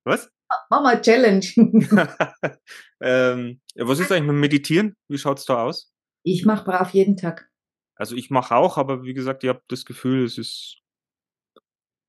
Was? 0.10 0.32
Mach 0.72 0.82
mal 0.82 1.00
Challenge. 1.02 1.45
ähm, 3.02 3.62
was 3.76 4.00
ist 4.00 4.12
eigentlich 4.12 4.32
mit 4.32 4.38
Meditieren? 4.38 4.95
Wie 5.08 5.19
schaut's 5.19 5.45
da 5.45 5.63
aus? 5.63 5.91
Ich 6.24 6.45
mache 6.45 6.65
brav 6.65 6.91
jeden 6.93 7.15
Tag. 7.15 7.50
Also 7.95 8.15
ich 8.15 8.32
mache 8.32 8.56
auch, 8.56 8.78
aber 8.78 9.04
wie 9.04 9.13
gesagt, 9.13 9.43
ich 9.43 9.50
habe 9.50 9.62
das 9.67 9.86
Gefühl, 9.86 10.26
es 10.26 10.38
ist. 10.38 10.78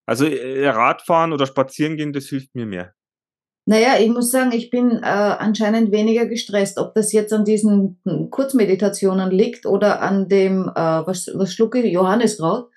Also 0.07 0.25
äh, 0.25 0.67
Radfahren 0.67 1.33
oder 1.33 1.47
Spazieren 1.47 1.97
gehen, 1.97 2.13
das 2.13 2.27
hilft 2.27 2.55
mir 2.55 2.67
mehr. 2.67 2.95
Naja, 3.67 3.99
ich 4.01 4.09
muss 4.09 4.31
sagen, 4.31 4.53
ich 4.53 4.71
bin 4.71 4.93
äh, 5.03 5.07
anscheinend 5.07 5.93
weniger 5.93 6.27
gestresst. 6.27 6.79
Ob 6.79 6.95
das 6.95 7.13
jetzt 7.13 7.33
an 7.33 7.45
diesen 7.45 8.01
Kurzmeditationen 8.31 9.31
liegt 9.31 9.67
oder 9.67 10.01
an 10.01 10.29
dem, 10.29 10.69
äh, 10.75 11.07
was, 11.07 11.31
was 11.35 11.53
schlucke 11.53 11.81
ich, 11.83 11.93
Johanniskraut, 11.93 12.71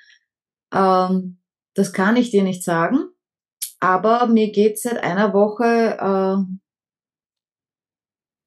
ähm, 0.76 1.38
das 1.74 1.94
kann 1.94 2.18
ich 2.18 2.30
dir 2.30 2.44
nicht 2.44 2.64
sagen. 2.64 3.12
Aber 3.84 4.28
mir 4.28 4.50
geht 4.50 4.80
seit 4.80 5.04
einer 5.04 5.34
Woche 5.34 5.98
äh, 6.00 6.56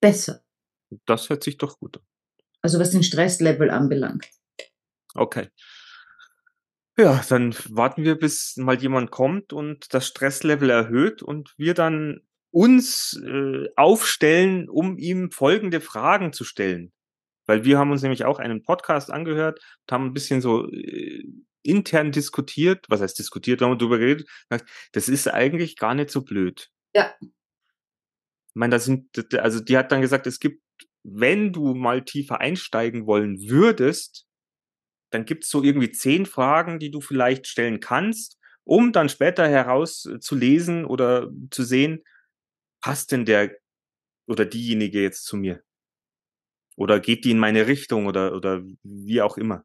besser. 0.00 0.42
Das 1.04 1.28
hört 1.28 1.44
sich 1.44 1.58
doch 1.58 1.78
gut 1.78 1.98
an. 1.98 2.02
Also 2.62 2.80
was 2.80 2.90
den 2.90 3.02
Stresslevel 3.02 3.68
anbelangt. 3.68 4.30
Okay. 5.14 5.48
Ja, 6.96 7.22
dann 7.28 7.54
warten 7.68 8.02
wir, 8.02 8.14
bis 8.18 8.56
mal 8.56 8.80
jemand 8.80 9.10
kommt 9.10 9.52
und 9.52 9.92
das 9.92 10.06
Stresslevel 10.06 10.70
erhöht 10.70 11.22
und 11.22 11.52
wir 11.58 11.74
dann 11.74 12.22
uns 12.50 13.20
äh, 13.22 13.68
aufstellen, 13.76 14.70
um 14.70 14.96
ihm 14.96 15.30
folgende 15.30 15.82
Fragen 15.82 16.32
zu 16.32 16.44
stellen. 16.44 16.94
Weil 17.44 17.64
wir 17.64 17.78
haben 17.78 17.90
uns 17.90 18.00
nämlich 18.00 18.24
auch 18.24 18.38
einen 18.38 18.62
Podcast 18.62 19.10
angehört 19.10 19.60
und 19.82 19.92
haben 19.92 20.06
ein 20.06 20.14
bisschen 20.14 20.40
so 20.40 20.66
äh, 20.72 21.28
intern 21.66 22.12
diskutiert, 22.12 22.86
was 22.88 23.00
heißt 23.00 23.18
diskutiert, 23.18 23.60
haben 23.60 23.72
wir 23.72 23.76
darüber 23.76 23.98
geredet, 23.98 24.28
das 24.92 25.08
ist 25.08 25.28
eigentlich 25.28 25.76
gar 25.76 25.94
nicht 25.94 26.10
so 26.10 26.22
blöd. 26.22 26.70
Ja. 26.94 27.14
Ich 27.20 27.28
meine, 28.54 28.72
da 28.72 28.78
sind, 28.78 29.34
also 29.36 29.60
die 29.60 29.76
hat 29.76 29.92
dann 29.92 30.00
gesagt, 30.00 30.26
es 30.26 30.40
gibt, 30.40 30.62
wenn 31.02 31.52
du 31.52 31.74
mal 31.74 32.04
tiefer 32.04 32.40
einsteigen 32.40 33.06
wollen 33.06 33.48
würdest, 33.48 34.26
dann 35.10 35.24
gibt 35.24 35.44
es 35.44 35.50
so 35.50 35.62
irgendwie 35.62 35.92
zehn 35.92 36.26
Fragen, 36.26 36.78
die 36.78 36.90
du 36.90 37.00
vielleicht 37.00 37.46
stellen 37.46 37.80
kannst, 37.80 38.38
um 38.64 38.92
dann 38.92 39.08
später 39.08 39.48
herauszulesen 39.48 40.84
oder 40.84 41.30
zu 41.50 41.62
sehen, 41.62 42.02
passt 42.80 43.12
denn 43.12 43.24
der 43.24 43.56
oder 44.26 44.44
diejenige 44.44 45.00
jetzt 45.00 45.24
zu 45.24 45.36
mir? 45.36 45.62
Oder 46.76 47.00
geht 47.00 47.24
die 47.24 47.30
in 47.30 47.38
meine 47.38 47.66
Richtung 47.66 48.06
oder, 48.06 48.34
oder 48.34 48.62
wie 48.82 49.22
auch 49.22 49.38
immer? 49.38 49.64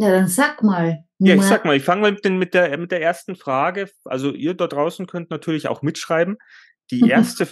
Ja, 0.00 0.10
dann 0.10 0.28
sag 0.28 0.62
mal. 0.62 1.04
Ja, 1.18 1.34
ich 1.34 1.42
sag 1.42 1.64
mal, 1.64 1.76
ich 1.76 1.84
fange 1.84 2.00
mal 2.00 2.12
mit, 2.12 2.24
den, 2.24 2.38
mit, 2.38 2.54
der, 2.54 2.76
mit 2.78 2.90
der 2.90 3.02
ersten 3.02 3.36
Frage. 3.36 3.90
Also 4.04 4.32
ihr 4.32 4.54
da 4.54 4.66
draußen 4.66 5.06
könnt 5.06 5.30
natürlich 5.30 5.68
auch 5.68 5.82
mitschreiben. 5.82 6.38
Die 6.90 7.08
erste, 7.08 7.46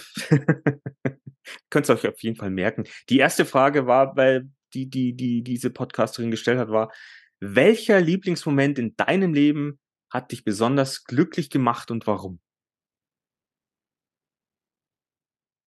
könnt 1.69 1.89
ihr 1.89 1.93
euch 1.93 2.07
auf 2.07 2.21
jeden 2.23 2.35
Fall 2.35 2.49
merken. 2.49 2.85
Die 3.09 3.19
erste 3.19 3.45
Frage 3.45 3.85
war, 3.85 4.15
weil 4.17 4.49
die, 4.73 4.89
die, 4.89 5.15
die 5.15 5.43
diese 5.43 5.69
Podcasterin 5.69 6.31
gestellt 6.31 6.59
hat, 6.59 6.69
war, 6.69 6.91
welcher 7.39 8.01
Lieblingsmoment 8.01 8.79
in 8.79 8.95
deinem 8.95 9.33
Leben 9.33 9.79
hat 10.11 10.31
dich 10.31 10.43
besonders 10.43 11.03
glücklich 11.03 11.51
gemacht 11.51 11.91
und 11.91 12.07
warum? 12.07 12.39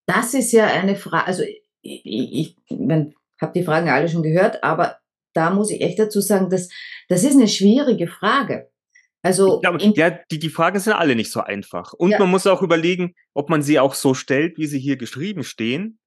das 0.06 0.34
ist 0.34 0.52
ja 0.52 0.66
eine 0.66 0.96
Frage, 0.96 1.26
also 1.26 1.42
ich, 1.42 1.62
ich, 2.04 2.56
ich 2.68 2.76
habe 3.40 3.52
die 3.54 3.64
Fragen 3.64 3.88
alle 3.88 4.08
schon 4.08 4.22
gehört, 4.22 4.62
aber 4.62 4.98
da 5.34 5.50
muss 5.50 5.70
ich 5.70 5.80
echt 5.80 5.98
dazu 5.98 6.20
sagen, 6.20 6.50
dass 6.50 6.68
das 7.08 7.24
ist 7.24 7.34
eine 7.34 7.48
schwierige 7.48 8.06
Frage. 8.06 8.70
Also 9.22 9.60
ja, 9.62 9.76
ja 9.78 10.18
die, 10.30 10.38
die 10.38 10.48
Fragen 10.48 10.78
sind 10.80 10.94
alle 10.94 11.14
nicht 11.14 11.30
so 11.30 11.40
einfach. 11.40 11.92
Und 11.92 12.10
ja. 12.10 12.18
man 12.18 12.30
muss 12.30 12.46
auch 12.46 12.62
überlegen, 12.62 13.14
ob 13.34 13.50
man 13.50 13.62
sie 13.62 13.78
auch 13.78 13.94
so 13.94 14.14
stellt, 14.14 14.58
wie 14.58 14.66
sie 14.66 14.80
hier 14.80 14.96
geschrieben 14.96 15.44
stehen, 15.44 15.98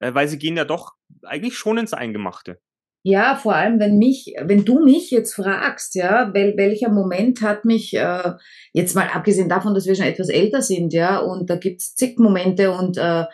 äh, 0.00 0.12
weil 0.12 0.26
sie 0.28 0.38
gehen 0.38 0.56
ja 0.56 0.64
doch 0.64 0.92
eigentlich 1.22 1.56
schon 1.56 1.78
ins 1.78 1.92
Eingemachte. 1.92 2.60
Ja, 3.04 3.34
vor 3.34 3.56
allem, 3.56 3.80
wenn 3.80 3.98
mich, 3.98 4.34
wenn 4.40 4.64
du 4.64 4.84
mich 4.84 5.10
jetzt 5.10 5.34
fragst, 5.34 5.96
ja, 5.96 6.32
wel, 6.34 6.56
welcher 6.56 6.88
Moment 6.88 7.42
hat 7.42 7.64
mich, 7.64 7.94
äh, 7.94 8.32
jetzt 8.72 8.94
mal 8.94 9.08
abgesehen 9.08 9.48
davon, 9.48 9.74
dass 9.74 9.86
wir 9.86 9.96
schon 9.96 10.06
etwas 10.06 10.28
älter 10.28 10.62
sind, 10.62 10.92
ja, 10.92 11.18
und 11.18 11.50
da 11.50 11.56
gibt's 11.56 11.96
zig 11.96 12.18
Momente 12.20 12.70
und 12.70 12.98
äh, 12.98 13.24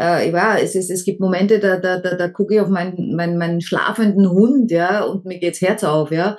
äh, 0.00 0.30
ja, 0.30 0.56
es, 0.56 0.74
ist, 0.74 0.90
es 0.90 1.04
gibt 1.04 1.20
Momente, 1.20 1.58
da, 1.58 1.76
da, 1.76 1.98
da, 1.98 2.14
da 2.14 2.28
gucke 2.28 2.54
ich 2.54 2.60
auf 2.60 2.68
meinen, 2.68 3.14
meinen, 3.14 3.36
meinen 3.36 3.60
schlafenden 3.60 4.30
Hund, 4.30 4.70
ja, 4.70 5.04
und 5.04 5.26
mir 5.26 5.38
geht's 5.38 5.60
Herz 5.60 5.84
auf, 5.84 6.10
ja. 6.10 6.38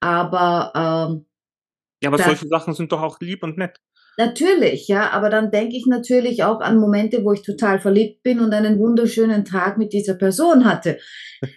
Aber 0.00 0.72
ähm, 0.74 1.26
ja, 2.02 2.08
aber 2.08 2.16
da, 2.16 2.24
solche 2.24 2.48
Sachen 2.48 2.74
sind 2.74 2.90
doch 2.90 3.02
auch 3.02 3.20
lieb 3.20 3.42
und 3.42 3.58
nett. 3.58 3.76
Natürlich, 4.18 4.88
ja, 4.88 5.10
aber 5.10 5.30
dann 5.30 5.50
denke 5.50 5.76
ich 5.76 5.86
natürlich 5.86 6.44
auch 6.44 6.60
an 6.60 6.78
Momente, 6.78 7.24
wo 7.24 7.32
ich 7.32 7.42
total 7.42 7.80
verliebt 7.80 8.22
bin 8.22 8.40
und 8.40 8.52
einen 8.52 8.78
wunderschönen 8.78 9.44
Tag 9.44 9.78
mit 9.78 9.92
dieser 9.92 10.14
Person 10.14 10.64
hatte. 10.64 10.98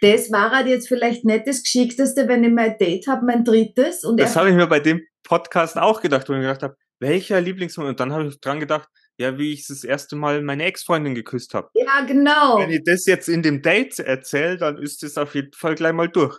Das 0.01 0.31
war 0.31 0.51
halt 0.51 0.67
jetzt 0.67 0.87
vielleicht 0.87 1.25
nicht 1.25 1.47
das 1.47 1.63
Geschickteste, 1.63 2.27
wenn 2.27 2.43
ich 2.43 2.51
mein 2.51 2.77
Date 2.77 3.07
habe, 3.07 3.25
mein 3.25 3.43
drittes. 3.43 4.03
Und 4.03 4.19
das 4.19 4.35
habe 4.35 4.49
ich 4.49 4.55
mir 4.55 4.67
bei 4.67 4.79
dem 4.79 5.01
Podcast 5.23 5.77
auch 5.77 6.01
gedacht, 6.01 6.29
wo 6.29 6.33
ich 6.33 6.39
gedacht 6.39 6.63
habe, 6.63 6.75
welcher 6.99 7.41
Lieblingsmoment? 7.41 7.91
Und 7.91 7.99
dann 7.99 8.13
habe 8.13 8.27
ich 8.27 8.39
dran 8.39 8.59
gedacht, 8.59 8.87
ja, 9.17 9.37
wie 9.37 9.53
ich 9.53 9.67
das 9.67 9.83
erste 9.83 10.15
Mal 10.15 10.41
meine 10.41 10.65
Ex-Freundin 10.65 11.15
geküsst 11.15 11.53
habe. 11.53 11.69
Ja, 11.73 12.01
genau. 12.05 12.59
Wenn 12.59 12.71
ich 12.71 12.83
das 12.83 13.05
jetzt 13.05 13.29
in 13.29 13.41
dem 13.41 13.61
Date 13.61 13.99
erzähle, 13.99 14.57
dann 14.57 14.77
ist 14.77 15.03
es 15.03 15.17
auf 15.17 15.35
jeden 15.35 15.53
Fall 15.53 15.75
gleich 15.75 15.93
mal 15.93 16.09
durch. 16.09 16.37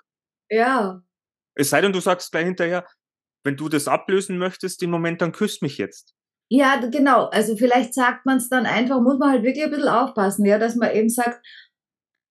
Ja. 0.51 1.03
Es 1.55 1.71
sei 1.71 1.81
denn, 1.81 1.93
du 1.93 2.01
sagst 2.01 2.31
gleich 2.33 2.45
hinterher, 2.45 2.87
wenn 3.45 3.57
du 3.57 3.69
das 3.69 3.89
ablösen 3.89 4.39
möchtest, 4.39 4.83
den 4.83 4.91
Moment, 4.91 5.23
dann 5.23 5.33
küsst 5.33 5.62
mich 5.62 5.79
jetzt. 5.79 6.15
Ja, 6.49 6.77
genau. 6.77 7.27
Also 7.27 7.57
vielleicht 7.57 7.95
sagt 7.95 8.27
man 8.27 8.37
es 8.37 8.49
dann 8.49 8.67
einfach, 8.67 9.01
muss 9.01 9.19
man 9.19 9.31
halt 9.31 9.43
wirklich 9.43 9.65
ein 9.65 9.71
bisschen 9.71 9.89
aufpassen, 9.89 10.45
ja, 10.45 10.59
dass 10.59 10.77
man 10.77 10.95
eben 10.95 11.09
sagt, 11.09 11.45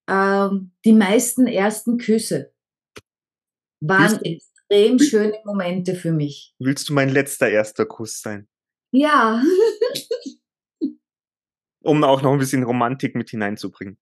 ähm, 0.10 0.72
die 0.86 0.94
meisten 0.94 1.48
ersten 1.48 1.98
Küsse 1.98 2.54
waren 3.82 4.20
du, 4.20 4.26
extrem 4.26 5.00
schöne 5.00 5.40
Momente 5.44 5.96
für 5.96 6.12
mich. 6.12 6.54
Willst 6.60 6.90
du 6.90 6.94
mein 6.94 7.10
letzter 7.10 7.50
erster 7.50 7.86
Kuss 7.86 8.22
sein? 8.22 8.48
Ja. 8.92 9.44
um 11.86 12.04
auch 12.04 12.21
noch 12.21 12.34
ein 12.34 12.39
bisschen 12.39 12.63
Romantik 12.63 13.15
mit 13.15 13.30
hineinzubringen. 13.30 13.98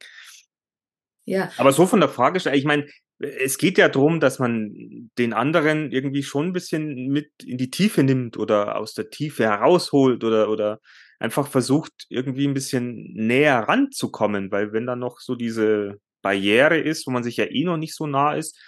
Ja. 1.26 1.52
Aber 1.58 1.72
so 1.72 1.86
von 1.86 2.00
der 2.00 2.10
Frage, 2.10 2.40
ich 2.54 2.66
meine, 2.66 2.88
es 3.20 3.58
geht 3.58 3.78
ja 3.78 3.88
darum, 3.90 4.20
dass 4.20 4.40
man 4.40 5.10
den 5.18 5.34
anderen 5.34 5.92
irgendwie 5.92 6.24
schon 6.24 6.48
ein 6.48 6.54
bisschen 6.54 7.08
mit 7.08 7.32
in 7.46 7.58
die 7.58 7.70
Tiefe 7.72 8.04
nimmt 8.04 8.38
oder 8.38 8.76
aus 8.76 8.94
der 8.94 9.10
Tiefe 9.10 9.44
herausholt 9.44 10.24
oder, 10.24 10.50
oder 10.50 10.80
einfach 11.20 11.48
versucht, 11.48 11.94
irgendwie 12.10 12.48
ein 12.48 12.54
bisschen 12.54 13.14
näher 13.14 13.60
ranzukommen, 13.60 14.52
weil 14.52 14.74
wenn 14.74 14.86
da 14.86 14.96
noch 14.96 15.20
so 15.20 15.36
diese 15.36 16.00
Barriere 16.22 16.78
ist, 16.78 17.08
wo 17.08 17.12
man 17.12 17.24
sich 17.24 17.38
ja 17.38 17.46
eh 17.46 17.64
noch 17.64 17.78
nicht 17.78 17.96
so 17.96 18.08
nah 18.08 18.34
ist, 18.34 18.60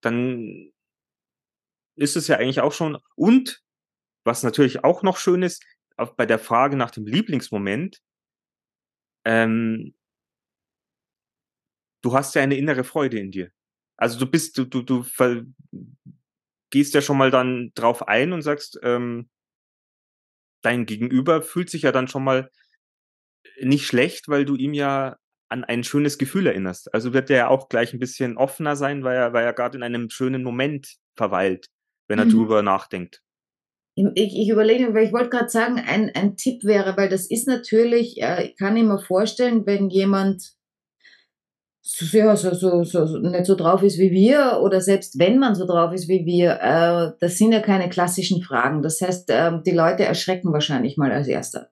dann 0.00 0.70
ist 1.96 2.16
es 2.16 2.28
ja 2.28 2.36
eigentlich 2.36 2.60
auch 2.60 2.72
schon. 2.72 2.98
Und 3.14 3.60
was 4.24 4.42
natürlich 4.42 4.84
auch 4.84 5.02
noch 5.02 5.16
schön 5.16 5.42
ist, 5.42 5.64
auch 5.96 6.14
bei 6.14 6.26
der 6.26 6.38
Frage 6.38 6.76
nach 6.76 6.90
dem 6.90 7.06
Lieblingsmoment, 7.06 7.98
ähm, 9.24 9.94
du 12.02 12.14
hast 12.14 12.34
ja 12.34 12.42
eine 12.42 12.56
innere 12.56 12.84
Freude 12.84 13.18
in 13.18 13.30
dir. 13.30 13.50
Also 13.96 14.18
du 14.18 14.26
bist, 14.26 14.58
du, 14.58 14.64
du, 14.64 14.82
du 14.82 15.04
gehst 16.70 16.94
ja 16.94 17.00
schon 17.02 17.18
mal 17.18 17.30
dann 17.30 17.72
drauf 17.74 18.08
ein 18.08 18.32
und 18.32 18.42
sagst, 18.42 18.80
ähm, 18.82 19.28
dein 20.62 20.86
Gegenüber 20.86 21.42
fühlt 21.42 21.70
sich 21.70 21.82
ja 21.82 21.92
dann 21.92 22.08
schon 22.08 22.24
mal 22.24 22.50
nicht 23.60 23.86
schlecht, 23.86 24.28
weil 24.28 24.44
du 24.44 24.56
ihm 24.56 24.74
ja 24.74 25.16
an 25.48 25.64
ein 25.64 25.84
schönes 25.84 26.18
Gefühl 26.18 26.46
erinnerst. 26.46 26.92
Also 26.94 27.12
wird 27.12 27.28
er 27.30 27.36
ja 27.36 27.48
auch 27.48 27.68
gleich 27.68 27.92
ein 27.92 27.98
bisschen 27.98 28.36
offener 28.38 28.74
sein, 28.74 29.04
weil 29.04 29.16
er, 29.16 29.32
weil 29.32 29.44
er 29.44 29.52
gerade 29.52 29.76
in 29.76 29.82
einem 29.82 30.08
schönen 30.08 30.42
Moment 30.42 30.96
verweilt, 31.14 31.66
wenn 32.08 32.18
er 32.18 32.24
mhm. 32.24 32.30
drüber 32.30 32.62
nachdenkt. 32.62 33.22
Ich, 33.94 34.06
ich 34.14 34.48
überlege, 34.48 34.94
weil 34.94 35.06
ich 35.06 35.12
wollte 35.12 35.30
gerade 35.30 35.50
sagen, 35.50 35.76
ein, 35.78 36.10
ein 36.14 36.36
Tipp 36.36 36.64
wäre, 36.64 36.96
weil 36.96 37.08
das 37.08 37.30
ist 37.30 37.46
natürlich, 37.46 38.22
äh, 38.22 38.46
ich 38.46 38.56
kann 38.56 38.74
mir 38.74 38.98
vorstellen, 38.98 39.66
wenn 39.66 39.90
jemand 39.90 40.54
ja, 42.12 42.36
so, 42.36 42.54
so, 42.54 42.84
so, 42.84 43.18
nicht 43.18 43.44
so 43.44 43.56
drauf 43.56 43.82
ist 43.82 43.98
wie 43.98 44.12
wir 44.12 44.60
oder 44.62 44.80
selbst 44.80 45.18
wenn 45.18 45.38
man 45.38 45.54
so 45.54 45.66
drauf 45.66 45.92
ist 45.92 46.08
wie 46.08 46.24
wir, 46.24 46.60
äh, 46.60 47.12
das 47.20 47.38
sind 47.38 47.52
ja 47.52 47.60
keine 47.60 47.88
klassischen 47.88 48.42
Fragen. 48.42 48.82
Das 48.82 49.00
heißt, 49.00 49.28
äh, 49.30 49.50
die 49.66 49.72
Leute 49.72 50.04
erschrecken 50.04 50.52
wahrscheinlich 50.52 50.96
mal 50.96 51.10
als 51.10 51.26
Erster. 51.26 51.70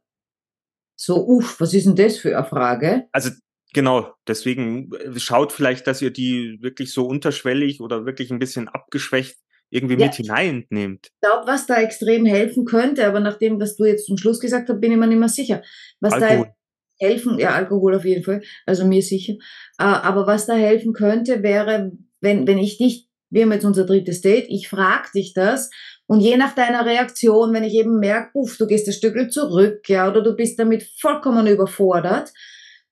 So, 0.96 1.26
uff, 1.26 1.60
was 1.60 1.74
ist 1.74 1.86
denn 1.86 1.96
das 1.96 2.18
für 2.18 2.36
eine 2.36 2.46
Frage? 2.46 3.06
Also 3.12 3.30
genau, 3.72 4.12
deswegen 4.26 4.92
äh, 4.94 5.18
schaut 5.18 5.52
vielleicht, 5.52 5.86
dass 5.86 6.02
ihr 6.02 6.10
die 6.10 6.58
wirklich 6.60 6.92
so 6.92 7.06
unterschwellig 7.06 7.80
oder 7.80 8.04
wirklich 8.04 8.32
ein 8.32 8.40
bisschen 8.40 8.68
abgeschwächt 8.68 9.38
irgendwie 9.70 9.94
ja, 9.94 10.06
mit 10.06 10.14
hineinnehmt. 10.14 11.06
Ich 11.06 11.20
glaube, 11.20 11.46
was 11.46 11.66
da 11.66 11.80
extrem 11.80 12.26
helfen 12.26 12.64
könnte, 12.64 13.06
aber 13.06 13.20
nach 13.20 13.38
dem, 13.38 13.60
was 13.60 13.76
du 13.76 13.84
jetzt 13.84 14.06
zum 14.06 14.16
Schluss 14.16 14.40
gesagt 14.40 14.68
hast, 14.68 14.80
bin 14.80 14.92
ich 14.92 14.98
mir 14.98 15.06
nicht 15.06 15.18
mehr 15.18 15.28
sicher. 15.28 15.62
Was 16.00 16.14
Alkohol. 16.14 16.46
da 16.46 17.06
helfen, 17.06 17.38
ja, 17.38 17.50
Alkohol 17.50 17.94
auf 17.94 18.04
jeden 18.04 18.24
Fall, 18.24 18.42
also 18.66 18.86
mir 18.86 19.02
sicher. 19.02 19.34
Äh, 19.78 19.84
aber 19.84 20.26
was 20.26 20.46
da 20.46 20.54
helfen 20.54 20.92
könnte, 20.92 21.42
wäre, 21.42 21.92
wenn, 22.20 22.46
wenn 22.46 22.58
ich 22.58 22.78
dich, 22.78 23.08
wir 23.30 23.44
haben 23.44 23.52
jetzt 23.52 23.64
unser 23.64 23.86
drittes 23.86 24.20
Date, 24.20 24.46
ich 24.48 24.68
frag 24.68 25.12
dich 25.12 25.32
das 25.34 25.70
und 26.06 26.20
je 26.20 26.36
nach 26.36 26.54
deiner 26.54 26.84
Reaktion, 26.84 27.52
wenn 27.52 27.64
ich 27.64 27.74
eben 27.74 28.00
merke, 28.00 28.30
uff, 28.34 28.56
du 28.58 28.66
gehst 28.66 28.88
ein 28.88 28.92
Stück 28.92 29.32
zurück, 29.32 29.88
ja, 29.88 30.08
oder 30.08 30.22
du 30.22 30.34
bist 30.34 30.58
damit 30.58 30.82
vollkommen 30.98 31.46
überfordert, 31.46 32.32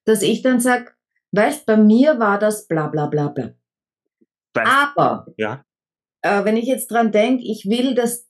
dass 0.04 0.22
ich 0.22 0.42
dann 0.42 0.60
sag, 0.60 0.96
weißt, 1.32 1.66
bei 1.66 1.76
mir 1.76 2.18
war 2.20 2.38
das 2.38 2.68
bla 2.68 2.86
bla 2.86 3.06
bla 3.06 3.28
bla. 3.28 3.50
Aber 4.54 5.26
ja. 5.36 5.64
Äh, 6.22 6.44
wenn 6.44 6.56
ich 6.56 6.66
jetzt 6.66 6.90
dran 6.90 7.12
denke, 7.12 7.44
ich 7.44 7.66
will, 7.68 7.94
dass 7.94 8.26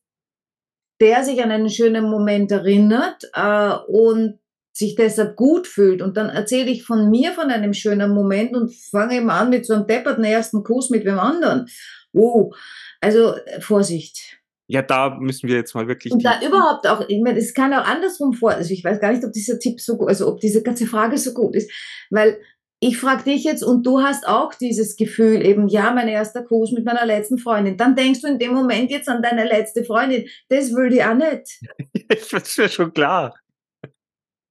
der 1.01 1.25
sich 1.25 1.43
an 1.43 1.51
einen 1.51 1.71
schönen 1.71 2.11
Moment 2.11 2.51
erinnert 2.51 3.25
äh, 3.33 3.75
und 3.87 4.39
sich 4.73 4.95
deshalb 4.95 5.37
gut 5.37 5.67
fühlt. 5.67 6.03
Und 6.03 6.17
dann 6.17 6.29
erzähle 6.29 6.71
ich 6.71 6.85
von 6.85 7.11
mir 7.11 7.33
von 7.33 7.51
einem 7.51 7.75
schönen 7.75 8.13
Moment 8.13 8.55
und 8.55 8.75
fange 8.75 9.17
eben 9.17 9.31
an 9.31 9.51
mit 9.51 9.67
so 9.67 9.75
einem 9.75 9.87
depperten 9.87 10.25
ersten 10.25 10.63
Kuss 10.63 10.91
mit 10.91 11.05
wem 11.05 11.19
anderen. 11.19 11.67
Oh, 12.13 12.53
also 13.01 13.35
äh, 13.35 13.61
Vorsicht. 13.61 14.39
Ja, 14.71 14.83
da 14.83 15.17
müssen 15.19 15.49
wir 15.49 15.57
jetzt 15.57 15.75
mal 15.75 15.89
wirklich. 15.89 16.13
Und 16.13 16.25
da 16.25 16.41
überhaupt 16.47 16.87
auch, 16.87 17.09
ich 17.09 17.23
meine, 17.23 17.39
es 17.39 17.55
kann 17.55 17.73
auch 17.73 17.87
andersrum 17.87 18.35
vor. 18.35 18.51
Also 18.51 18.73
ich 18.73 18.85
weiß 18.85 19.01
gar 19.01 19.13
nicht, 19.13 19.25
ob 19.25 19.33
dieser 19.33 19.59
Tipp 19.59 19.81
so 19.81 19.97
gut, 19.97 20.09
also 20.09 20.29
ob 20.29 20.41
diese 20.41 20.63
ganze 20.63 20.87
Frage 20.87 21.17
so 21.17 21.33
gut 21.33 21.57
ist, 21.57 21.71
weil 22.11 22.39
ich 22.81 22.99
frage 22.99 23.25
dich 23.25 23.45
jetzt 23.45 23.65
und 23.65 23.85
du 23.85 24.03
hast 24.03 24.27
auch 24.27 24.55
dieses 24.55 24.97
Gefühl 24.97 25.45
eben, 25.45 25.69
ja, 25.69 25.93
mein 25.93 26.07
erster 26.07 26.45
Kuss 26.45 26.71
mit 26.71 26.85
meiner 26.85 27.05
letzten 27.05 27.39
Freundin. 27.39 27.77
Dann 27.77 27.97
denkst 27.97 28.21
du 28.21 28.29
in 28.29 28.39
dem 28.39 28.53
Moment 28.53 28.91
jetzt 28.91 29.09
an 29.09 29.21
deine 29.21 29.45
letzte 29.45 29.85
Freundin. 29.85 30.29
Das 30.49 30.73
will 30.73 30.93
ich 30.93 31.03
auch 31.03 31.15
nicht. 31.15 31.61
das 32.09 32.33
ist 32.33 32.59
mir 32.59 32.69
schon 32.69 32.93
klar. 32.93 33.35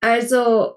Also. 0.01 0.75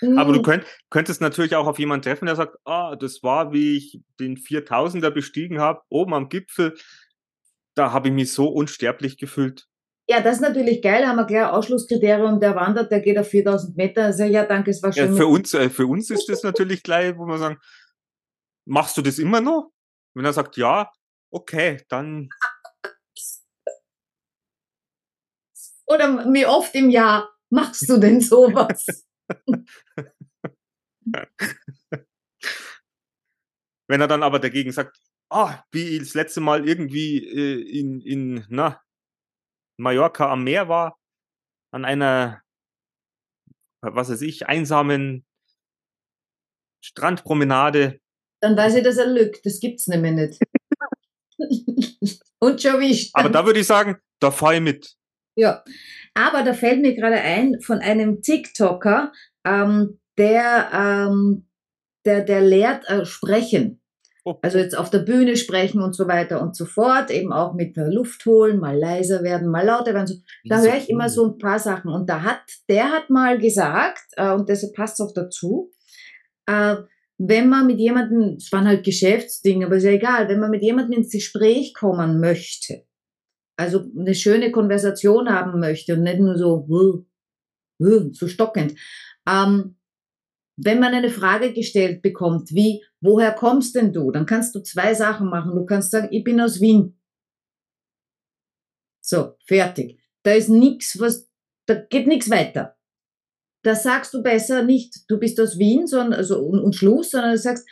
Aber 0.00 0.32
du 0.32 0.38
hm. 0.38 0.42
könnt, 0.44 0.64
könntest 0.90 1.20
natürlich 1.20 1.56
auch 1.56 1.66
auf 1.66 1.80
jemanden 1.80 2.04
treffen, 2.04 2.26
der 2.26 2.36
sagt, 2.36 2.56
ah, 2.64 2.94
das 2.94 3.24
war, 3.24 3.52
wie 3.52 3.76
ich 3.76 4.00
den 4.20 4.36
4000er 4.36 5.10
bestiegen 5.10 5.58
habe, 5.60 5.82
oben 5.88 6.14
am 6.14 6.28
Gipfel. 6.28 6.76
Da 7.74 7.92
habe 7.92 8.08
ich 8.08 8.14
mich 8.14 8.32
so 8.32 8.46
unsterblich 8.46 9.18
gefühlt. 9.18 9.66
Ja, 10.08 10.20
das 10.22 10.36
ist 10.36 10.40
natürlich 10.40 10.80
geil. 10.80 11.06
Haben 11.06 11.16
wir 11.16 11.26
gleich 11.26 11.42
ein 11.42 11.50
Ausschlusskriterium. 11.50 12.40
Der 12.40 12.54
wandert, 12.54 12.90
der 12.90 13.00
geht 13.00 13.18
auf 13.18 13.28
4000 13.28 13.76
Meter. 13.76 14.04
Also, 14.04 14.24
ja, 14.24 14.46
danke, 14.46 14.70
es 14.70 14.82
war 14.82 14.92
schön. 14.92 15.12
Ja, 15.12 15.16
für, 15.16 15.26
uns, 15.26 15.52
äh, 15.54 15.68
für 15.68 15.86
uns 15.86 16.10
ist 16.10 16.28
das 16.28 16.42
natürlich 16.42 16.82
gleich, 16.82 17.16
wo 17.16 17.26
wir 17.26 17.38
sagen, 17.38 17.58
machst 18.66 18.96
du 18.96 19.02
das 19.02 19.18
immer 19.18 19.40
noch? 19.40 19.70
Wenn 20.14 20.24
er 20.24 20.32
sagt, 20.32 20.56
ja, 20.56 20.90
okay, 21.30 21.82
dann. 21.88 22.30
Oder 25.86 26.24
wie 26.32 26.46
oft 26.46 26.74
im 26.74 26.90
Jahr? 26.90 27.28
machst 27.50 27.88
du 27.88 27.98
denn 27.98 28.20
sowas? 28.20 29.06
Wenn 33.90 34.00
er 34.02 34.06
dann 34.06 34.22
aber 34.22 34.38
dagegen 34.38 34.70
sagt, 34.72 35.00
ah, 35.30 35.62
wie 35.72 35.98
das 35.98 36.14
letzte 36.14 36.40
Mal 36.40 36.68
irgendwie 36.68 37.24
äh, 37.24 37.62
in, 37.78 38.00
in 38.00 38.44
na, 38.48 38.80
Mallorca 39.78 40.30
am 40.30 40.44
Meer 40.44 40.68
war, 40.68 40.98
an 41.72 41.84
einer, 41.84 42.42
was 43.80 44.10
weiß 44.10 44.22
ich, 44.22 44.46
einsamen 44.46 45.24
Strandpromenade. 46.84 48.00
Dann 48.40 48.56
weiß 48.56 48.76
ich, 48.76 48.84
dass 48.84 48.98
er 48.98 49.06
lügt. 49.06 49.44
Das 49.44 49.60
gibt's 49.60 49.86
nämlich 49.86 50.12
nicht. 50.12 50.42
Und 52.40 52.62
schon 52.62 52.80
wie 52.80 53.10
Aber 53.14 53.30
da 53.30 53.44
würde 53.44 53.60
ich 53.60 53.66
sagen, 53.66 53.98
da 54.20 54.30
fahre 54.30 54.56
ich 54.56 54.60
mit. 54.60 54.96
Ja, 55.36 55.62
aber 56.14 56.42
da 56.42 56.52
fällt 56.52 56.80
mir 56.80 56.94
gerade 56.94 57.20
ein 57.20 57.60
von 57.60 57.78
einem 57.78 58.22
TikToker, 58.22 59.12
ähm, 59.44 60.00
der, 60.16 60.70
ähm, 60.72 61.48
der, 62.04 62.24
der 62.24 62.40
lehrt 62.40 62.88
äh, 62.88 63.04
sprechen. 63.04 63.80
Oh. 64.28 64.38
Also 64.42 64.58
jetzt 64.58 64.76
auf 64.76 64.90
der 64.90 64.98
Bühne 64.98 65.36
sprechen 65.36 65.80
und 65.80 65.94
so 65.96 66.06
weiter 66.06 66.42
und 66.42 66.54
so 66.54 66.66
fort, 66.66 67.10
eben 67.10 67.32
auch 67.32 67.54
mit 67.54 67.78
der 67.78 67.90
Luft 67.90 68.26
holen, 68.26 68.58
mal 68.58 68.76
leiser 68.78 69.22
werden, 69.22 69.48
mal 69.48 69.64
lauter 69.64 69.94
werden. 69.94 70.06
So. 70.06 70.16
Da 70.44 70.60
höre 70.60 70.76
ich 70.76 70.90
immer 70.90 71.08
so 71.08 71.24
ein 71.24 71.38
paar 71.38 71.58
Sachen. 71.58 71.90
Und 71.90 72.10
da 72.10 72.22
hat, 72.22 72.42
der 72.68 72.90
hat 72.90 73.08
mal 73.08 73.38
gesagt, 73.38 74.04
äh, 74.16 74.30
und 74.32 74.50
deshalb 74.50 74.74
passt 74.74 75.00
es 75.00 75.06
auch 75.06 75.14
dazu, 75.14 75.70
äh, 76.44 76.76
wenn 77.16 77.48
man 77.48 77.66
mit 77.66 77.78
jemandem, 77.78 78.34
es 78.36 78.52
waren 78.52 78.68
halt 78.68 78.84
Geschäftsdinge, 78.84 79.64
aber 79.64 79.76
ist 79.76 79.84
ja 79.84 79.92
egal, 79.92 80.28
wenn 80.28 80.40
man 80.40 80.50
mit 80.50 80.62
jemandem 80.62 80.98
ins 80.98 81.10
Gespräch 81.10 81.72
kommen 81.72 82.20
möchte, 82.20 82.84
also 83.56 83.86
eine 83.98 84.14
schöne 84.14 84.52
Konversation 84.52 85.30
haben 85.30 85.58
möchte 85.58 85.94
und 85.94 86.02
nicht 86.02 86.18
nur 86.20 86.36
so, 86.36 86.66
"Wuh, 86.68 87.06
wuh", 87.78 88.12
so 88.12 88.28
stockend, 88.28 88.74
ähm, 89.26 89.77
wenn 90.60 90.80
man 90.80 90.92
eine 90.92 91.08
Frage 91.08 91.52
gestellt 91.52 92.02
bekommt, 92.02 92.52
wie, 92.52 92.84
woher 93.00 93.32
kommst 93.32 93.76
denn 93.76 93.92
du? 93.92 94.10
Dann 94.10 94.26
kannst 94.26 94.54
du 94.54 94.60
zwei 94.60 94.92
Sachen 94.92 95.30
machen. 95.30 95.54
Du 95.54 95.64
kannst 95.64 95.92
sagen, 95.92 96.08
ich 96.10 96.24
bin 96.24 96.40
aus 96.40 96.60
Wien. 96.60 96.98
So, 99.00 99.36
fertig. 99.46 100.00
Da 100.24 100.32
ist 100.32 100.48
nichts, 100.48 100.98
was, 100.98 101.30
da 101.66 101.74
geht 101.74 102.08
nichts 102.08 102.28
weiter. 102.28 102.76
Da 103.62 103.76
sagst 103.76 104.12
du 104.14 104.22
besser 104.22 104.64
nicht, 104.64 105.08
du 105.08 105.18
bist 105.18 105.40
aus 105.40 105.58
Wien, 105.58 105.86
sondern, 105.86 106.14
also, 106.14 106.40
und, 106.40 106.60
und 106.60 106.74
Schluss, 106.74 107.12
sondern 107.12 107.32
du 107.32 107.38
sagst, 107.38 107.66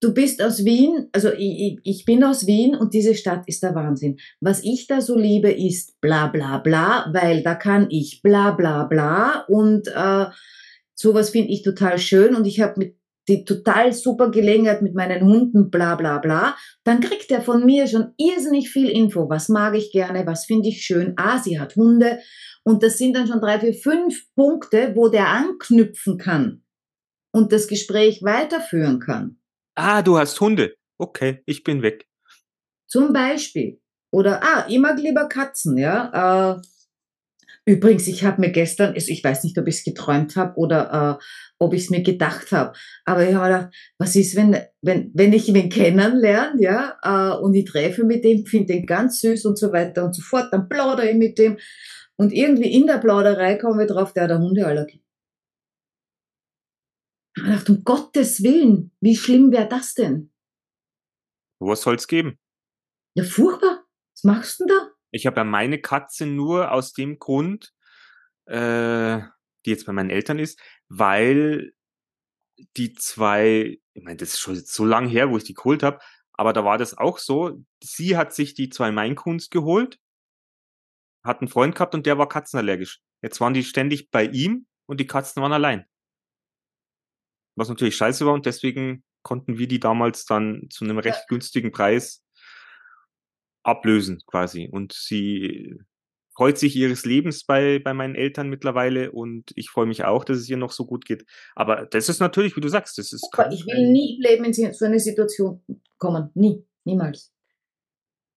du 0.00 0.14
bist 0.14 0.40
aus 0.40 0.64
Wien, 0.64 1.08
also 1.12 1.32
ich, 1.32 1.78
ich, 1.82 2.04
bin 2.04 2.22
aus 2.22 2.46
Wien 2.46 2.76
und 2.76 2.94
diese 2.94 3.14
Stadt 3.14 3.42
ist 3.46 3.62
der 3.62 3.74
Wahnsinn. 3.74 4.18
Was 4.40 4.62
ich 4.62 4.86
da 4.86 5.00
so 5.00 5.16
liebe, 5.16 5.50
ist 5.50 6.00
bla 6.00 6.28
bla 6.28 6.58
bla, 6.58 7.10
weil 7.12 7.42
da 7.42 7.54
kann 7.56 7.88
ich 7.90 8.22
bla 8.22 8.52
bla 8.52 8.84
bla 8.84 9.44
und 9.48 9.88
äh, 9.88 10.26
sowas 11.02 11.30
finde 11.30 11.52
ich 11.52 11.62
total 11.62 11.98
schön 11.98 12.34
und 12.34 12.46
ich 12.46 12.60
habe 12.60 12.74
mit 12.78 12.96
die 13.28 13.44
total 13.44 13.92
super 13.92 14.30
Gelegenheit 14.30 14.82
mit 14.82 14.94
meinen 14.94 15.24
Hunden, 15.24 15.70
bla 15.70 15.94
bla 15.94 16.18
bla, 16.18 16.56
dann 16.84 17.00
kriegt 17.00 17.30
er 17.30 17.40
von 17.40 17.64
mir 17.64 17.86
schon 17.86 18.12
irrsinnig 18.16 18.70
viel 18.70 18.88
Info. 18.88 19.28
Was 19.28 19.48
mag 19.48 19.76
ich 19.76 19.92
gerne, 19.92 20.26
was 20.26 20.46
finde 20.46 20.68
ich 20.68 20.82
schön. 20.82 21.14
Ah, 21.16 21.38
sie 21.38 21.60
hat 21.60 21.76
Hunde. 21.76 22.18
Und 22.64 22.82
das 22.82 22.98
sind 22.98 23.14
dann 23.14 23.26
schon 23.26 23.40
drei, 23.40 23.60
vier, 23.60 23.74
fünf 23.74 24.24
Punkte, 24.34 24.92
wo 24.96 25.08
der 25.08 25.28
anknüpfen 25.28 26.18
kann 26.18 26.64
und 27.32 27.52
das 27.52 27.68
Gespräch 27.68 28.22
weiterführen 28.22 28.98
kann. 28.98 29.38
Ah, 29.74 30.02
du 30.02 30.18
hast 30.18 30.40
Hunde. 30.40 30.74
Okay, 30.98 31.42
ich 31.46 31.64
bin 31.64 31.82
weg. 31.82 32.06
Zum 32.86 33.12
Beispiel. 33.12 33.80
Oder, 34.12 34.42
ah, 34.42 34.66
ich 34.68 34.78
mag 34.78 34.98
lieber 34.98 35.28
Katzen, 35.28 35.78
ja. 35.78 36.56
Äh, 36.56 36.62
übrigens, 37.64 38.06
ich 38.06 38.24
habe 38.24 38.40
mir 38.40 38.50
gestern, 38.50 38.94
also 38.94 39.10
ich 39.10 39.22
weiß 39.22 39.44
nicht, 39.44 39.58
ob 39.58 39.68
ich 39.68 39.76
es 39.76 39.84
geträumt 39.84 40.36
habe 40.36 40.56
oder 40.56 41.18
äh, 41.20 41.24
ob 41.58 41.74
ich 41.74 41.84
es 41.84 41.90
mir 41.90 42.02
gedacht 42.02 42.52
habe, 42.52 42.76
aber 43.04 43.28
ich 43.28 43.34
habe 43.34 43.48
mir 43.48 43.58
gedacht, 43.58 43.74
was 43.98 44.16
ist, 44.16 44.34
wenn, 44.36 44.56
wenn, 44.80 45.10
wenn 45.14 45.32
ich 45.32 45.48
ihn 45.48 45.68
kennenlerne, 45.68 46.60
ja, 46.60 46.98
äh, 47.02 47.36
und 47.40 47.54
ich 47.54 47.66
treffe 47.66 48.04
mit 48.04 48.24
dem, 48.24 48.46
finde 48.46 48.74
den 48.74 48.86
ganz 48.86 49.20
süß 49.20 49.44
und 49.46 49.58
so 49.58 49.72
weiter 49.72 50.04
und 50.04 50.14
so 50.14 50.22
fort, 50.22 50.48
dann 50.52 50.68
plaudere 50.68 51.10
ich 51.10 51.16
mit 51.16 51.38
dem 51.38 51.58
und 52.16 52.32
irgendwie 52.32 52.72
in 52.72 52.86
der 52.86 52.98
Plauderei 52.98 53.56
kommen 53.56 53.78
wir 53.78 53.86
drauf, 53.86 54.12
der 54.12 54.24
hat 54.24 54.30
eine 54.30 54.44
Hundeallergie. 54.44 55.02
Ich 57.34 57.42
habe 57.42 57.50
gedacht, 57.50 57.70
um 57.70 57.84
Gottes 57.84 58.42
Willen, 58.42 58.92
wie 59.00 59.16
schlimm 59.16 59.52
wäre 59.52 59.68
das 59.68 59.94
denn? 59.94 60.30
Was 61.60 61.82
soll's 61.82 62.06
geben? 62.06 62.38
Ja, 63.14 63.24
furchtbar. 63.24 63.84
Was 64.14 64.24
machst 64.24 64.60
du 64.60 64.66
denn 64.66 64.76
da? 64.76 64.91
Ich 65.12 65.26
habe 65.26 65.36
ja 65.36 65.44
meine 65.44 65.80
Katze 65.80 66.26
nur 66.26 66.72
aus 66.72 66.92
dem 66.92 67.18
Grund, 67.18 67.72
äh, 68.46 69.20
die 69.64 69.70
jetzt 69.70 69.86
bei 69.86 69.92
meinen 69.92 70.10
Eltern 70.10 70.38
ist, 70.38 70.60
weil 70.88 71.72
die 72.76 72.94
zwei, 72.94 73.78
ich 73.92 74.02
meine, 74.02 74.16
das 74.16 74.30
ist 74.30 74.40
schon 74.40 74.56
so 74.56 74.84
lang 74.84 75.08
her, 75.08 75.30
wo 75.30 75.36
ich 75.36 75.44
die 75.44 75.54
geholt 75.54 75.82
habe, 75.82 76.00
aber 76.32 76.52
da 76.52 76.64
war 76.64 76.78
das 76.78 76.96
auch 76.96 77.18
so. 77.18 77.62
Sie 77.82 78.16
hat 78.16 78.34
sich 78.34 78.54
die 78.54 78.70
zwei 78.70 78.90
Mainkunst 78.90 79.50
geholt, 79.50 80.00
hat 81.22 81.40
einen 81.40 81.48
Freund 81.48 81.74
gehabt 81.74 81.94
und 81.94 82.06
der 82.06 82.18
war 82.18 82.28
katzenallergisch. 82.28 83.00
Jetzt 83.20 83.40
waren 83.40 83.54
die 83.54 83.64
ständig 83.64 84.10
bei 84.10 84.24
ihm 84.24 84.66
und 84.86 84.98
die 84.98 85.06
Katzen 85.06 85.42
waren 85.42 85.52
allein. 85.52 85.86
Was 87.54 87.68
natürlich 87.68 87.96
scheiße 87.96 88.24
war 88.24 88.32
und 88.32 88.46
deswegen 88.46 89.04
konnten 89.22 89.58
wir 89.58 89.68
die 89.68 89.78
damals 89.78 90.24
dann 90.24 90.68
zu 90.70 90.84
einem 90.84 90.98
recht 90.98 91.28
günstigen 91.28 91.70
Preis 91.70 92.24
ablösen 93.62 94.22
quasi. 94.26 94.68
Und 94.70 94.92
sie 94.92 95.78
freut 96.34 96.58
sich 96.58 96.76
ihres 96.76 97.04
Lebens 97.04 97.44
bei, 97.44 97.78
bei 97.78 97.94
meinen 97.94 98.14
Eltern 98.14 98.48
mittlerweile 98.48 99.12
und 99.12 99.52
ich 99.54 99.70
freue 99.70 99.86
mich 99.86 100.04
auch, 100.04 100.24
dass 100.24 100.38
es 100.38 100.48
ihr 100.48 100.56
noch 100.56 100.72
so 100.72 100.86
gut 100.86 101.04
geht. 101.04 101.24
Aber 101.54 101.86
das 101.86 102.08
ist 102.08 102.20
natürlich, 102.20 102.56
wie 102.56 102.60
du 102.60 102.68
sagst, 102.68 102.98
das 102.98 103.12
ist. 103.12 103.28
Aber 103.32 103.52
ich 103.52 103.66
will 103.66 103.90
nie 103.90 104.16
im 104.16 104.22
Leben 104.22 104.44
in 104.44 104.72
so 104.72 104.84
eine 104.84 104.98
Situation 104.98 105.62
kommen. 105.98 106.30
Nie. 106.34 106.64
Niemals. 106.84 107.32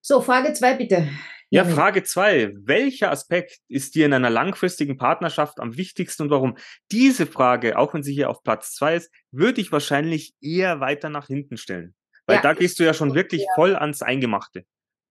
So, 0.01 0.21
Frage 0.21 0.53
zwei 0.53 0.75
bitte. 0.75 1.07
Ja. 1.49 1.63
Frage 1.63 2.03
zwei. 2.03 2.51
Welcher 2.55 3.11
Aspekt 3.11 3.59
ist 3.67 3.95
dir 3.95 4.05
in 4.05 4.13
einer 4.13 4.29
langfristigen 4.29 4.97
Partnerschaft 4.97 5.59
am 5.59 5.77
wichtigsten 5.77 6.23
und 6.23 6.29
warum? 6.29 6.57
Diese 6.91 7.25
Frage, 7.25 7.77
auch 7.77 7.93
wenn 7.93 8.03
sie 8.03 8.13
hier 8.13 8.29
auf 8.29 8.43
Platz 8.43 8.73
zwei 8.73 8.95
ist, 8.95 9.11
würde 9.31 9.61
ich 9.61 9.71
wahrscheinlich 9.71 10.35
eher 10.41 10.79
weiter 10.79 11.09
nach 11.09 11.27
hinten 11.27 11.57
stellen. 11.57 11.95
Weil 12.25 12.37
Ja, 12.37 12.41
da 12.41 12.53
gehst 12.53 12.79
du 12.79 12.83
ja 12.83 12.93
schon 12.93 13.15
wirklich 13.15 13.41
ja. 13.41 13.47
voll 13.55 13.75
ans 13.75 14.01
Eingemachte. 14.01 14.65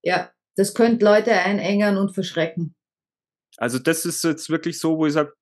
Ja, 0.05 0.31
das 0.57 0.75
könnte 0.75 1.05
Leute 1.05 1.33
einengern 1.33 1.97
und 1.97 2.15
verschrecken. 2.15 2.75
Also 3.57 3.79
das 3.79 4.05
ist 4.05 4.23
jetzt 4.25 4.51
wirklich 4.51 4.79
so, 4.79 4.99
wo 4.99 5.07
ich 5.07 5.13
sage, 5.15 5.33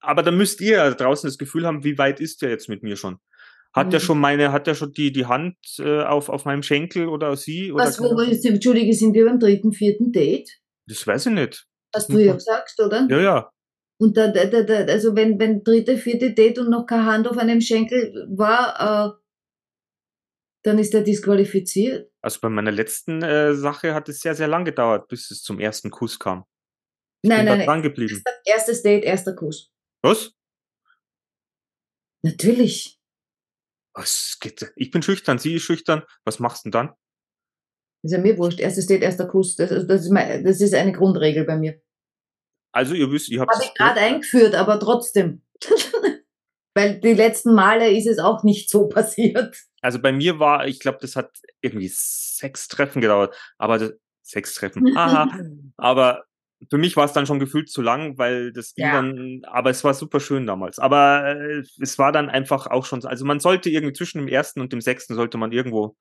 aber 0.00 0.22
da 0.22 0.30
müsst 0.30 0.60
ihr 0.60 0.76
ja 0.76 0.90
draußen 0.90 1.26
das 1.28 1.38
Gefühl 1.38 1.66
haben, 1.66 1.84
wie 1.84 1.98
weit 1.98 2.20
ist 2.20 2.42
der 2.42 2.50
jetzt 2.50 2.68
mit 2.68 2.82
mir 2.82 2.96
schon? 2.96 3.18
Hat 3.74 3.92
der 3.92 4.00
Mhm. 4.00 4.04
schon 4.04 4.20
meine, 4.20 4.52
hat 4.52 4.66
der 4.66 4.74
schon 4.74 4.92
die, 4.92 5.10
die 5.10 5.26
Hand 5.26 5.56
äh, 5.78 6.02
auf, 6.02 6.28
auf 6.28 6.44
meinem 6.44 6.62
Schenkel 6.62 7.08
oder 7.08 7.36
sie? 7.36 7.72
Oder 7.72 7.84
Was, 7.84 7.98
wo 7.98 8.20
Entschuldige, 8.20 8.92
sind 8.94 9.14
wir 9.14 9.24
beim 9.26 9.40
dritten, 9.40 9.72
vierten 9.72 10.12
Date? 10.12 10.50
das 10.86 11.06
weiß 11.06 11.26
ich 11.26 11.32
nicht. 11.32 11.66
Hast 11.94 12.12
du 12.12 12.18
ja 12.18 12.34
gesagt, 12.34 12.74
oder? 12.78 13.06
Ja, 13.10 13.20
ja. 13.20 13.50
Und 13.98 14.16
da, 14.16 14.28
da, 14.28 14.44
da, 14.44 14.62
da, 14.62 14.74
also 14.92 15.16
wenn, 15.16 15.38
wenn 15.38 15.64
dritte, 15.64 15.96
vierte 15.96 16.34
Date 16.34 16.58
und 16.58 16.68
noch 16.68 16.84
keine 16.86 17.06
Hand 17.06 17.26
auf 17.26 17.38
einem 17.38 17.60
Schenkel 17.60 18.26
war, 18.36 19.14
äh, 19.16 19.23
dann 20.64 20.78
ist 20.78 20.94
er 20.94 21.02
disqualifiziert. 21.02 22.10
Also 22.22 22.40
bei 22.40 22.48
meiner 22.48 22.72
letzten 22.72 23.22
äh, 23.22 23.54
Sache 23.54 23.94
hat 23.94 24.08
es 24.08 24.20
sehr, 24.20 24.34
sehr 24.34 24.48
lang 24.48 24.64
gedauert, 24.64 25.08
bis 25.08 25.30
es 25.30 25.42
zum 25.42 25.60
ersten 25.60 25.90
Kuss 25.90 26.18
kam. 26.18 26.44
Ich 27.22 27.28
Nein, 27.28 27.40
bin 27.40 27.46
nein, 27.46 27.58
da 27.60 27.64
dran 27.66 27.74
nein. 27.80 27.82
geblieben. 27.82 28.22
Erstes 28.44 28.82
Date, 28.82 29.04
erster 29.04 29.34
Kuss. 29.34 29.70
Was? 30.02 30.32
Natürlich. 32.22 32.98
Was 33.94 34.38
geht? 34.40 34.72
Ich 34.76 34.90
bin 34.90 35.02
schüchtern, 35.02 35.38
sie 35.38 35.54
ist 35.54 35.62
schüchtern. 35.62 36.02
Was 36.24 36.38
machst 36.40 36.64
du 36.64 36.70
denn 36.70 36.72
dann? 36.88 36.94
Ist 38.02 38.12
ja 38.12 38.18
mir 38.18 38.36
wurscht. 38.38 38.60
Erstes 38.60 38.86
Date, 38.86 39.02
erster 39.02 39.26
Kuss. 39.26 39.56
Das, 39.56 39.70
ist- 39.70 39.86
das, 39.86 40.02
ist, 40.02 40.10
mein, 40.10 40.44
das 40.44 40.60
ist 40.60 40.74
eine 40.74 40.92
Grundregel 40.92 41.44
bei 41.44 41.56
mir. 41.56 41.80
Also 42.72 42.94
ihr 42.94 43.10
wisst, 43.12 43.28
ihr 43.28 43.40
habt 43.40 43.52
Habe 43.54 43.64
ich 43.64 43.74
gerade 43.74 44.00
eingeführt, 44.00 44.54
aber 44.54 44.80
trotzdem. 44.80 45.42
Weil 46.74 47.00
die 47.00 47.14
letzten 47.14 47.54
Male 47.54 47.90
ist 47.90 48.06
es 48.06 48.18
auch 48.18 48.42
nicht 48.42 48.68
so 48.70 48.88
passiert. 48.88 49.56
Also 49.80 50.00
bei 50.00 50.12
mir 50.12 50.38
war, 50.38 50.66
ich 50.66 50.80
glaube, 50.80 50.98
das 51.00 51.16
hat 51.16 51.30
irgendwie 51.60 51.90
sechs 51.92 52.68
Treffen 52.68 53.00
gedauert. 53.00 53.34
Aber 53.58 53.78
das, 53.78 53.92
sechs 54.22 54.54
Treffen. 54.54 54.96
Aha. 54.96 55.28
aber 55.76 56.24
für 56.70 56.78
mich 56.78 56.96
war 56.96 57.04
es 57.04 57.12
dann 57.12 57.26
schon 57.26 57.38
gefühlt 57.38 57.68
zu 57.68 57.82
lang, 57.82 58.16
weil 58.16 58.52
das 58.52 58.74
ging 58.74 58.86
Ja. 58.86 58.94
dann, 58.94 59.42
aber 59.44 59.70
es 59.70 59.84
war 59.84 59.94
super 59.94 60.20
schön 60.20 60.46
damals. 60.46 60.78
Aber 60.78 61.36
äh, 61.36 61.62
es 61.80 61.98
war 61.98 62.12
dann 62.12 62.30
einfach 62.30 62.66
auch 62.66 62.86
schon, 62.86 63.04
also 63.04 63.24
man 63.24 63.40
sollte 63.40 63.70
irgendwie 63.70 63.92
zwischen 63.92 64.18
dem 64.18 64.28
ersten 64.28 64.60
und 64.60 64.72
dem 64.72 64.80
sechsten 64.80 65.14
sollte 65.14 65.36
man 65.38 65.52
irgendwo 65.52 65.96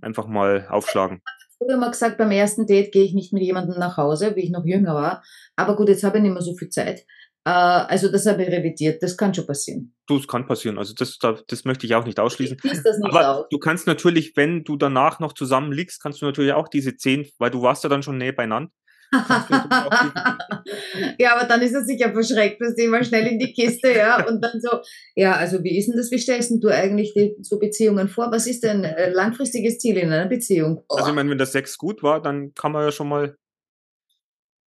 einfach 0.00 0.26
mal 0.26 0.66
aufschlagen. 0.68 1.22
Früher 1.58 1.76
mal 1.78 1.90
gesagt, 1.90 2.18
beim 2.18 2.30
ersten 2.30 2.66
Date 2.66 2.92
gehe 2.92 3.04
ich 3.04 3.14
nicht 3.14 3.32
mit 3.32 3.42
jemandem 3.42 3.78
nach 3.78 3.96
Hause, 3.96 4.34
wie 4.36 4.42
ich 4.42 4.50
noch 4.50 4.64
jünger 4.64 4.94
war. 4.94 5.22
Aber 5.56 5.76
gut, 5.76 5.88
jetzt 5.88 6.02
habe 6.02 6.18
ich 6.18 6.22
nicht 6.22 6.32
mehr 6.32 6.42
so 6.42 6.54
viel 6.56 6.68
Zeit. 6.68 7.06
Äh, 7.44 7.50
also 7.50 8.10
das 8.10 8.26
habe 8.26 8.42
ich 8.42 8.48
revidiert. 8.48 9.02
Das 9.02 9.16
kann 9.16 9.34
schon 9.34 9.46
passieren. 9.46 9.94
Du, 10.06 10.18
es 10.18 10.28
kann 10.28 10.46
passieren. 10.46 10.78
Also 10.78 10.94
das, 10.94 11.18
da- 11.18 11.40
das 11.46 11.64
möchte 11.64 11.86
ich 11.86 11.94
auch 11.94 12.04
nicht 12.04 12.20
ausschließen. 12.20 12.56
Ich 12.62 12.72
das 12.82 12.98
nicht 12.98 13.04
Aber 13.04 13.38
aus. 13.38 13.46
du 13.50 13.58
kannst 13.58 13.86
natürlich, 13.86 14.36
wenn 14.36 14.64
du 14.64 14.76
danach 14.76 15.20
noch 15.20 15.32
zusammen 15.32 15.72
liegst, 15.72 16.02
kannst 16.02 16.20
du 16.22 16.26
natürlich 16.26 16.52
auch 16.52 16.68
diese 16.68 16.96
zehn, 16.96 17.28
weil 17.38 17.50
du 17.50 17.62
warst 17.62 17.84
ja 17.84 17.90
dann 17.90 18.02
schon 18.02 18.18
näher 18.18 18.32
beieinander. 18.32 18.70
ja, 21.18 21.36
aber 21.36 21.46
dann 21.46 21.60
ist 21.60 21.74
er 21.74 21.84
sicher 21.84 22.12
verschreckt, 22.12 22.62
dass 22.62 22.74
die 22.74 22.86
mal 22.86 23.04
schnell 23.04 23.26
in 23.26 23.38
die 23.38 23.52
Kiste, 23.52 23.92
ja, 23.94 24.26
und 24.26 24.40
dann 24.42 24.58
so, 24.58 24.70
ja, 25.14 25.32
also 25.34 25.62
wie 25.62 25.76
ist 25.76 25.88
denn 25.88 25.98
das, 25.98 26.10
wie 26.10 26.18
stellst 26.18 26.50
du 26.62 26.68
eigentlich 26.68 27.12
die, 27.12 27.34
so 27.42 27.58
Beziehungen 27.58 28.08
vor? 28.08 28.32
Was 28.32 28.46
ist 28.46 28.62
denn 28.62 28.86
ein 28.86 29.12
langfristiges 29.12 29.78
Ziel 29.78 29.98
in 29.98 30.10
einer 30.10 30.28
Beziehung? 30.30 30.82
Also 30.88 31.10
ich 31.10 31.14
meine, 31.14 31.28
wenn 31.28 31.36
der 31.36 31.46
Sex 31.46 31.76
gut 31.76 32.02
war, 32.02 32.22
dann 32.22 32.54
kann 32.54 32.72
man 32.72 32.84
ja 32.84 32.92
schon 32.92 33.08
mal, 33.08 33.36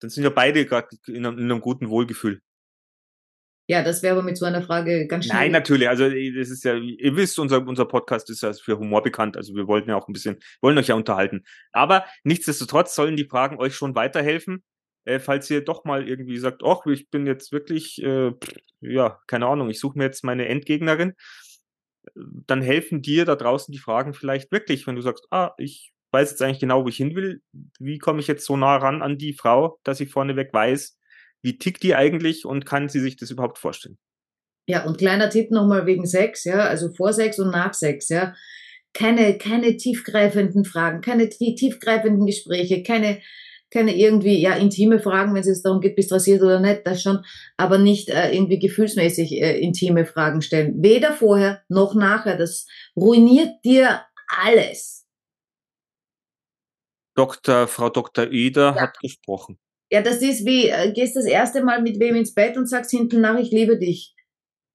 dann 0.00 0.10
sind 0.10 0.24
ja 0.24 0.30
beide 0.30 0.66
gerade 0.66 0.88
in, 1.06 1.24
in 1.24 1.26
einem 1.26 1.62
guten 1.62 1.88
Wohlgefühl. 1.88 2.42
Ja, 3.66 3.82
das 3.82 4.02
wäre 4.02 4.14
aber 4.14 4.22
mit 4.22 4.36
so 4.36 4.44
einer 4.44 4.62
Frage 4.62 5.06
ganz 5.06 5.24
schnell. 5.24 5.38
Nein, 5.38 5.52
natürlich. 5.52 5.88
Also 5.88 6.04
das 6.04 6.50
ist 6.50 6.64
ja, 6.64 6.74
ihr 6.74 7.16
wisst, 7.16 7.38
unser, 7.38 7.66
unser 7.66 7.86
Podcast 7.86 8.28
ist 8.30 8.42
ja 8.42 8.52
für 8.52 8.78
Humor 8.78 9.02
bekannt. 9.02 9.36
Also 9.36 9.54
wir 9.54 9.66
wollten 9.66 9.88
ja 9.90 9.96
auch 9.96 10.06
ein 10.08 10.12
bisschen, 10.12 10.36
wollen 10.60 10.76
euch 10.76 10.88
ja 10.88 10.94
unterhalten. 10.94 11.44
Aber 11.72 12.04
nichtsdestotrotz 12.24 12.94
sollen 12.94 13.16
die 13.16 13.24
Fragen 13.24 13.58
euch 13.58 13.74
schon 13.74 13.94
weiterhelfen. 13.94 14.62
äh, 15.04 15.18
falls 15.20 15.50
ihr 15.50 15.62
doch 15.62 15.84
mal 15.84 16.08
irgendwie 16.08 16.38
sagt, 16.38 16.62
ach, 16.64 16.86
ich 16.86 17.10
bin 17.10 17.26
jetzt 17.26 17.52
wirklich, 17.52 18.02
äh, 18.02 18.32
ja, 18.80 19.20
keine 19.26 19.46
Ahnung, 19.46 19.70
ich 19.70 19.80
suche 19.80 19.98
mir 19.98 20.04
jetzt 20.04 20.24
meine 20.24 20.48
Endgegnerin, 20.48 21.14
dann 22.14 22.62
helfen 22.62 23.02
dir 23.02 23.24
da 23.24 23.36
draußen 23.36 23.72
die 23.72 23.78
Fragen 23.78 24.14
vielleicht 24.14 24.52
wirklich, 24.52 24.86
wenn 24.86 24.96
du 24.96 25.02
sagst, 25.02 25.26
ah, 25.30 25.52
ich 25.58 25.92
weiß 26.12 26.30
jetzt 26.30 26.42
eigentlich 26.42 26.60
genau, 26.60 26.84
wo 26.84 26.88
ich 26.88 26.96
hin 26.96 27.14
will, 27.16 27.42
wie 27.78 27.98
komme 27.98 28.20
ich 28.20 28.28
jetzt 28.28 28.44
so 28.46 28.56
nah 28.56 28.76
ran 28.76 29.02
an 29.02 29.18
die 29.18 29.32
Frau, 29.32 29.78
dass 29.84 30.00
ich 30.00 30.10
vorneweg 30.10 30.52
weiß, 30.52 30.98
wie 31.44 31.58
tickt 31.58 31.82
die 31.82 31.94
eigentlich 31.94 32.46
und 32.46 32.64
kann 32.64 32.88
sie 32.88 33.00
sich 33.00 33.16
das 33.16 33.30
überhaupt 33.30 33.58
vorstellen? 33.58 33.98
Ja, 34.66 34.84
und 34.86 34.96
kleiner 34.96 35.28
Tipp 35.28 35.50
nochmal 35.50 35.84
wegen 35.84 36.06
Sex, 36.06 36.44
ja, 36.44 36.60
also 36.60 36.88
vor 36.88 37.12
Sex 37.12 37.38
und 37.38 37.50
nach 37.50 37.74
Sex, 37.74 38.08
ja. 38.08 38.34
Keine, 38.94 39.36
keine 39.36 39.76
tiefgreifenden 39.76 40.64
Fragen, 40.64 41.02
keine 41.02 41.28
tiefgreifenden 41.28 42.26
Gespräche, 42.26 42.82
keine, 42.82 43.20
keine 43.70 43.94
irgendwie, 43.94 44.40
ja, 44.40 44.54
intime 44.54 45.00
Fragen, 45.00 45.34
wenn 45.34 45.42
es 45.42 45.48
jetzt 45.48 45.66
darum 45.66 45.80
geht, 45.80 45.96
bist 45.96 46.10
du 46.10 46.14
rasiert 46.14 46.40
oder 46.40 46.60
nicht, 46.60 46.86
das 46.86 47.02
schon, 47.02 47.24
aber 47.58 47.76
nicht 47.76 48.08
äh, 48.08 48.32
irgendwie 48.32 48.58
gefühlsmäßig 48.58 49.32
äh, 49.32 49.58
intime 49.58 50.06
Fragen 50.06 50.40
stellen. 50.40 50.82
Weder 50.82 51.12
vorher 51.12 51.62
noch 51.68 51.94
nachher. 51.94 52.38
Das 52.38 52.66
ruiniert 52.96 53.64
dir 53.64 54.00
alles. 54.28 55.06
Dr. 57.16 57.66
Frau 57.68 57.90
Dr. 57.90 58.30
Eder 58.30 58.74
ja. 58.76 58.80
hat 58.80 58.98
gesprochen. 59.00 59.58
Ja, 59.94 60.02
das 60.02 60.22
ist 60.22 60.44
wie, 60.44 60.70
äh, 60.70 60.92
gehst 60.92 61.14
das 61.14 61.24
erste 61.24 61.62
Mal 61.62 61.80
mit 61.80 62.00
wem 62.00 62.16
ins 62.16 62.34
Bett 62.34 62.56
und 62.56 62.66
sagst 62.66 62.90
hinten 62.90 63.20
nach, 63.20 63.38
ich 63.38 63.52
liebe 63.52 63.78
dich. 63.78 64.12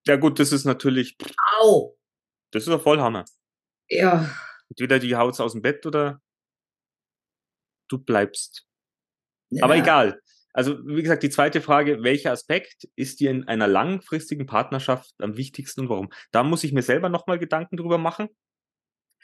Ja 0.07 0.15
gut, 0.15 0.39
das 0.39 0.53
ist 0.53 0.63
natürlich. 0.63 1.17
Au! 1.59 1.97
Das 2.51 2.63
ist 2.63 2.69
ja 2.69 2.79
Vollhammer. 2.79 3.25
Ja. 3.89 4.33
Entweder 4.69 4.97
die 4.97 5.17
haut's 5.17 5.41
aus 5.41 5.51
dem 5.51 5.61
Bett 5.61 5.85
oder 5.85 6.21
du 7.89 7.97
bleibst. 7.97 8.65
Ja. 9.49 9.65
Aber 9.65 9.75
egal. 9.75 10.21
Also, 10.53 10.77
wie 10.87 11.01
gesagt, 11.01 11.23
die 11.23 11.29
zweite 11.29 11.59
Frage, 11.59 12.01
welcher 12.01 12.31
Aspekt 12.31 12.87
ist 12.95 13.19
dir 13.19 13.29
in 13.29 13.45
einer 13.45 13.67
langfristigen 13.67 14.45
Partnerschaft 14.45 15.13
am 15.17 15.35
wichtigsten 15.35 15.81
und 15.81 15.89
warum? 15.89 16.13
Da 16.31 16.43
muss 16.43 16.63
ich 16.63 16.71
mir 16.71 16.81
selber 16.81 17.09
nochmal 17.09 17.39
Gedanken 17.39 17.75
drüber 17.75 17.97
machen. 17.97 18.29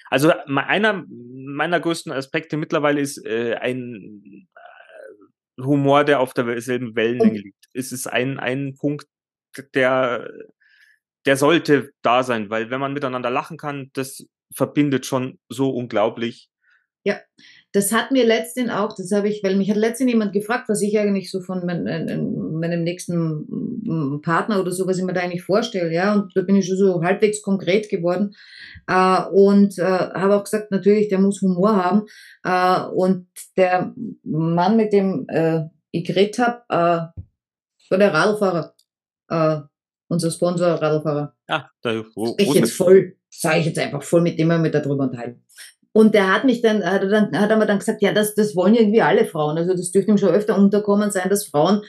Also, 0.09 0.33
einer 0.45 1.05
meiner 1.07 1.79
größten 1.79 2.11
Aspekte 2.11 2.57
mittlerweile 2.57 2.99
ist 2.99 3.25
äh, 3.25 3.55
ein 3.55 4.49
Humor, 5.57 6.03
der 6.03 6.19
auf 6.19 6.33
derselben 6.33 6.95
Wellenlänge 6.95 7.39
liegt. 7.39 7.65
Es 7.73 7.91
ist 7.91 8.07
ein, 8.07 8.39
ein 8.39 8.75
Punkt, 8.75 9.07
der, 9.73 10.29
der 11.25 11.37
sollte 11.37 11.91
da 12.01 12.23
sein, 12.23 12.49
weil 12.49 12.69
wenn 12.69 12.79
man 12.79 12.93
miteinander 12.93 13.29
lachen 13.29 13.57
kann, 13.57 13.89
das 13.93 14.25
verbindet 14.53 15.05
schon 15.05 15.39
so 15.49 15.69
unglaublich. 15.69 16.49
Ja, 17.03 17.19
das 17.75 17.91
hat 17.91 18.11
mir 18.11 18.25
letztens 18.25 18.71
auch, 18.71 18.95
das 18.95 19.11
habe 19.11 19.27
ich, 19.27 19.43
weil 19.43 19.57
mich 19.57 19.69
hat 19.69 19.75
letztens 19.75 20.09
jemand 20.09 20.31
gefragt, 20.31 20.69
was 20.69 20.81
ich 20.81 20.97
eigentlich 20.97 21.29
so 21.29 21.41
von 21.41 21.65
mein, 21.65 21.83
meinem 21.83 22.83
nächsten 22.83 24.21
Partner 24.21 24.61
oder 24.61 24.71
so, 24.71 24.87
was 24.87 24.97
ich 24.97 25.03
mir 25.03 25.11
da 25.11 25.19
eigentlich 25.19 25.43
vorstelle, 25.43 25.91
ja, 25.93 26.13
und 26.13 26.35
da 26.37 26.41
bin 26.41 26.55
ich 26.55 26.67
schon 26.67 26.77
so 26.77 27.03
halbwegs 27.03 27.41
konkret 27.41 27.89
geworden 27.89 28.33
äh, 28.87 29.21
und 29.29 29.77
äh, 29.77 29.83
habe 29.83 30.37
auch 30.37 30.45
gesagt, 30.45 30.71
natürlich, 30.71 31.09
der 31.09 31.19
muss 31.19 31.41
Humor 31.41 31.75
haben 31.75 32.05
äh, 32.43 32.87
und 32.93 33.27
der 33.57 33.93
Mann, 34.23 34.77
mit 34.77 34.93
dem 34.93 35.25
äh, 35.27 35.65
ich 35.91 36.05
geredet 36.05 36.39
habe, 36.39 36.61
äh, 36.69 37.21
war 37.89 37.97
der 37.97 38.13
Radlfahrer, 38.13 38.73
äh, 39.29 39.59
unser 40.07 40.31
Sponsor 40.31 40.67
Radlfahrer. 40.81 41.35
Ja, 41.49 41.69
da 41.81 42.05
wo, 42.15 42.35
ich 42.37 42.53
jetzt 42.53 42.71
voll, 42.71 43.17
sage 43.29 43.59
ich 43.59 43.65
jetzt 43.65 43.79
einfach 43.79 44.01
voll, 44.01 44.21
mit 44.21 44.39
dem 44.39 44.47
wir 44.47 44.59
mit 44.59 44.73
darüber 44.73 45.03
unterhalten. 45.03 45.43
Und 45.95 46.13
der 46.13 46.33
hat 46.33 46.43
mich 46.43 46.61
dann, 46.61 46.83
hat 46.83 47.03
er 47.03 47.07
dann, 47.07 47.39
hat 47.39 47.49
er 47.49 47.55
mir 47.55 47.65
dann 47.65 47.79
gesagt, 47.79 48.01
ja, 48.01 48.11
das, 48.11 48.35
das 48.35 48.53
wollen 48.53 48.75
irgendwie 48.75 49.01
alle 49.01 49.25
Frauen. 49.25 49.57
Also 49.57 49.71
das 49.71 49.93
dürfte 49.93 50.11
ihm 50.11 50.17
schon 50.17 50.33
öfter 50.33 50.57
unterkommen 50.57 51.09
sein, 51.09 51.29
dass 51.29 51.47
Frauen 51.47 51.83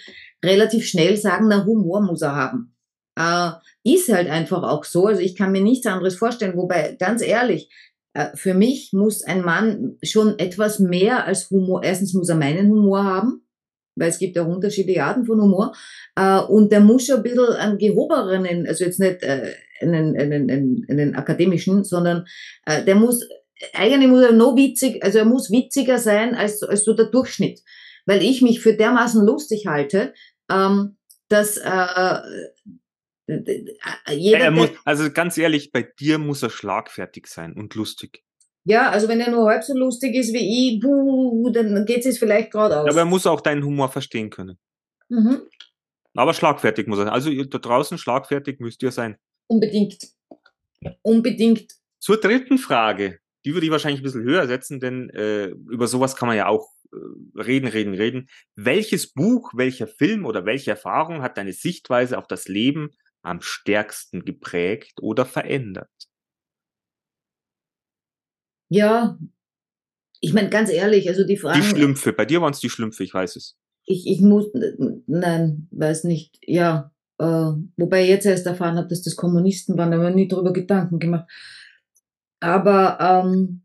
relativ 0.45 0.87
schnell 0.87 1.17
sagen, 1.17 1.49
na, 1.49 1.65
Humor 1.65 2.01
muss 2.03 2.23
er 2.23 2.37
haben. 2.37 2.73
Äh, 3.19 3.51
ist 3.83 4.09
halt 4.13 4.31
einfach 4.31 4.63
auch 4.63 4.85
so. 4.85 5.07
Also 5.09 5.23
ich 5.23 5.35
kann 5.35 5.51
mir 5.51 5.61
nichts 5.61 5.89
anderes 5.89 6.15
vorstellen. 6.15 6.57
Wobei, 6.57 6.95
ganz 7.01 7.21
ehrlich, 7.21 7.69
äh, 8.15 8.29
für 8.37 8.55
mich 8.55 8.91
muss 8.93 9.25
ein 9.25 9.43
Mann 9.43 9.97
schon 10.05 10.39
etwas 10.39 10.79
mehr 10.79 11.27
als 11.27 11.51
Humor, 11.51 11.83
erstens 11.83 12.15
muss 12.15 12.29
er 12.29 12.37
meinen 12.37 12.71
Humor 12.71 13.03
haben, 13.03 13.45
weil 13.97 14.11
es 14.11 14.21
gibt 14.21 14.37
ja 14.37 14.43
unterschiedliche 14.43 15.03
Arten 15.03 15.27
von 15.27 15.43
Humor. 15.43 15.73
Äh, 16.15 16.39
und 16.43 16.71
der 16.71 16.79
muss 16.79 17.07
schon 17.07 17.17
ein 17.17 17.23
bisschen 17.25 17.57
einen 17.57 17.79
gehobenen, 17.79 18.69
also 18.69 18.85
jetzt 18.85 19.01
nicht 19.01 19.25
äh, 19.25 19.53
einen, 19.81 20.17
einen, 20.17 20.49
einen, 20.49 20.87
einen 20.89 21.17
akademischen, 21.17 21.83
sondern 21.83 22.25
äh, 22.67 22.85
der 22.85 22.95
muss 22.95 23.27
eigentlich 23.73 24.11
muss 24.11 24.23
er 24.23 24.33
noch 24.33 24.57
witzig, 24.57 25.03
also 25.03 25.19
er 25.19 25.25
muss 25.25 25.51
witziger 25.51 25.99
sein 25.99 26.35
als, 26.35 26.63
als 26.63 26.85
so 26.85 26.95
der 26.95 27.07
Durchschnitt. 27.07 27.63
Weil 28.07 28.23
ich 28.23 28.43
mich 28.43 28.61
für 28.61 28.75
dermaßen 28.75 29.25
lustig 29.25 29.67
halte, 29.67 30.15
ähm, 30.51 30.97
dass 31.29 31.57
äh, 31.57 32.21
jeder. 34.15 34.39
Er 34.39 34.51
muss, 34.51 34.71
also 34.85 35.11
ganz 35.11 35.37
ehrlich, 35.37 35.73
bei 35.73 35.83
dir 35.83 36.19
muss 36.19 36.43
er 36.43 36.51
schlagfertig 36.51 37.27
sein 37.27 37.55
und 37.55 37.75
lustig. 37.75 38.23
Ja, 38.65 38.91
also 38.91 39.09
wenn 39.09 39.21
er 39.21 39.31
nur 39.31 39.49
halb 39.49 39.63
so 39.65 39.77
lustig 39.77 40.15
ist 40.15 40.33
wie 40.33 40.75
ich, 40.75 40.81
buh, 40.81 41.51
dann 41.51 41.85
geht 41.85 42.05
es 42.05 42.19
vielleicht 42.19 42.53
gerade 42.53 42.81
aus. 42.81 42.91
Aber 42.91 42.99
er 42.99 43.05
muss 43.05 43.27
auch 43.27 43.41
deinen 43.41 43.65
Humor 43.65 43.89
verstehen 43.89 44.31
können. 44.31 44.59
Mhm. 45.09 45.43
Aber 46.15 46.35
schlagfertig 46.35 46.87
muss 46.87 46.99
er 46.99 47.05
sein. 47.05 47.13
Also 47.13 47.45
da 47.45 47.59
draußen 47.59 47.99
schlagfertig 47.99 48.59
müsst 48.61 48.83
ihr 48.83 48.91
sein. 48.91 49.19
Unbedingt. 49.49 50.09
Unbedingt. 51.03 51.73
Zur 52.01 52.19
dritten 52.21 52.59
Frage 52.59 53.21
die 53.47 53.55
würde 53.55 53.65
ich 53.65 53.73
wahrscheinlich 53.73 54.01
ein 54.01 54.05
bisschen 54.05 54.25
höher 54.25 54.47
setzen, 54.49 54.81
denn 54.81 55.09
äh, 55.11 55.47
über 55.47 55.87
sowas 55.87 56.17
kann 56.17 56.27
man 56.27 56.37
ja 56.37 56.49
auch 56.49 56.69
äh, 56.93 57.41
reden, 57.41 57.69
reden, 57.69 57.95
reden. 57.95 58.29
Welches 58.57 59.13
Buch, 59.13 59.53
welcher 59.55 59.87
Film 59.87 60.27
oder 60.27 60.45
welche 60.45 60.73
Erfahrung 60.73 61.23
hat 61.23 61.39
deine 61.39 61.53
Sichtweise 61.53 62.19
auf 62.19 62.27
das 62.27 62.49
Leben 62.49 62.91
am 63.23 63.41
stärksten 63.41 64.25
geprägt 64.25 64.99
oder 65.01 65.25
verändert? 65.25 65.89
Ja, 68.69 69.17
ich 70.21 70.33
meine, 70.33 70.51
ganz 70.51 70.69
ehrlich, 70.71 71.09
also 71.09 71.25
die 71.25 71.37
Frage. 71.37 71.61
Die 71.61 71.67
Schlümpfe, 71.67 72.13
bei 72.13 72.25
dir 72.25 72.41
waren 72.41 72.53
es 72.53 72.59
die 72.59 72.71
Schlümpfe, 72.71 73.05
ich 73.05 73.15
weiß 73.15 73.37
es. 73.37 73.57
Ich, 73.85 74.09
ich 74.09 74.21
muss, 74.21 74.47
nein, 75.07 75.69
weiß 75.71 76.03
nicht, 76.03 76.37
ja. 76.43 76.91
Äh, 77.19 77.53
wobei 77.77 78.03
ich 78.03 78.09
jetzt 78.09 78.27
erst 78.27 78.47
erfahren 78.47 78.77
habe, 78.77 78.89
dass 78.89 79.03
das 79.03 79.15
Kommunisten 79.15 79.79
waren, 79.79 79.93
da 79.93 79.99
haben 79.99 80.05
wir 80.05 80.11
nie 80.11 80.27
drüber 80.27 80.53
Gedanken 80.53 80.99
gemacht. 80.99 81.31
Aber 82.47 82.99
ähm, 83.01 83.63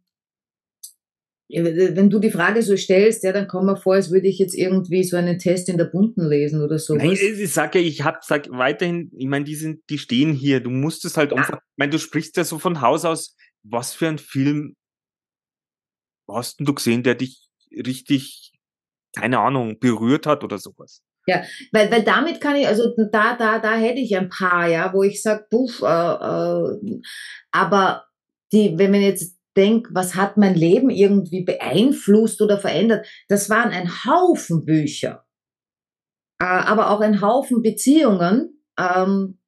wenn 1.50 2.10
du 2.10 2.18
die 2.18 2.32
Frage 2.32 2.64
so 2.64 2.76
stellst, 2.76 3.24
ja, 3.24 3.32
dann 3.32 3.48
komm 3.48 3.68
mir 3.68 3.78
vor, 3.78 3.94
als 3.94 4.10
würde 4.10 4.28
ich 4.28 4.40
jetzt 4.40 4.56
irgendwie 4.56 5.04
so 5.04 5.18
einen 5.18 5.38
Test 5.38 5.70
in 5.70 5.78
der 5.78 5.86
Bunten 5.86 6.28
lesen 6.28 6.64
oder 6.64 6.80
so. 6.80 6.96
Nein, 6.96 7.12
ich 7.12 7.54
sage 7.54 7.80
ja, 7.80 7.86
ich 7.86 8.04
hab, 8.04 8.24
sag 8.24 8.50
weiterhin, 8.50 9.12
ich 9.16 9.28
meine, 9.28 9.46
die 9.46 9.54
sind, 9.54 9.84
die 9.90 10.00
stehen 10.00 10.34
hier. 10.34 10.62
Du 10.62 10.72
musst 10.72 11.06
es 11.06 11.16
halt 11.16 11.32
ja. 11.32 11.38
einfach, 11.38 11.58
ich 11.58 11.78
meine, 11.78 11.92
du 11.92 12.00
sprichst 12.00 12.38
ja 12.38 12.44
so 12.44 12.58
von 12.58 12.82
Haus 12.82 13.06
aus, 13.06 13.36
was 13.64 13.94
für 13.94 14.08
ein 14.08 14.18
Film 14.18 14.76
hast 16.28 16.60
du 16.60 16.74
gesehen, 16.74 17.04
der 17.04 17.16
dich 17.16 17.50
richtig, 17.72 18.52
keine 19.16 19.40
Ahnung, 19.40 19.78
berührt 19.80 20.26
hat 20.26 20.44
oder 20.44 20.58
sowas? 20.58 21.04
Ja, 21.28 21.44
weil, 21.72 21.92
weil 21.92 22.04
damit 22.04 22.42
kann 22.42 22.56
ich, 22.56 22.68
also 22.68 22.96
da, 23.12 23.36
da, 23.36 23.60
da 23.60 23.76
hätte 23.76 24.00
ich 24.00 24.18
ein 24.18 24.30
paar, 24.30 24.68
ja, 24.68 24.92
wo 24.92 25.04
ich 25.04 25.22
sage, 25.22 25.46
puff, 25.52 25.84
äh, 25.84 25.86
äh, 25.86 27.02
aber 27.52 28.06
die, 28.52 28.78
wenn 28.78 28.92
man 28.92 29.02
jetzt 29.02 29.38
denkt, 29.56 29.90
was 29.92 30.16
hat 30.16 30.38
mein 30.38 30.56
Leben 30.56 30.90
irgendwie 30.90 31.44
beeinflusst 31.44 32.42
oder 32.42 32.58
verändert, 32.58 33.06
das 33.28 33.50
waren 33.50 33.72
ein 33.72 34.06
Haufen 34.06 34.66
Bücher, 34.66 35.26
äh, 36.40 36.46
aber 36.46 36.90
auch 36.92 37.02
ein 37.02 37.22
Haufen 37.22 37.62
Beziehungen. 37.62 38.64
Ähm, 38.80 39.40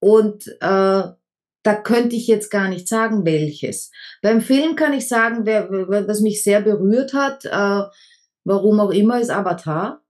und 0.00 0.46
äh, 0.60 1.02
da 1.64 1.74
könnte 1.82 2.14
ich 2.14 2.26
jetzt 2.26 2.50
gar 2.50 2.68
nicht 2.68 2.88
sagen, 2.88 3.24
welches. 3.24 3.90
Beim 4.20 4.42
Film 4.42 4.76
kann 4.76 4.92
ich 4.92 5.08
sagen, 5.08 5.46
wer, 5.46 5.70
was 5.70 6.20
mich 6.20 6.42
sehr 6.42 6.60
berührt 6.60 7.14
hat, 7.14 7.46
äh, 7.46 7.82
warum 8.44 8.80
auch 8.80 8.90
immer, 8.90 9.18
ist 9.18 9.30
Avatar. 9.30 10.04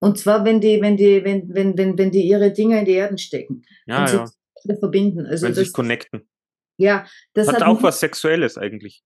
Und 0.00 0.18
zwar, 0.18 0.44
wenn 0.44 0.60
die, 0.60 0.80
wenn 0.82 0.96
die, 0.96 1.24
wenn, 1.24 1.54
wenn, 1.54 1.78
wenn, 1.78 1.96
wenn 1.96 2.10
die 2.10 2.26
ihre 2.26 2.52
Dinge 2.52 2.80
in 2.80 2.84
die 2.84 2.92
Erden 2.92 3.16
stecken. 3.16 3.62
Ja, 3.86 4.02
und 4.02 4.12
ja. 4.12 4.76
verbinden. 4.76 5.24
Also 5.24 5.46
wenn 5.46 5.54
sie 5.54 5.64
sich 5.64 5.72
connecten. 5.72 6.28
Ja, 6.76 7.06
das 7.34 7.48
hat, 7.48 7.56
hat 7.56 7.62
auch 7.62 7.82
was 7.82 8.00
Sexuelles 8.00 8.58
eigentlich. 8.58 9.04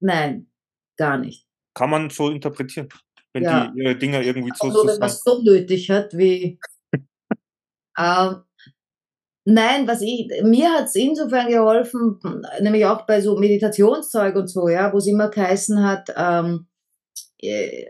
Nein, 0.00 0.50
gar 0.96 1.18
nicht. 1.18 1.46
Kann 1.74 1.90
man 1.90 2.10
so 2.10 2.30
interpretieren, 2.30 2.88
wenn 3.32 3.44
ja. 3.44 3.68
die 3.68 3.80
ihre 3.80 3.96
Dinger 3.96 4.22
irgendwie 4.22 4.52
zu 4.52 4.70
so, 4.70 4.86
wenn 4.86 4.98
man 4.98 5.08
es 5.08 5.22
so 5.22 5.42
nötig 5.42 5.90
hat 5.90 6.16
wie. 6.16 6.58
ähm, 7.98 8.42
nein, 9.44 9.86
was 9.86 10.00
ich 10.02 10.30
mir 10.42 10.70
hat 10.72 10.86
es 10.86 10.94
insofern 10.94 11.48
geholfen, 11.48 12.18
nämlich 12.60 12.86
auch 12.86 13.06
bei 13.06 13.20
so 13.20 13.38
Meditationszeug 13.38 14.34
und 14.36 14.48
so, 14.48 14.68
ja, 14.68 14.92
wo 14.92 14.98
es 14.98 15.06
immer 15.06 15.30
geheißen 15.30 15.84
hat, 15.84 16.12
ähm, 16.16 16.66
äh, 17.40 17.86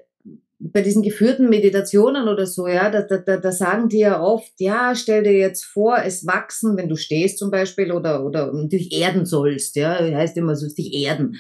bei 0.61 0.83
diesen 0.83 1.03
geführten 1.03 1.49
Meditationen 1.49 2.29
oder 2.29 2.47
so, 2.47 2.67
ja, 2.67 2.91
da, 2.91 3.03
da, 3.03 3.37
da 3.37 3.53
sagen 3.53 3.89
die 3.89 4.01
ja 4.01 4.21
oft, 4.21 4.53
ja, 4.59 4.95
stell 4.95 5.23
dir 5.23 5.33
jetzt 5.33 5.65
vor, 5.65 5.99
es 6.05 6.27
wachsen, 6.27 6.77
wenn 6.77 6.89
du 6.89 6.97
stehst 6.97 7.39
zum 7.39 7.51
Beispiel 7.51 7.93
oder, 7.93 8.25
oder 8.25 8.53
dich 8.67 8.93
erden 8.93 9.25
sollst, 9.25 9.77
ja, 9.77 9.99
heißt 9.99 10.37
immer, 10.37 10.55
du 10.55 10.59
sollst 10.59 10.79
dich 10.79 10.93
erden. 10.93 11.37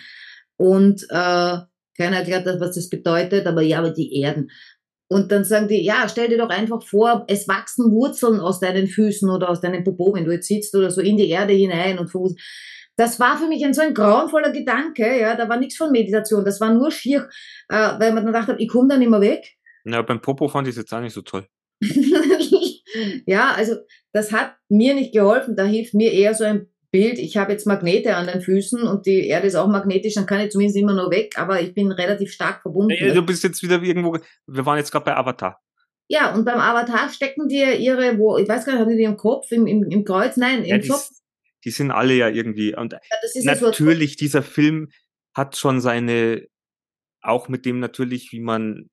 Und 0.56 1.04
äh, 1.10 1.58
Keiner 1.98 2.18
erklärt, 2.18 2.46
was 2.60 2.76
das 2.76 2.88
bedeutet, 2.88 3.46
aber 3.46 3.60
ja, 3.60 3.80
aber 3.80 3.90
die 3.90 4.20
Erden. 4.20 4.50
Und 5.10 5.32
dann 5.32 5.44
sagen 5.44 5.68
die, 5.68 5.82
ja, 5.82 6.06
stell 6.08 6.28
dir 6.28 6.38
doch 6.38 6.50
einfach 6.50 6.82
vor, 6.86 7.24
es 7.28 7.48
wachsen 7.48 7.90
Wurzeln 7.90 8.40
aus 8.40 8.60
deinen 8.60 8.86
Füßen 8.86 9.28
oder 9.28 9.48
aus 9.50 9.60
deinem 9.60 9.82
Popo, 9.82 10.14
wenn 10.14 10.24
du 10.24 10.30
jetzt 10.30 10.46
sitzt 10.46 10.74
oder 10.76 10.90
so 10.90 11.00
in 11.00 11.16
die 11.16 11.28
Erde 11.28 11.54
hinein 11.54 11.98
und 11.98 12.08
Fuß. 12.08 12.34
Das 12.99 13.20
war 13.20 13.38
für 13.38 13.46
mich 13.46 13.64
ein 13.64 13.74
so 13.74 13.80
ein 13.80 13.94
grauenvoller 13.94 14.51
Gedanke, 14.51 15.20
ja, 15.20 15.36
da 15.36 15.49
war 15.49 15.57
nichts 15.57 15.76
von 15.76 15.92
Meditation, 15.92 16.44
das 16.44 16.61
war 16.61 16.74
nur 16.74 16.90
schier, 16.90 17.28
äh, 17.68 17.99
weil 17.99 18.12
man 18.12 18.24
dann 18.24 18.32
dachte, 18.32 18.57
ich 18.59 18.68
komme 18.68 18.88
da 18.88 18.96
nicht 18.96 19.09
mehr 19.09 19.20
weg. 19.20 19.57
Ja, 19.84 20.03
beim 20.03 20.20
Popo 20.20 20.49
fand 20.49 20.66
ich 20.66 20.72
es 20.72 20.78
jetzt 20.78 20.92
auch 20.92 21.01
nicht 21.01 21.12
so 21.12 21.22
toll. 21.22 21.46
ja, 23.26 23.53
also 23.53 23.76
das 24.12 24.32
hat 24.32 24.57
mir 24.68 24.94
nicht 24.94 25.12
geholfen, 25.12 25.55
da 25.55 25.64
hilft 25.64 25.94
mir 25.94 26.12
eher 26.12 26.34
so 26.34 26.42
ein 26.42 26.66
Bild, 26.90 27.20
ich 27.20 27.36
habe 27.36 27.53
jetzt 27.53 27.68
Magnete 27.68 28.16
an 28.16 28.26
den 28.26 28.40
Füßen 28.40 28.82
und 28.82 29.07
die 29.07 29.28
Erde 29.28 29.46
ist 29.46 29.55
auch 29.55 29.68
magnetisch, 29.68 30.14
dann 30.14 30.26
kann 30.26 30.40
ich 30.40 30.51
zumindest 30.51 30.78
immer 30.78 30.94
nur 30.94 31.12
weg, 31.12 31.38
aber 31.38 31.61
ich 31.61 31.74
bin 31.74 31.92
relativ 31.92 32.32
stark 32.32 32.62
verbunden. 32.62 32.96
Ja, 32.99 33.14
du 33.14 33.22
bist 33.22 33.44
jetzt 33.44 33.62
wieder 33.62 33.80
irgendwo, 33.80 34.18
wir 34.46 34.66
waren 34.66 34.78
jetzt 34.78 34.90
gerade 34.90 35.05
bei 35.05 35.16
Avatar. 35.16 35.61
Ja, 36.09 36.34
und 36.34 36.44
beim 36.44 36.59
Avatar 36.59 37.11
stecken 37.11 37.49
die 37.49 37.62
ihre, 37.62 38.18
wo, 38.18 38.38
ich 38.38 38.49
weiß 38.49 38.64
gar 38.64 38.72
nicht, 38.72 38.80
haben 38.80 38.88
die 38.90 38.96
die 38.96 39.05
im 39.05 39.16
Kopf, 39.18 39.53
im, 39.53 39.68
im, 39.68 39.84
im 39.84 40.05
Kreuz? 40.05 40.36
Nein, 40.36 40.64
im 40.64 40.80
ja, 40.80 40.88
Kopf. 40.88 41.11
Die 41.68 41.72
sind 41.72 41.90
alle 41.90 42.14
ja 42.14 42.28
irgendwie. 42.28 42.74
Und 42.74 42.94
ja, 42.94 43.00
natürlich, 43.42 44.16
dieser 44.16 44.42
Film 44.42 44.88
hat 45.34 45.58
schon 45.58 45.82
seine, 45.82 46.46
auch 47.20 47.48
mit 47.48 47.66
dem 47.66 47.78
natürlich, 47.78 48.32
wie 48.32 48.40
man 48.40 48.88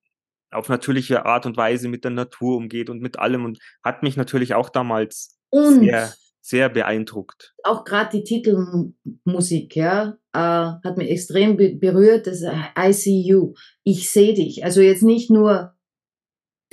auf 0.51 0.67
natürliche 0.67 1.25
Art 1.25 1.45
und 1.45 1.55
Weise 1.55 1.87
mit 1.87 2.03
der 2.03 2.11
Natur 2.11 2.57
umgeht 2.57 2.89
und 2.89 3.01
mit 3.01 3.17
allem 3.17 3.45
und 3.45 3.59
hat 3.81 4.03
mich 4.03 4.17
natürlich 4.17 4.55
auch 4.55 4.67
damals 4.67 5.39
und 5.51 5.85
sehr 5.85 6.13
sehr 6.41 6.67
beeindruckt. 6.67 7.55
Auch 7.63 7.85
gerade 7.85 8.17
die 8.17 8.23
Titelmusik, 8.25 9.75
ja, 9.77 10.17
äh, 10.33 10.37
hat 10.37 10.97
mich 10.97 11.09
extrem 11.09 11.55
be 11.55 11.75
berührt. 11.75 12.27
Das 12.27 12.43
I 12.43 12.91
see 12.91 13.21
you, 13.21 13.53
ich 13.85 14.09
sehe 14.11 14.33
dich. 14.33 14.65
Also 14.65 14.81
jetzt 14.81 15.01
nicht 15.01 15.31
nur 15.31 15.74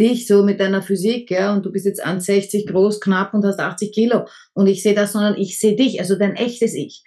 dich 0.03 0.27
so 0.27 0.43
mit 0.43 0.61
deiner 0.61 0.83
Physik, 0.83 1.31
ja, 1.31 1.55
und 1.55 1.65
du 1.65 1.73
bist 1.73 1.87
jetzt 1.87 2.05
1,60 2.05 2.71
groß, 2.71 3.01
knapp 3.01 3.33
und 3.33 3.45
hast 3.45 3.61
80 3.61 3.93
Kilo 3.93 4.27
und 4.53 4.67
ich 4.67 4.83
sehe 4.83 4.95
das, 4.95 5.13
sondern 5.13 5.39
ich 5.39 5.59
sehe 5.59 5.77
dich, 5.77 6.01
also 6.01 6.17
dein 6.17 6.37
echtes 6.37 6.75
Ich. 6.75 7.05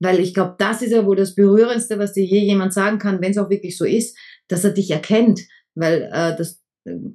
Weil 0.00 0.20
ich 0.20 0.34
glaube, 0.34 0.54
das 0.58 0.82
ist 0.82 0.92
ja 0.92 1.04
wohl 1.04 1.16
das 1.16 1.34
Berührendste, 1.34 1.98
was 1.98 2.12
dir 2.12 2.24
je 2.24 2.40
jemand 2.40 2.72
sagen 2.72 2.98
kann, 2.98 3.20
wenn 3.20 3.32
es 3.32 3.38
auch 3.38 3.50
wirklich 3.50 3.76
so 3.76 3.84
ist, 3.84 4.16
dass 4.46 4.62
er 4.62 4.70
dich 4.70 4.90
erkennt. 4.92 5.40
Weil 5.74 6.02
äh, 6.12 6.36
das, 6.36 6.62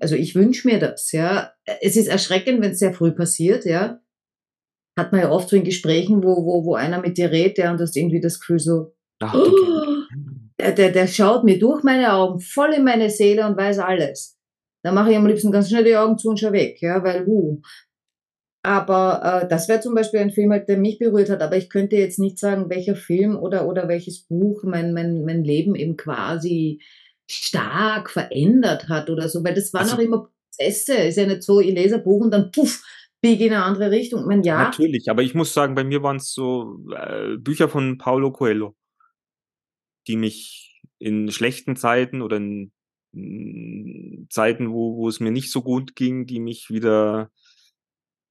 also 0.01 0.15
ich 0.15 0.35
wünsche 0.35 0.67
mir 0.67 0.79
das, 0.79 1.13
ja. 1.13 1.53
Es 1.79 1.95
ist 1.95 2.07
erschreckend, 2.07 2.61
wenn 2.61 2.71
es 2.71 2.79
sehr 2.79 2.93
früh 2.93 3.11
passiert, 3.11 3.63
ja 3.63 4.01
hat 4.97 5.11
man 5.11 5.21
ja 5.21 5.31
oft 5.31 5.49
so 5.49 5.55
in 5.55 5.63
Gesprächen, 5.63 6.23
wo, 6.23 6.45
wo, 6.45 6.65
wo 6.65 6.75
einer 6.75 7.01
mit 7.01 7.17
dir 7.17 7.31
redet, 7.31 7.57
ja, 7.57 7.71
und 7.71 7.79
du 7.79 7.83
hast 7.83 7.95
irgendwie 7.95 8.21
das 8.21 8.39
Gefühl 8.39 8.59
so, 8.59 8.93
Ach, 9.19 9.33
oh, 9.33 9.49
der, 10.59 10.71
der, 10.73 10.91
der 10.91 11.07
schaut 11.07 11.43
mir 11.43 11.57
durch 11.57 11.83
meine 11.83 12.13
Augen, 12.13 12.39
voll 12.39 12.73
in 12.73 12.83
meine 12.83 13.09
Seele 13.09 13.45
und 13.47 13.57
weiß 13.57 13.79
alles. 13.79 14.37
Da 14.83 14.91
mache 14.91 15.11
ich 15.11 15.17
am 15.17 15.25
liebsten 15.25 15.51
ganz 15.51 15.69
schnell 15.69 15.85
die 15.85 15.95
Augen 15.95 16.17
zu 16.17 16.29
und 16.29 16.39
schau 16.39 16.51
weg, 16.51 16.81
ja, 16.81 17.03
weil, 17.03 17.25
uh. 17.25 17.61
Aber 18.65 19.43
äh, 19.43 19.47
das 19.47 19.67
wäre 19.67 19.81
zum 19.81 19.93
Beispiel 19.95 20.21
ein 20.21 20.31
Film, 20.31 20.51
halt, 20.51 20.69
der 20.69 20.77
mich 20.77 20.99
berührt 20.99 21.29
hat. 21.29 21.41
Aber 21.41 21.57
ich 21.57 21.69
könnte 21.69 21.97
jetzt 21.97 22.19
nicht 22.19 22.39
sagen, 22.39 22.69
welcher 22.69 22.95
Film 22.95 23.35
oder, 23.35 23.67
oder 23.67 23.89
welches 23.89 24.21
Buch 24.21 24.63
mein, 24.63 24.93
mein, 24.93 25.25
mein 25.25 25.43
Leben 25.43 25.75
eben 25.75 25.97
quasi 25.97 26.81
stark 27.29 28.09
verändert 28.09 28.87
hat 28.89 29.09
oder 29.09 29.27
so, 29.27 29.43
weil 29.43 29.53
das 29.53 29.73
waren 29.73 29.83
also, 29.83 29.95
auch 29.95 29.99
immer 29.99 30.29
Prozesse. 30.53 30.95
Ist 30.95 31.17
ja 31.17 31.25
nicht 31.25 31.43
so, 31.43 31.59
ich 31.59 31.73
lese 31.73 31.95
ein 31.95 32.03
Buch 32.03 32.21
und 32.21 32.31
dann 32.31 32.51
puff, 32.51 32.83
biege 33.21 33.45
in 33.45 33.53
eine 33.53 33.63
andere 33.63 33.91
Richtung. 33.91 34.29
Ich 34.31 34.45
ja. 34.45 34.63
Natürlich, 34.63 35.09
aber 35.09 35.23
ich 35.23 35.33
muss 35.33 35.53
sagen, 35.53 35.75
bei 35.75 35.83
mir 35.83 36.03
waren 36.03 36.17
es 36.17 36.33
so 36.33 36.85
äh, 36.95 37.37
Bücher 37.37 37.69
von 37.69 37.97
Paulo 37.97 38.31
Coelho, 38.31 38.75
die 40.07 40.15
mich 40.15 40.81
in 40.99 41.31
schlechten 41.31 41.75
Zeiten 41.75 42.21
oder 42.21 42.37
in 42.37 42.71
Zeiten, 44.29 44.71
wo, 44.71 44.97
wo 44.97 45.07
es 45.07 45.19
mir 45.19 45.31
nicht 45.31 45.51
so 45.51 45.61
gut 45.61 45.95
ging, 45.95 46.25
die 46.25 46.39
mich 46.39 46.69
wieder 46.69 47.31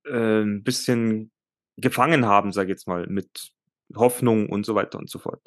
äh, 0.05 0.43
ein 0.43 0.63
bisschen 0.63 1.31
gefangen 1.77 2.27
haben, 2.27 2.53
sag 2.53 2.65
ich 2.65 2.71
jetzt 2.71 2.89
mal, 2.89 3.07
mit 3.07 3.53
Hoffnung 3.95 4.49
und 4.49 4.67
so 4.67 4.75
weiter 4.75 4.99
und 4.99 5.09
so 5.09 5.19
fort. 5.19 5.47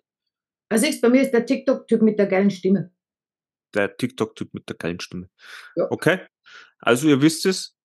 Also 0.69 0.87
ich, 0.87 1.01
bei 1.01 1.09
mir 1.09 1.21
ist 1.21 1.31
der 1.31 1.45
TikTok-Typ 1.45 2.01
mit 2.01 2.17
der 2.17 2.27
geilen 2.27 2.49
Stimme. 2.49 2.91
Der 3.73 3.95
TikTok-Typ 3.95 4.53
mit 4.53 4.67
der 4.69 4.75
geilen 4.77 4.99
Stimme. 4.99 5.29
Ja. 5.75 5.87
Okay. 5.91 6.19
Also 6.79 7.07
ihr 7.07 7.21
wisst 7.21 7.45
es, 7.45 7.75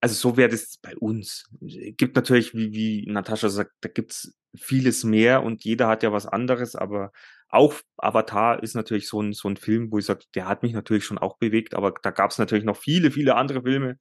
also 0.00 0.14
so 0.14 0.36
wäre 0.36 0.50
das 0.50 0.76
bei 0.78 0.96
uns. 0.96 1.48
Gibt 1.60 2.16
natürlich, 2.16 2.54
wie, 2.54 2.72
wie 2.72 3.10
Natascha 3.10 3.48
sagt, 3.48 3.72
da 3.80 3.88
gibt's 3.88 4.34
vieles 4.54 5.04
mehr 5.04 5.42
und 5.42 5.64
jeder 5.64 5.88
hat 5.88 6.02
ja 6.02 6.12
was 6.12 6.26
anderes, 6.26 6.76
aber 6.76 7.12
auch 7.48 7.74
Avatar 7.96 8.62
ist 8.62 8.74
natürlich 8.74 9.08
so 9.08 9.20
ein, 9.22 9.32
so 9.32 9.48
ein 9.48 9.56
Film, 9.56 9.90
wo 9.92 9.98
ich 9.98 10.06
sage, 10.06 10.24
der 10.34 10.48
hat 10.48 10.62
mich 10.62 10.72
natürlich 10.72 11.04
schon 11.04 11.18
auch 11.18 11.38
bewegt, 11.38 11.74
aber 11.74 11.94
da 12.02 12.10
gab's 12.10 12.38
natürlich 12.38 12.64
noch 12.64 12.76
viele, 12.76 13.10
viele 13.10 13.36
andere 13.36 13.62
Filme, 13.62 13.98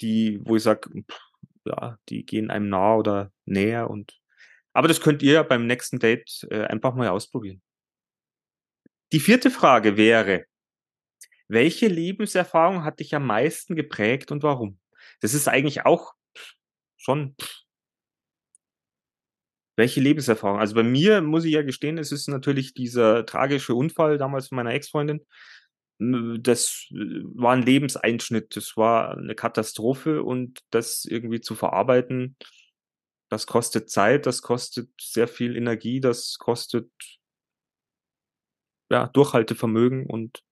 die, 0.00 0.40
wo 0.44 0.56
ich 0.56 0.62
sage, 0.62 0.90
ja, 1.64 1.98
die 2.08 2.26
gehen 2.26 2.50
einem 2.50 2.68
nah 2.68 2.96
oder 2.96 3.32
näher 3.44 3.90
und 3.90 4.18
aber 4.72 4.88
das 4.88 5.00
könnt 5.00 5.22
ihr 5.22 5.44
beim 5.44 5.66
nächsten 5.66 6.00
Date 6.00 6.46
äh, 6.50 6.64
einfach 6.64 6.94
mal 6.94 7.08
ausprobieren. 7.08 7.62
Die 9.12 9.20
vierte 9.20 9.52
Frage 9.52 9.96
wäre, 9.96 10.46
welche 11.46 11.86
Lebenserfahrung 11.86 12.82
hat 12.82 12.98
dich 12.98 13.14
am 13.14 13.26
meisten 13.26 13.76
geprägt 13.76 14.32
und 14.32 14.42
warum? 14.42 14.80
das 15.20 15.34
ist 15.34 15.48
eigentlich 15.48 15.86
auch 15.86 16.14
schon 16.96 17.36
welche 19.76 20.00
Lebenserfahrung? 20.00 20.58
Also 20.58 20.74
bei 20.74 20.82
mir 20.82 21.20
muss 21.20 21.44
ich 21.44 21.52
ja 21.52 21.62
gestehen, 21.62 21.98
es 21.98 22.12
ist 22.12 22.28
natürlich 22.28 22.74
dieser 22.74 23.26
tragische 23.26 23.74
Unfall 23.74 24.18
damals 24.18 24.48
von 24.48 24.56
meiner 24.56 24.72
Ex-Freundin. 24.72 25.26
Das 25.98 26.88
äh, 26.90 27.22
war 27.34 27.52
ein 27.54 27.62
Lebenseinschnitt, 27.62 28.56
das 28.56 28.76
war 28.76 29.16
eine 29.16 29.34
Katastrophe 29.34 30.22
und 30.22 30.60
das 30.70 31.04
irgendwie 31.04 31.40
zu 31.40 31.54
verarbeiten, 31.54 32.36
das 33.30 33.46
kostet 33.46 33.90
Zeit, 33.90 34.26
das 34.26 34.42
kostet 34.42 34.90
sehr 35.00 35.28
viel 35.28 35.56
Energie, 35.56 36.00
das 36.00 36.36
kostet 36.38 36.90
ja, 38.90 39.06
Durchhaltevermögen 39.08 40.06
und 40.06 40.42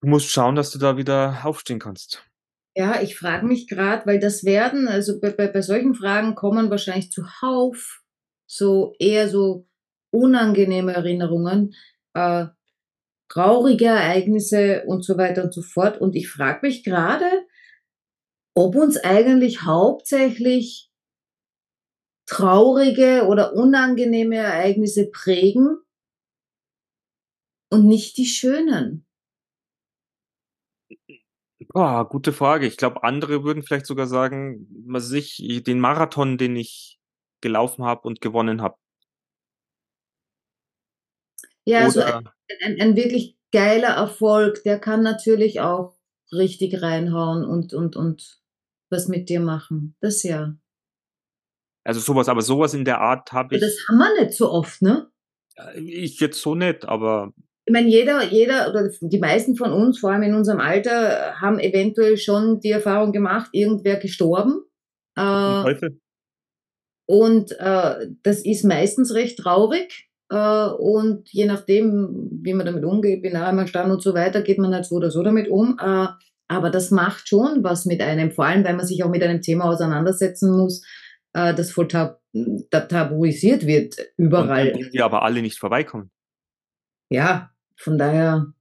Du 0.00 0.06
musst 0.06 0.30
schauen, 0.30 0.54
dass 0.54 0.70
du 0.70 0.78
da 0.78 0.96
wieder 0.96 1.40
aufstehen 1.44 1.80
kannst. 1.80 2.27
Ja, 2.78 3.02
ich 3.02 3.16
frage 3.16 3.44
mich 3.44 3.66
gerade, 3.66 4.06
weil 4.06 4.20
das 4.20 4.44
werden, 4.44 4.86
also 4.86 5.18
bei, 5.20 5.30
bei, 5.30 5.48
bei 5.48 5.62
solchen 5.62 5.96
Fragen 5.96 6.36
kommen 6.36 6.70
wahrscheinlich 6.70 7.10
zuhauf 7.10 8.04
so 8.46 8.94
eher 9.00 9.28
so 9.28 9.66
unangenehme 10.12 10.92
Erinnerungen, 10.92 11.74
äh, 12.14 12.46
traurige 13.28 13.86
Ereignisse 13.86 14.84
und 14.86 15.04
so 15.04 15.18
weiter 15.18 15.42
und 15.42 15.52
so 15.52 15.60
fort. 15.60 16.00
Und 16.00 16.14
ich 16.14 16.30
frage 16.30 16.60
mich 16.62 16.84
gerade, 16.84 17.28
ob 18.54 18.76
uns 18.76 18.96
eigentlich 18.96 19.62
hauptsächlich 19.62 20.88
traurige 22.26 23.26
oder 23.26 23.54
unangenehme 23.54 24.36
Ereignisse 24.36 25.10
prägen 25.10 25.78
und 27.72 27.88
nicht 27.88 28.16
die 28.18 28.26
schönen. 28.26 29.07
Oh, 31.80 32.04
gute 32.06 32.32
Frage. 32.32 32.66
Ich 32.66 32.76
glaube, 32.76 33.04
andere 33.04 33.44
würden 33.44 33.62
vielleicht 33.62 33.86
sogar 33.86 34.08
sagen, 34.08 34.66
was 34.84 35.12
ich, 35.12 35.36
den 35.64 35.78
Marathon, 35.78 36.36
den 36.36 36.56
ich 36.56 36.98
gelaufen 37.40 37.84
habe 37.84 38.00
und 38.08 38.20
gewonnen 38.20 38.62
habe. 38.62 38.74
Ja, 41.64 41.84
also 41.84 42.02
ein, 42.02 42.28
ein, 42.64 42.80
ein, 42.80 42.96
wirklich 42.96 43.38
geiler 43.52 43.90
Erfolg, 43.90 44.64
der 44.64 44.80
kann 44.80 45.04
natürlich 45.04 45.60
auch 45.60 45.96
richtig 46.32 46.82
reinhauen 46.82 47.44
und, 47.44 47.72
und, 47.74 47.94
und 47.94 48.42
was 48.90 49.06
mit 49.06 49.28
dir 49.28 49.38
machen. 49.38 49.94
Das 50.00 50.24
ja. 50.24 50.56
Also 51.84 52.00
sowas, 52.00 52.28
aber 52.28 52.42
sowas 52.42 52.74
in 52.74 52.86
der 52.86 53.00
Art 53.00 53.32
habe 53.32 53.54
ich. 53.54 53.60
Das 53.60 53.76
haben 53.88 53.98
wir 53.98 54.24
nicht 54.24 54.36
so 54.36 54.50
oft, 54.50 54.82
ne? 54.82 55.12
Ich 55.76 56.18
jetzt 56.18 56.42
so 56.42 56.56
nicht, 56.56 56.86
aber 56.86 57.32
ich 57.68 57.72
meine, 57.74 57.88
jeder, 57.88 58.24
jeder 58.24 58.70
oder 58.70 58.88
die 58.98 59.18
meisten 59.18 59.54
von 59.54 59.72
uns, 59.72 59.98
vor 59.98 60.10
allem 60.10 60.22
in 60.22 60.34
unserem 60.34 60.58
Alter, 60.58 61.34
haben 61.38 61.58
eventuell 61.58 62.16
schon 62.16 62.60
die 62.60 62.70
Erfahrung 62.70 63.12
gemacht, 63.12 63.50
irgendwer 63.52 63.96
gestorben. 63.96 64.62
Äh, 65.18 65.90
und 67.06 67.52
äh, 67.58 68.06
das 68.22 68.42
ist 68.42 68.64
meistens 68.64 69.12
recht 69.12 69.38
traurig. 69.38 70.08
Äh, 70.30 70.68
und 70.78 71.28
je 71.30 71.44
nachdem, 71.44 72.30
wie 72.42 72.54
man 72.54 72.64
damit 72.64 72.84
umgeht, 72.84 73.22
wie 73.22 73.28
nahe 73.28 73.52
man 73.52 73.66
stand 73.66 73.92
und 73.92 74.02
so 74.02 74.14
weiter, 74.14 74.40
geht 74.40 74.58
man 74.58 74.72
halt 74.72 74.86
so 74.86 74.94
oder 74.94 75.10
so 75.10 75.22
damit 75.22 75.50
um. 75.50 75.76
Äh, 75.78 76.06
aber 76.48 76.70
das 76.70 76.90
macht 76.90 77.28
schon 77.28 77.62
was 77.62 77.84
mit 77.84 78.00
einem, 78.00 78.32
vor 78.32 78.46
allem, 78.46 78.64
weil 78.64 78.76
man 78.76 78.86
sich 78.86 79.04
auch 79.04 79.10
mit 79.10 79.22
einem 79.22 79.42
Thema 79.42 79.66
auseinandersetzen 79.66 80.56
muss, 80.56 80.86
äh, 81.34 81.52
das 81.52 81.70
voll 81.70 81.88
tab 81.88 82.18
tabuisiert 82.70 83.66
wird 83.66 83.96
überall. 84.16 84.72
Und 84.72 84.94
die 84.94 85.02
aber 85.02 85.22
alle 85.22 85.42
nicht 85.42 85.58
vorbeikommen. 85.58 86.10
Ja, 87.10 87.50
von 87.78 87.96
daher, 87.96 88.52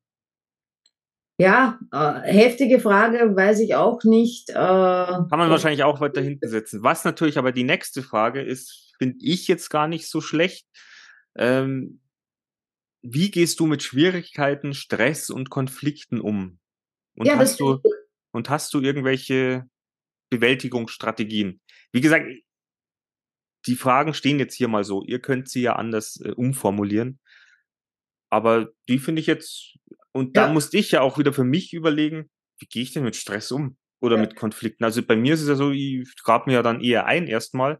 ja, 1.39 1.80
äh, 1.91 2.22
heftige 2.22 2.80
Frage, 2.80 3.36
weiß 3.36 3.59
ich 3.59 3.76
auch 3.76 4.03
nicht. 4.03 4.49
Äh, 4.49 4.53
Kann 4.53 5.28
man 5.30 5.49
wahrscheinlich 5.49 5.84
auch 5.84 5.99
weiter 5.99 6.22
hinten 6.22 6.47
setzen. 6.47 6.84
Was 6.84 7.03
natürlich 7.03 7.38
aber 7.38 7.51
die 7.51 7.63
nächste 7.63 8.01
Frage 8.01 8.41
ist, 8.41 8.95
finde 8.97 9.18
ich 9.22 9.47
jetzt 9.47 9.70
gar 9.70 9.88
nicht 9.88 10.09
so 10.09 10.22
schlecht. 10.22 10.68
Ähm, 11.36 12.01
wie 13.01 13.30
gehst 13.32 13.59
du 13.59 13.68
mit 13.68 13.84
Schwierigkeiten, 13.84 14.74
Stress 14.74 15.30
und 15.30 15.49
Konflikten 15.49 16.20
um? 16.20 16.59
Und 17.15 17.28
Ja, 17.28 17.38
hast 17.38 17.59
du 17.59 17.82
und 18.32 18.49
hast 18.49 18.74
du 18.74 18.82
irgendwelche 18.82 19.65
Bewältigungsstrategien? 20.30 21.61
Wie 21.91 22.01
gesagt, 22.01 22.28
die 23.65 23.76
Fragen 23.76 24.13
stehen 24.13 24.39
jetzt 24.39 24.55
hier 24.55 24.68
mal 24.68 24.84
so. 24.84 25.03
Ihr 25.03 25.20
könnt 25.20 25.49
sie 25.49 25.61
ja 25.61 25.76
anders 25.76 26.20
äh, 26.22 26.32
umformulieren. 26.32 27.20
Aber 28.30 28.69
die 28.89 28.99
finde 28.99 29.21
ich 29.21 29.28
jetzt, 29.28 29.75
und 30.11 30.36
da 30.38 30.47
Ja. 30.47 30.53
musste 30.53 30.78
ich 30.78 30.91
ja 30.91 31.01
auch 31.01 31.17
wieder 31.17 31.34
für 31.34 31.43
mich 31.43 31.73
überlegen, 31.73 32.30
wie 32.59 32.65
gehe 32.65 32.84
ich 32.84 32.93
denn 32.93 33.03
mit 33.03 33.15
Stress 33.15 33.51
um? 33.51 33.78
Oder 34.01 34.15
Ja. 34.15 34.21
mit 34.21 34.36
Konflikten? 34.36 34.84
Also 34.84 35.01
bei 35.01 35.15
mir 35.15 35.34
ist 35.34 35.41
es 35.41 35.47
ja 35.49 35.55
so, 35.55 35.71
ich 35.71 36.07
grab 36.23 36.47
mir 36.47 36.53
ja 36.53 36.63
dann 36.63 36.82
eher 36.82 37.05
ein 37.05 37.28
erstmal, 37.28 37.80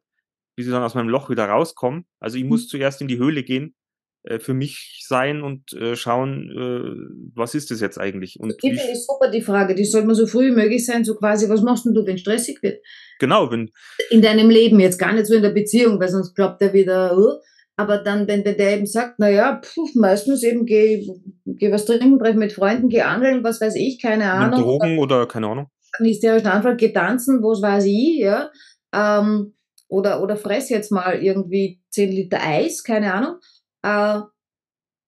bis 0.55 0.65
ich 0.67 0.71
dann 0.71 0.83
aus 0.83 0.95
meinem 0.95 1.09
Loch 1.09 1.29
wieder 1.29 1.45
rauskomme. 1.45 2.03
Also 2.19 2.37
ich 2.37 2.43
Mhm. 2.43 2.49
muss 2.49 2.67
zuerst 2.67 3.01
in 3.01 3.07
die 3.07 3.17
Höhle 3.17 3.43
gehen, 3.43 3.75
äh, 4.23 4.39
für 4.39 4.53
mich 4.53 5.03
sein 5.07 5.41
und 5.43 5.73
äh, 5.73 5.95
schauen, 5.95 6.49
äh, 6.49 7.29
was 7.35 7.53
ist 7.55 7.69
das 7.71 7.81
jetzt 7.81 7.99
eigentlich? 7.99 8.39
Und 8.39 8.61
Die 8.63 8.71
wie, 8.71 8.77
finde 8.77 8.91
ich 8.93 9.05
super, 9.05 9.29
die 9.29 9.41
Frage. 9.41 9.75
Die 9.75 9.85
sollte 9.85 10.07
man 10.07 10.15
so 10.15 10.25
früh 10.27 10.47
wie 10.47 10.55
möglich 10.55 10.85
sein, 10.85 11.03
so 11.05 11.15
quasi, 11.15 11.47
was 11.49 11.61
machst 11.61 11.85
denn 11.85 11.93
du, 11.93 12.05
wenn 12.05 12.17
stressig 12.17 12.61
wird? 12.63 12.81
genau, 13.19 13.51
wenn, 13.51 13.71
In 14.09 14.21
deinem 14.21 14.49
Leben, 14.49 14.79
jetzt 14.79 14.97
gar 14.97 15.13
nicht 15.13 15.27
so 15.27 15.35
in 15.35 15.41
der 15.43 15.51
Beziehung, 15.51 15.99
weil 15.99 16.09
sonst 16.09 16.33
glaubt 16.35 16.61
er 16.61 16.73
wieder, 16.73 17.17
uh, 17.17 17.39
aber 17.80 17.99
dann, 17.99 18.28
wenn, 18.28 18.43
wenn 18.43 18.57
der 18.57 18.75
eben 18.75 18.88
sagt, 18.88 19.19
naja, 19.19 19.61
meistens 19.93 20.43
eben 20.43 20.65
geh, 20.65 21.07
geh 21.45 21.71
was 21.71 21.86
trinken, 21.86 22.17
treff 22.17 22.36
mit 22.36 22.51
Freunden, 22.51 22.89
geh 22.89 23.01
angeln, 23.01 23.43
was 23.43 23.61
weiß 23.61 23.75
ich, 23.75 24.01
keine 24.01 24.23
mit 24.23 24.34
Ahnung. 24.34 24.61
Drogen 24.61 24.99
oder 24.99 25.28
keine 25.28 25.47
Ahnung. 25.47 25.67
hysterischen 25.99 26.47
Anfall, 26.47 26.75
geh 26.75 26.91
tanzen, 26.91 27.41
was 27.43 27.61
weiß 27.61 27.86
ich, 27.86 28.17
ja. 28.17 28.49
Ähm, 28.93 29.53
oder, 29.89 30.21
oder 30.23 30.36
fress 30.36 30.69
jetzt 30.69 30.91
mal 30.91 31.23
irgendwie 31.23 31.80
10 31.91 32.11
Liter 32.11 32.39
Eis, 32.41 32.84
keine 32.84 33.13
Ahnung. 33.13 33.36
Äh, 33.84 34.21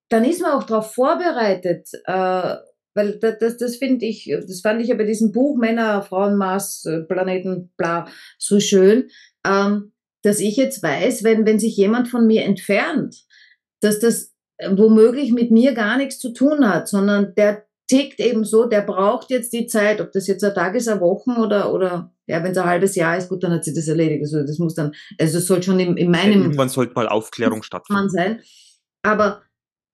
dann 0.10 0.24
ist 0.24 0.42
man 0.42 0.52
auch 0.52 0.64
darauf 0.64 0.94
vorbereitet, 0.94 1.90
äh, 2.06 2.56
weil 2.94 3.20
das, 3.20 3.40
das, 3.40 3.58
das 3.58 3.76
finde 3.78 4.06
ich, 4.06 4.32
das 4.32 4.62
fand 4.62 4.82
ich 4.82 4.90
ja 4.90 4.96
bei 4.96 5.06
diesem 5.06 5.32
Buch 5.32 5.58
Männer, 5.58 6.04
Frauen, 6.04 6.38
Mars, 6.38 6.88
Planeten, 7.08 7.72
bla, 7.78 8.08
so 8.38 8.60
schön, 8.60 9.10
ähm, 9.46 9.92
dass 10.24 10.40
ich 10.40 10.58
jetzt 10.58 10.84
weiß, 10.84 11.24
wenn, 11.24 11.46
wenn 11.46 11.60
sich 11.60 11.78
jemand 11.78 12.08
von 12.08 12.28
mir 12.28 12.44
entfernt, 12.44 13.26
dass 13.82 14.00
das 14.00 14.34
äh, 14.58 14.70
womöglich 14.76 15.32
mit 15.32 15.52
mir 15.52 15.74
gar 15.74 15.98
nichts 15.98 16.20
zu 16.20 16.34
tun 16.34 16.68
hat, 16.68 16.88
sondern 16.88 17.34
der 17.36 17.66
tickt 17.90 18.20
eben 18.20 18.44
so, 18.44 18.66
der 18.66 18.82
braucht 18.82 19.32
jetzt 19.32 19.52
die 19.52 19.66
Zeit, 19.66 20.00
ob 20.00 20.12
das 20.12 20.28
jetzt 20.28 20.44
ein 20.44 20.54
Tag 20.54 20.76
ist, 20.76 20.88
ein 20.88 21.00
Wochen 21.00 21.38
oder, 21.38 21.74
oder 21.74 22.14
ja, 22.28 22.44
wenn 22.44 22.52
es 22.52 22.58
ein 22.58 22.66
halbes 22.66 22.96
Jahr 22.96 23.18
ist, 23.18 23.30
gut, 23.30 23.44
dann 23.44 23.52
hat 23.52 23.64
sich 23.64 23.74
das 23.74 23.88
erledigt. 23.88 24.22
Also 24.22 24.44
das 24.44 24.60
muss 24.60 24.76
dann, 24.76 24.94
also 25.20 25.40
das 25.40 25.48
soll 25.48 25.64
schon 25.64 25.80
in, 25.80 25.98
in 25.98 26.12
Ja, 26.14 26.20
meinem 26.20 26.44
irgendwann 26.44 26.70
sollte 26.70 26.94
mal 26.94 27.10
Aufklärung 27.10 27.64
stattfinden. 27.64 28.10
Sein. 28.10 28.42
Aber 29.02 29.42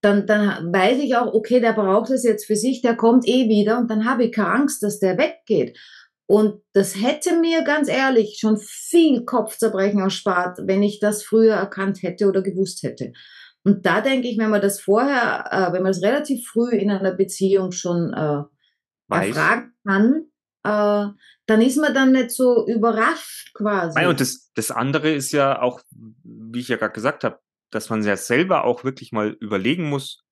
dann, 0.01 0.28
dann 0.28 0.73
weiß 0.73 0.99
ich 0.99 1.15
auch, 1.15 1.34
okay, 1.34 1.61
der 1.61 1.73
braucht 1.73 2.11
es 2.11 2.23
jetzt 2.23 2.45
für 2.45 2.57
sich, 2.57 2.82
der 2.82 2.95
kommt 2.95 3.28
eh 3.28 3.47
wieder 3.47 3.80
und 3.80 3.89
dann 3.89 4.05
habe 4.05 4.26
ich 4.26 4.34
keine 4.34 4.49
Angst, 4.49 4.84
dass 4.84 4.99
der 4.99 5.17
weggeht. 5.17 5.78
Und 6.28 6.61
das 6.73 6.95
hätte 6.95 7.39
mir 7.39 7.63
ganz 7.63 7.88
ehrlich 7.88 8.38
schon 8.39 8.57
viel 8.57 9.26
Kopfzerbrechen 9.26 9.99
erspart, 9.99 10.59
wenn 10.63 10.82
ich 10.82 10.99
das 10.99 11.23
früher 11.23 11.55
erkannt 11.55 12.01
hätte 12.01 12.28
oder 12.28 12.41
gewusst 12.41 12.82
hätte. 12.84 13.13
Und 13.63 13.86
da 13.86 14.01
denke 14.01 14.28
ich, 14.28 14.38
wenn 14.38 14.49
man 14.49 14.61
das 14.61 14.80
vorher, 14.80 15.45
äh, 15.51 15.73
wenn 15.73 15.84
man 15.84 15.91
das 15.91 16.01
relativ 16.01 16.47
früh 16.47 16.71
in 16.71 16.91
einer 16.91 17.13
Beziehung 17.13 17.71
schon 17.71 18.13
äh, 18.13 18.43
Weiß. 19.07 19.28
erfragen 19.30 19.73
kann, 19.86 20.26
äh, 20.63 21.11
dann 21.45 21.61
ist 21.61 21.78
man 21.78 21.93
dann 21.93 22.11
nicht 22.11 22.32
so 22.32 22.67
überrascht 22.67 23.53
quasi. 23.53 23.99
Nein, 23.99 24.07
und 24.07 24.19
das, 24.19 24.51
das 24.53 24.71
andere 24.71 25.11
ist 25.11 25.32
ja 25.32 25.61
auch, 25.61 25.82
wie 26.23 26.59
ich 26.59 26.67
ja 26.67 26.78
gerade 26.78 26.93
gesagt 26.93 27.23
habe, 27.23 27.39
dass 27.69 27.89
man 27.89 28.03
ja 28.03 28.17
selber 28.17 28.63
auch 28.63 28.84
wirklich 28.84 29.11
mal 29.11 29.30
überlegen 29.39 29.89
muss, 29.89 30.23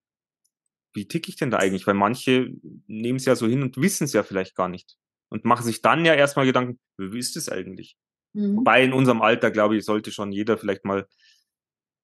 wie 0.94 1.08
ticke 1.08 1.30
ich 1.30 1.36
denn 1.36 1.52
da 1.52 1.58
eigentlich? 1.58 1.88
Weil 1.88 1.96
manche 1.96 2.50
nehmen 2.88 3.18
es 3.18 3.26
ja 3.26 3.36
so 3.36 3.48
hin 3.48 3.64
und 3.64 3.78
wissen 3.78 4.06
es 4.06 4.14
ja 4.14 4.24
vielleicht 4.24 4.56
gar 4.56 4.70
nicht. 4.70 4.96
Und 5.34 5.46
machen 5.46 5.66
sich 5.66 5.82
dann 5.82 6.06
ja 6.06 6.14
erstmal 6.14 6.46
Gedanken, 6.46 6.80
wie 7.00 7.18
ist 7.18 7.36
es 7.38 7.50
eigentlich? 7.50 7.98
Mhm. 8.34 8.58
Wobei 8.58 8.84
in 8.84 8.94
unserem 8.94 9.24
Alter, 9.24 9.50
glaube 9.50 9.76
ich, 9.76 9.84
sollte 9.84 10.12
schon 10.12 10.32
jeder 10.32 10.60
vielleicht 10.60 10.86
mal 10.86 11.08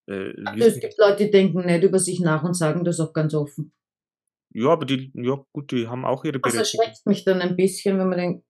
äh, 0.09 0.33
Also 0.45 0.65
es 0.65 0.79
gibt 0.79 0.97
Leute, 0.97 1.25
die 1.25 1.31
denken 1.31 1.63
nicht 1.63 1.83
über 1.83 1.99
sich 1.99 2.19
nach 2.21 2.41
und 2.43 2.55
sagen 2.55 2.83
das 2.83 2.99
auch 2.99 3.13
ganz 3.13 3.35
offen. 3.35 3.71
Ja, 4.51 4.69
aber 4.69 4.87
die, 4.87 5.11
ja 5.13 5.45
gut, 5.53 5.71
die 5.71 5.87
haben 5.87 6.05
auch 6.05 6.25
ihre 6.25 6.39
Das 6.39 6.53
Berechtigung. 6.53 6.85
erschreckt 6.85 7.05
mich 7.05 7.23
dann 7.23 7.39
ein 7.41 7.55
bisschen, 7.55 7.99
wenn 7.99 8.09
man 8.09 8.17
denkt, 8.17 8.45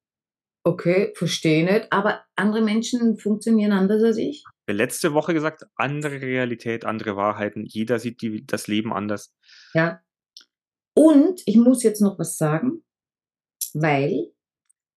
okay, 0.66 1.12
verstehe 1.14 1.66
nicht, 1.66 1.92
aber 1.92 2.24
andere 2.38 2.62
Menschen 2.62 3.18
funktionieren 3.18 3.74
anders 3.74 4.02
als 4.02 4.16
ich. 4.16 4.46
Wir 4.66 4.76
letzte 4.76 5.14
Woche 5.14 5.34
gesagt, 5.34 5.66
andere 5.76 6.22
Realität, 6.22 6.86
andere 6.86 7.18
Wahrheiten. 7.18 7.66
Jeder 7.66 8.00
sieht 8.00 8.22
die, 8.22 8.46
das 8.46 8.68
Leben 8.68 8.94
anders. 8.94 9.36
Ja. 9.74 10.00
Und 10.96 11.42
ich 11.46 11.58
muss 11.58 11.84
jetzt 11.84 12.00
noch 12.00 12.18
was 12.18 12.38
sagen, 12.38 12.84
weil 13.74 14.32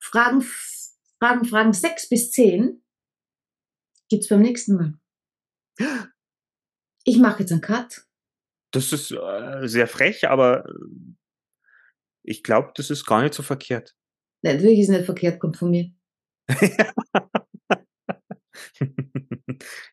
Fragen, 0.02 0.42
Fragen, 1.20 1.44
Fragen 1.44 1.72
6 1.72 2.08
bis 2.08 2.32
10 2.32 2.82
gibt's 4.08 4.28
beim 4.28 4.42
nächsten 4.42 4.74
Mal. 4.74 4.98
Ich 7.04 7.18
mache 7.18 7.40
jetzt 7.40 7.52
einen 7.52 7.60
Cut. 7.60 8.04
Das 8.72 8.92
ist 8.92 9.12
äh, 9.12 9.68
sehr 9.68 9.86
frech, 9.86 10.28
aber 10.28 10.66
äh, 10.66 10.72
ich 12.24 12.42
glaube, 12.42 12.72
das 12.74 12.90
ist 12.90 13.06
gar 13.06 13.22
nicht 13.22 13.34
so 13.34 13.44
verkehrt. 13.44 13.94
Natürlich 14.42 14.80
ist 14.80 14.88
es 14.88 14.96
nicht 14.96 15.06
verkehrt, 15.06 15.38
kommt 15.40 15.56
von 15.56 15.70
mir. 15.70 15.92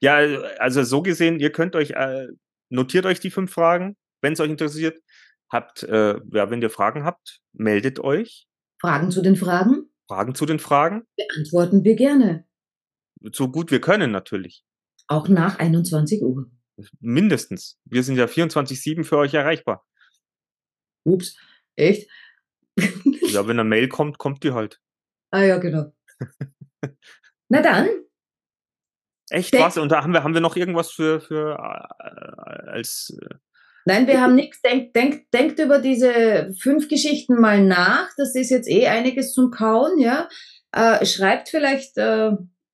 ja, 0.01 0.15
also 0.57 0.83
so 0.83 1.03
gesehen, 1.03 1.39
ihr 1.39 1.51
könnt 1.51 1.75
euch, 1.75 1.91
äh, 1.91 2.29
notiert 2.69 3.05
euch 3.05 3.19
die 3.19 3.31
fünf 3.31 3.51
Fragen, 3.53 3.95
wenn 4.21 4.33
es 4.33 4.39
euch 4.39 4.49
interessiert. 4.49 4.99
Habt, 5.51 5.83
äh, 5.83 6.15
ja, 6.31 6.49
wenn 6.49 6.61
ihr 6.61 6.69
Fragen 6.69 7.03
habt, 7.03 7.41
meldet 7.53 7.99
euch. 7.99 8.47
Fragen 8.81 9.11
zu 9.11 9.21
den 9.21 9.35
Fragen 9.35 9.88
Fragen 10.09 10.33
zu 10.33 10.47
den 10.47 10.57
Fragen. 10.57 11.05
beantworten 11.15 11.83
wir 11.83 11.95
gerne. 11.95 12.43
So 13.31 13.47
gut 13.47 13.69
wir 13.69 13.79
können 13.79 14.09
natürlich. 14.11 14.65
Auch 15.07 15.27
nach 15.27 15.59
21 15.59 16.23
Uhr. 16.23 16.49
Mindestens. 16.99 17.79
Wir 17.85 18.01
sind 18.01 18.15
ja 18.15 18.25
24-7 18.25 19.03
für 19.03 19.17
euch 19.17 19.35
erreichbar. 19.35 19.85
Ups, 21.05 21.37
echt? 21.75 22.09
Ja, 23.29 23.45
wenn 23.45 23.59
eine 23.59 23.69
Mail 23.69 23.87
kommt, 23.87 24.17
kommt 24.17 24.43
die 24.43 24.53
halt. 24.53 24.81
ah 25.29 25.43
ja, 25.43 25.59
genau. 25.59 25.93
Na 27.49 27.61
dann, 27.61 27.87
Echt 29.29 29.53
was? 29.53 29.77
Und 29.77 29.91
da 29.91 30.01
haben 30.01 30.13
wir, 30.13 30.23
haben 30.23 30.33
wir 30.33 30.41
noch 30.41 30.55
irgendwas 30.55 30.89
für, 30.89 31.21
für 31.21 31.51
äh, 31.53 32.69
als 32.71 33.15
äh, 33.21 33.35
nein, 33.85 34.07
wir 34.07 34.21
haben 34.21 34.35
nichts. 34.35 34.61
Denkt, 34.61 34.95
denkt, 34.95 35.33
denkt 35.33 35.59
über 35.59 35.79
diese 35.79 36.53
fünf 36.61 36.87
Geschichten 36.87 37.39
mal 37.39 37.63
nach. 37.63 38.09
Das 38.17 38.35
ist 38.35 38.49
jetzt 38.49 38.69
eh 38.69 38.87
einiges 38.87 39.33
zum 39.33 39.51
Kauen, 39.51 39.99
ja. 39.99 40.27
Äh, 40.71 41.05
schreibt 41.05 41.49
vielleicht, 41.49 41.97
äh, 41.97 42.31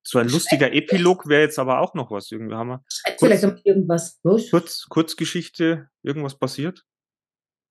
so 0.08 0.20
ein 0.20 0.30
lustiger 0.30 0.72
Epilog 0.72 1.28
wäre 1.28 1.42
jetzt 1.42 1.58
aber 1.58 1.80
auch 1.80 1.96
noch 1.96 2.12
was. 2.12 2.32
Irgendwie 2.32 2.54
haben 2.56 2.68
wir 2.68 2.84
schreibt 2.92 3.20
Kurz- 3.20 3.28
vielleicht 3.30 3.44
einmal 3.44 3.62
irgendwas. 3.64 4.20
Was? 4.24 4.50
Kurz, 4.52 4.86
Kurzgeschichte, 4.90 5.90
irgendwas 6.04 6.38
passiert? 6.38 6.84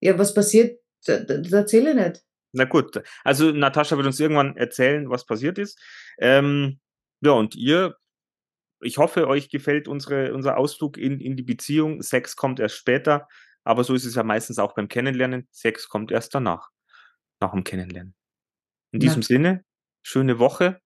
Ja, 0.00 0.18
was 0.18 0.34
passiert? 0.34 0.80
Das, 1.06 1.26
das 1.26 1.52
erzähle 1.52 1.90
ich 1.90 1.96
nicht. 1.96 2.22
Na 2.52 2.64
gut, 2.64 3.02
also 3.24 3.50
Natascha 3.50 3.96
wird 3.96 4.06
uns 4.06 4.20
irgendwann 4.20 4.56
erzählen, 4.56 5.10
was 5.10 5.26
passiert 5.26 5.58
ist. 5.58 5.78
Ähm, 6.18 6.80
ja, 7.20 7.32
und 7.32 7.54
ihr, 7.56 7.96
ich 8.84 8.98
hoffe, 8.98 9.26
euch 9.28 9.48
gefällt 9.48 9.88
unsere, 9.88 10.34
unser 10.34 10.56
Ausflug 10.56 10.96
in, 10.96 11.20
in 11.20 11.36
die 11.36 11.42
Beziehung. 11.42 12.02
Sex 12.02 12.36
kommt 12.36 12.60
erst 12.60 12.76
später, 12.76 13.28
aber 13.64 13.84
so 13.84 13.94
ist 13.94 14.04
es 14.04 14.14
ja 14.14 14.22
meistens 14.22 14.58
auch 14.58 14.74
beim 14.74 14.88
Kennenlernen. 14.88 15.48
Sex 15.50 15.88
kommt 15.88 16.10
erst 16.12 16.34
danach, 16.34 16.70
nach 17.40 17.52
dem 17.52 17.64
Kennenlernen. 17.64 18.14
In 18.92 19.00
Ja. 19.00 19.06
diesem 19.08 19.22
Sinne, 19.22 19.64
schöne 20.02 20.38
Woche. 20.38 20.80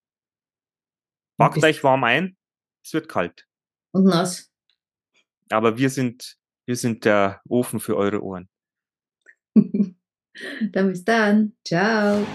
Packt 1.37 1.63
euch 1.63 1.85
warm 1.85 2.05
ein. 2.05 2.37
Es 2.85 2.93
wird 2.93 3.09
kalt. 3.09 3.47
Und 3.93 4.05
nass. 4.05 4.51
Aber 5.51 5.79
wir 5.79 5.91
sind, 5.91 6.37
wir 6.67 6.77
sind 6.77 7.05
der 7.05 7.41
Ofen 7.49 7.81
für 7.81 7.97
eure 7.97 8.23
Ohren. 8.23 8.49
dann 9.57 10.89
bis 10.89 11.05
dann. 11.05 11.57
Ciao. 11.65 12.27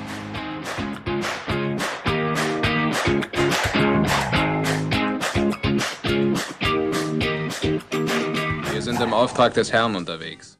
Auftrag 9.15 9.53
des 9.53 9.71
Herrn 9.71 9.95
unterwegs. 9.95 10.59